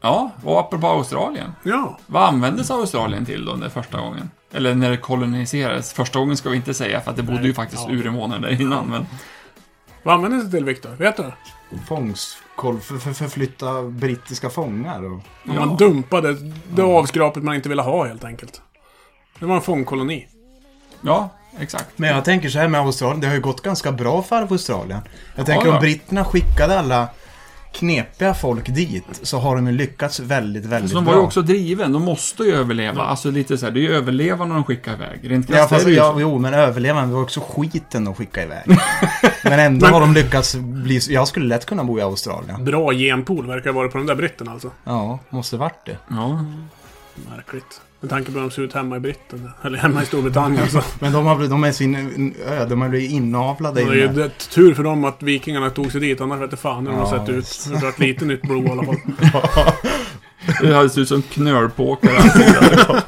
Ja, 0.00 0.30
och 0.44 0.60
apropå 0.60 0.86
Australien. 0.86 1.52
Ja. 1.62 1.98
Vad 2.06 2.22
användes 2.22 2.70
Australien 2.70 3.26
till 3.26 3.44
då, 3.44 3.54
den 3.56 3.70
första 3.70 3.98
gången? 4.00 4.30
Eller 4.52 4.74
när 4.74 4.90
det 4.90 4.96
koloniserades? 4.96 5.92
Första 5.92 6.18
gången 6.18 6.36
ska 6.36 6.50
vi 6.50 6.56
inte 6.56 6.74
säga, 6.74 7.00
för 7.00 7.10
att 7.10 7.16
det 7.16 7.22
bodde 7.22 7.46
ju 7.46 7.54
faktiskt 7.54 7.84
ja. 7.88 7.94
urinvånare 7.94 8.40
där 8.40 8.60
innan, 8.60 8.86
men... 8.86 9.06
Vad 10.02 10.14
användes 10.14 10.44
det 10.44 10.50
till 10.50 10.64
Viktor? 10.64 10.90
Vet 10.90 11.16
du? 11.16 11.32
Fångstkoll 11.86 12.80
för, 12.80 12.98
för 12.98 13.12
förflytta 13.12 13.82
brittiska 13.82 14.50
fångar. 14.50 15.04
Och... 15.04 15.20
Om 15.48 15.54
man 15.54 15.76
dumpade 15.76 16.36
det 16.74 16.82
avskrapet 16.82 17.42
man 17.42 17.54
inte 17.54 17.68
ville 17.68 17.82
ha 17.82 18.06
helt 18.06 18.24
enkelt. 18.24 18.62
Det 19.38 19.46
var 19.46 19.54
en 19.54 19.62
fångkoloni. 19.62 20.28
Ja, 21.00 21.28
exakt. 21.58 21.98
Men 21.98 22.10
jag 22.10 22.24
tänker 22.24 22.48
så 22.48 22.58
här 22.58 22.68
med 22.68 22.80
Australien, 22.80 23.20
det 23.20 23.26
har 23.26 23.34
ju 23.34 23.40
gått 23.40 23.62
ganska 23.62 23.92
bra 23.92 24.22
för 24.22 24.42
Australien. 24.42 25.00
Jag 25.34 25.46
tänker 25.46 25.66
ja. 25.66 25.74
om 25.74 25.80
britterna 25.80 26.24
skickade 26.24 26.78
alla 26.78 27.08
knepiga 27.72 28.34
folk 28.34 28.68
dit 28.68 29.04
så 29.22 29.38
har 29.38 29.56
de 29.56 29.66
ju 29.66 29.72
lyckats 29.72 30.20
väldigt, 30.20 30.64
väldigt 30.64 30.90
Så 30.90 30.96
de 30.96 31.04
bra. 31.04 31.12
var 31.12 31.20
ju 31.20 31.26
också 31.26 31.42
driven, 31.42 31.92
de 31.92 32.02
måste 32.02 32.42
ju 32.42 32.54
överleva. 32.54 33.02
Alltså 33.02 33.30
lite 33.30 33.58
så 33.58 33.66
här, 33.66 33.72
det 33.72 33.80
är 33.80 33.82
ju 33.82 33.94
överlevarna 33.94 34.54
de 34.54 34.64
skickar 34.64 34.94
iväg. 34.94 35.30
Rent 35.30 35.50
Ja, 35.50 35.66
fast, 35.66 35.84
det 35.84 35.92
ja, 35.92 36.16
jo, 36.18 36.38
men 36.38 36.54
överlevande 36.54 37.08
det 37.08 37.14
var 37.14 37.22
också 37.22 37.40
skiten 37.40 38.08
att 38.08 38.16
skicka 38.16 38.42
iväg. 38.42 38.64
men 39.44 39.60
ändå 39.60 39.86
har 39.86 40.00
de 40.00 40.14
lyckats 40.14 40.54
bli... 40.54 41.00
Jag 41.08 41.28
skulle 41.28 41.46
lätt 41.46 41.66
kunna 41.66 41.84
bo 41.84 41.98
i 41.98 42.02
Australien. 42.02 42.64
Bra 42.64 42.92
genpool 42.92 43.46
verkar 43.46 43.72
ha 43.72 43.80
varit 43.80 43.92
på 43.92 43.98
de 43.98 44.06
där 44.06 44.14
britterna 44.14 44.52
alltså. 44.52 44.70
Ja, 44.84 45.18
måste 45.30 45.56
varit 45.56 45.86
det. 45.86 45.96
Ja. 46.08 46.44
Märkligt. 47.30 47.80
Med 48.02 48.10
tanke 48.10 48.32
på 48.32 48.38
hur 48.38 48.40
de 48.40 48.50
ser 48.50 48.62
ut 48.62 48.72
hemma 48.72 48.96
i 48.96 49.00
Britten. 49.00 49.50
Eller 49.64 49.78
hemma 49.78 50.02
i 50.02 50.06
Storbritannien 50.06 50.68
så. 50.68 50.82
Men 51.00 51.12
de 51.12 51.26
har, 51.26 51.36
blivit- 51.36 51.50
de 51.50 51.64
är 51.64 51.72
sin 51.72 52.34
ö, 52.46 52.64
de 52.68 52.80
har 52.82 52.88
blivit 52.88 53.10
inavlade 53.10 53.84
Det 53.84 53.90
är 53.90 53.94
ju 53.94 54.30
tur 54.50 54.74
för 54.74 54.82
dem 54.82 55.04
att 55.04 55.22
vikingarna 55.22 55.70
tog 55.70 55.92
sig 55.92 56.00
dit. 56.00 56.20
Annars 56.20 56.40
vet 56.40 56.50
jag 56.50 56.58
fan 56.60 56.86
hur 56.86 56.92
de 56.92 56.98
har 56.98 57.16
Ja, 57.16 57.26
sett 57.26 57.34
ut. 57.34 57.64
Det 57.68 57.74
har 57.78 57.82
varit 57.86 57.98
lite 57.98 58.24
nytt 58.24 58.42
blod 58.42 58.64
i 58.66 58.70
alla 58.70 58.84
fall. 58.84 58.96
Det 60.62 60.74
hade 60.74 60.88
sett 60.88 60.98
ut 60.98 61.08
som 61.08 61.22
knölpåkar. 61.22 62.10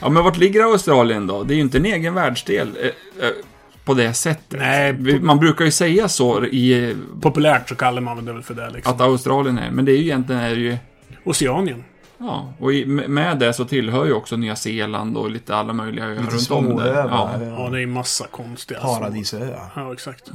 ja, 0.00 0.08
men 0.08 0.24
vart 0.24 0.36
ligger 0.36 0.62
Australien 0.62 1.26
då? 1.26 1.42
Det 1.42 1.54
är 1.54 1.56
ju 1.56 1.60
inte 1.62 1.78
en 1.78 1.84
egen 1.86 2.14
världsdel. 2.14 2.68
eh, 2.80 3.26
eh, 3.26 3.32
På 3.84 3.94
det 3.94 4.14
sättet. 4.14 4.60
Nej, 4.60 5.18
Man 5.20 5.38
brukar 5.38 5.64
ju 5.64 5.70
säga 5.70 6.08
så 6.08 6.44
i... 6.44 6.96
Populärt 7.20 7.68
så 7.68 7.74
kallar 7.74 8.00
man 8.02 8.24
det 8.24 8.32
väl 8.32 8.42
för 8.42 8.54
det 8.54 8.70
liksom. 8.70 8.92
Att 8.94 9.00
Australien 9.00 9.58
är, 9.58 9.70
men 9.70 9.84
det 9.84 9.92
är 9.92 9.96
ju 9.96 10.02
egentligen 10.02 10.40
är 10.42 10.50
det 10.50 10.60
ju... 10.60 10.76
Oceanien. 11.24 11.84
Ja, 12.26 12.52
och 12.58 12.72
i, 12.72 12.86
med 12.86 13.38
det 13.38 13.52
så 13.52 13.64
tillhör 13.64 14.04
ju 14.04 14.12
också 14.12 14.36
Nya 14.36 14.56
Zeeland 14.56 15.16
och 15.16 15.30
lite 15.30 15.56
alla 15.56 15.72
möjliga 15.72 16.04
öar 16.06 16.14
runt 16.14 16.32
om 16.32 16.38
små 16.38 16.80
där. 16.80 16.86
öar, 16.94 17.08
Ja, 17.08 17.46
Ja, 17.58 17.70
det 17.70 17.82
är 17.82 17.86
massa 17.86 18.26
konstiga 18.26 18.80
paradisöar. 18.80 19.70
Ja, 19.76 19.92
exakt. 19.92 20.30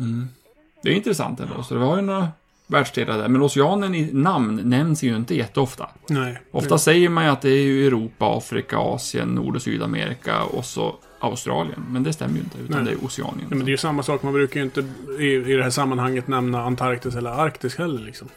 det 0.84 0.89
är 0.89 0.93
intressant 0.93 1.39
ändå. 1.39 1.63
Så 1.63 1.73
det 1.73 1.80
var 1.80 1.95
ju 1.95 2.02
några 2.02 2.28
världsdelar 2.67 3.17
där. 3.17 3.28
Men 3.28 3.41
Oceanen 3.41 3.95
i 3.95 4.10
namn 4.13 4.62
nämns 4.63 5.04
ju 5.04 5.15
inte 5.15 5.36
jätteofta. 5.36 5.89
Nej. 6.10 6.41
Ofta 6.52 6.78
säger 6.78 7.10
man 7.10 7.23
ju 7.23 7.30
att 7.30 7.41
det 7.41 7.49
är 7.49 7.63
ju 7.63 7.88
Europa, 7.88 8.38
Afrika, 8.38 8.78
Asien, 8.78 9.28
Nord 9.28 9.56
och 9.56 9.62
Sydamerika 9.62 10.43
och 10.43 10.65
så 10.65 10.95
Australien. 11.19 11.86
Men 11.89 12.04
det 12.04 12.13
stämmer 12.13 12.34
ju 12.36 12.39
inte, 12.39 12.58
utan 12.58 12.84
Nej. 12.84 12.93
det 12.93 13.02
är 13.02 13.06
Oceanien. 13.06 13.47
Nej, 13.49 13.58
men 13.58 13.60
det 13.60 13.69
är 13.69 13.71
ju 13.71 13.78
samma 13.78 14.04
sak. 14.04 14.23
Man 14.23 14.34
brukar 14.34 14.60
ju 14.60 14.63
inte 14.63 14.80
i, 15.19 15.34
i 15.34 15.54
det 15.56 15.63
här 15.63 15.69
sammanhanget 15.69 16.28
nämna 16.28 16.63
Antarktis 16.63 17.16
eller 17.16 17.30
Arktis 17.30 17.76
heller 17.76 17.99
liksom. 18.05 18.28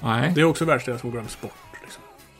Nej. 0.00 0.32
Det 0.34 0.40
är 0.40 0.44
också 0.44 0.64
världsdelar 0.64 0.98
som 0.98 1.10
glöms 1.10 1.40
bort. 1.40 1.52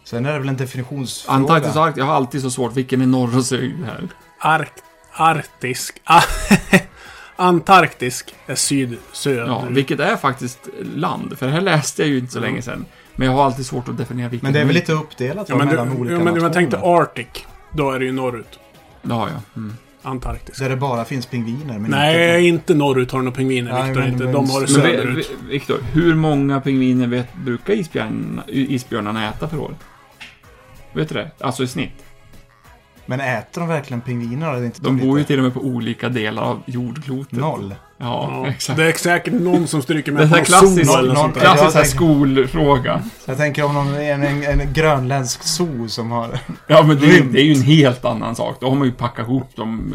Sen 0.05 0.27
är 0.27 0.33
det 0.33 0.39
väl 0.39 0.49
en 0.49 0.57
definitionsfråga. 0.57 1.37
Antarktis 1.37 1.77
och 1.77 1.85
Arktis, 1.85 1.99
jag 1.99 2.05
har 2.05 2.15
alltid 2.15 2.43
så 2.43 2.51
svårt. 2.51 2.77
Vilken 2.77 3.01
är 3.01 3.07
norr 3.07 3.37
och 3.37 3.45
syd 3.45 3.85
här? 3.85 4.09
Ark, 4.39 4.73
arktisk... 5.13 6.01
Ah, 6.05 6.23
Antarktisk 7.37 8.35
är 8.47 8.55
syd-söder. 8.55 9.47
Ja, 9.47 9.65
vilket 9.71 10.01
är 10.01 10.17
faktiskt 10.17 10.69
land. 10.95 11.39
För 11.39 11.47
det 11.47 11.53
här 11.53 11.61
läste 11.61 12.03
jag 12.03 12.09
ju 12.09 12.19
inte 12.19 12.33
så 12.33 12.41
länge 12.41 12.63
sedan. 12.63 12.85
Men 13.17 13.27
jag 13.29 13.35
har 13.35 13.45
alltid 13.45 13.67
svårt 13.67 13.89
att 13.89 13.97
definiera 13.99 14.29
vilket. 14.29 14.43
Men 14.43 14.53
det 14.53 14.61
är 14.61 14.65
väl 14.65 14.75
lite 14.75 14.93
uppdelat 14.93 15.49
Ja, 15.49 15.57
men 15.57 15.67
du, 15.67 15.73
mellan 15.73 15.97
olika 15.97 16.13
ja, 16.15 16.19
men 16.19 16.29
om 16.29 16.35
jag 16.35 16.43
nationer? 16.43 16.51
tänkte 16.55 16.79
Arctic, 16.79 17.27
då 17.73 17.91
är 17.91 17.99
det 17.99 18.05
ju 18.05 18.13
norrut. 18.13 18.59
Ja, 19.03 19.29
ja. 19.35 19.41
Mm. 19.57 19.75
Antarktis. 20.03 20.59
Där 20.59 20.69
det 20.69 20.77
bara 20.77 21.05
finns 21.05 21.27
pingviner. 21.27 21.79
Men 21.79 21.91
Nej, 21.91 22.49
inte 22.49 22.75
norrut 22.75 23.11
har 23.11 23.19
de 23.19 23.25
några 23.25 23.37
pingviner, 23.37 23.73
Nej, 23.73 23.83
Viktor. 23.87 24.01
men- 24.01 24.13
Inte. 24.13 24.25
De 24.25 24.51
har 24.51 24.61
det 24.61 24.69
söderut. 24.69 25.31
vi- 25.47 25.53
Viktor, 25.53 25.79
hur 25.93 26.15
många 26.15 26.61
pingviner 26.61 27.07
vet, 27.07 27.35
brukar 27.35 27.73
isbjörnarna, 27.73 28.43
isbjörnarna 28.49 29.29
äta 29.29 29.49
per 29.49 29.59
år? 29.59 29.75
Vet 30.95 31.09
du 31.09 31.15
det? 31.15 31.31
Alltså 31.41 31.63
i 31.63 31.67
snitt. 31.67 32.05
Men 33.07 33.21
äter 33.21 33.61
de 33.61 33.69
verkligen 33.69 34.01
pingviner? 34.01 34.53
Eller 34.55 34.65
inte 34.65 34.81
De 34.83 34.99
bor 34.99 35.19
ju 35.19 35.25
till 35.25 35.39
och 35.39 35.45
med 35.45 35.55
på 35.55 35.61
olika 35.61 36.09
delar 36.09 36.43
av 36.43 36.63
jordklotet. 36.67 37.39
Noll. 37.39 37.75
Ja, 37.99 38.29
Ja, 38.45 38.49
exakt. 38.51 38.77
det 38.79 38.85
är 38.89 38.93
säkert 38.93 39.33
någon 39.33 39.67
som 39.67 39.83
stryker 39.83 40.13
med 40.13 40.23
är 40.33 40.39
på 40.39 40.45
klassisk, 40.45 40.87
sol 40.91 40.99
eller 40.99 41.09
något 41.09 41.19
sånt 41.19 41.35
där. 41.35 41.45
Ja, 41.45 41.55
klassisk 41.55 41.73
så 41.73 41.79
här 41.79 41.85
jag 41.85 41.91
skolfråga. 41.91 43.03
Jag 43.27 43.37
tänker 43.37 43.65
om 43.65 43.75
någon, 43.75 43.95
en, 43.95 44.23
en, 44.23 44.61
en 44.61 44.73
grönländsk 44.73 45.43
zoo 45.43 45.89
som 45.89 46.11
har... 46.11 46.39
Ja, 46.67 46.83
men 46.83 47.01
det, 47.01 47.07
är 47.07 47.13
ju- 47.13 47.31
det 47.31 47.41
är 47.41 47.45
ju 47.45 47.53
en 47.55 47.63
helt 47.63 48.05
annan 48.05 48.37
sak. 48.37 48.57
Då 48.61 48.69
har 48.69 48.77
man 48.77 48.87
ju 48.87 48.93
packat 48.93 49.27
ihop 49.29 49.57
dem 49.57 49.95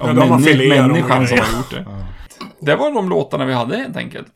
Ja, 0.00 0.38
filerat 0.38 0.78
dem 0.78 0.92
människan 0.92 1.26
som 1.26 1.38
har 1.38 1.56
gjort 1.58 1.70
det. 1.70 1.86
Det 2.60 2.76
var 2.76 2.94
de 2.94 3.08
låtarna 3.08 3.44
vi 3.44 3.52
hade 3.52 3.76
helt 3.76 3.96
enkelt. 3.96 4.28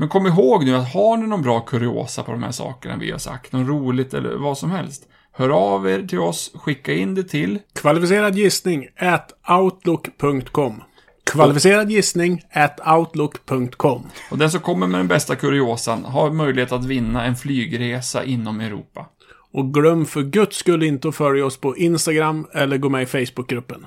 Men 0.00 0.08
kom 0.08 0.26
ihåg 0.26 0.64
nu 0.64 0.76
att 0.76 0.92
har 0.92 1.16
ni 1.16 1.26
någon 1.26 1.42
bra 1.42 1.60
kuriosa 1.60 2.22
på 2.22 2.32
de 2.32 2.42
här 2.42 2.50
sakerna 2.50 2.96
vi 2.96 3.10
har 3.10 3.18
sagt, 3.18 3.52
något 3.52 3.68
roligt 3.68 4.14
eller 4.14 4.36
vad 4.36 4.58
som 4.58 4.70
helst. 4.70 5.08
Hör 5.32 5.48
av 5.48 5.88
er 5.88 6.02
till 6.02 6.18
oss, 6.18 6.50
skicka 6.54 6.92
in 6.92 7.14
det 7.14 7.22
till 7.22 7.58
Kvalificerad 7.74 8.36
gissning 8.36 8.86
at 8.98 9.32
outlook.com. 9.48 10.82
Kvalificerad 11.24 11.90
gissning 11.90 12.42
at 12.52 12.80
outlook.com. 12.98 14.06
och 14.30 14.38
den 14.38 14.50
som 14.50 14.60
kommer 14.60 14.86
med 14.86 15.00
den 15.00 15.08
bästa 15.08 15.36
kuriosan 15.36 16.04
har 16.04 16.30
möjlighet 16.30 16.72
att 16.72 16.84
vinna 16.84 17.24
en 17.24 17.36
flygresa 17.36 18.24
inom 18.24 18.60
Europa. 18.60 19.06
Och 19.52 19.74
glöm 19.74 20.06
för 20.06 20.22
guds 20.22 20.56
skull 20.56 20.82
inte 20.82 21.08
att 21.08 21.16
följa 21.16 21.46
oss 21.46 21.56
på 21.56 21.76
Instagram 21.76 22.46
eller 22.54 22.78
gå 22.78 22.88
med 22.88 23.02
i 23.02 23.06
Facebookgruppen. 23.06 23.86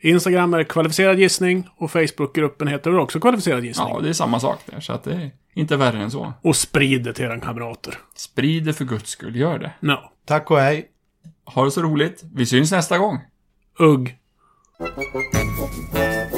Instagram 0.00 0.54
är 0.54 0.64
kvalificerad 0.64 1.18
gissning 1.18 1.68
och 1.76 1.90
Facebookgruppen 1.90 2.68
heter 2.68 2.98
också 2.98 3.20
kvalificerad 3.20 3.64
gissning. 3.64 3.88
Ja, 3.88 4.00
det 4.00 4.08
är 4.08 4.12
samma 4.12 4.40
sak 4.40 4.60
där, 4.66 4.80
så 4.80 4.92
att 4.92 5.04
det 5.04 5.12
är 5.12 5.30
inte 5.54 5.76
värre 5.76 6.02
än 6.02 6.10
så. 6.10 6.32
Och 6.42 6.56
sprid 6.56 7.04
det 7.04 7.12
till 7.12 7.24
era 7.24 7.40
kamrater. 7.40 7.98
Sprid 8.14 8.64
det 8.64 8.72
för 8.72 8.84
guds 8.84 9.10
skull, 9.10 9.36
gör 9.36 9.58
det. 9.58 9.72
No. 9.80 9.96
Tack 10.24 10.50
och 10.50 10.60
hej. 10.60 10.88
Ha 11.44 11.64
det 11.64 11.70
så 11.70 11.82
roligt. 11.82 12.24
Vi 12.34 12.46
syns 12.46 12.72
nästa 12.72 12.98
gång. 12.98 13.18
Ugg. 13.78 14.16
Thank 14.78 16.35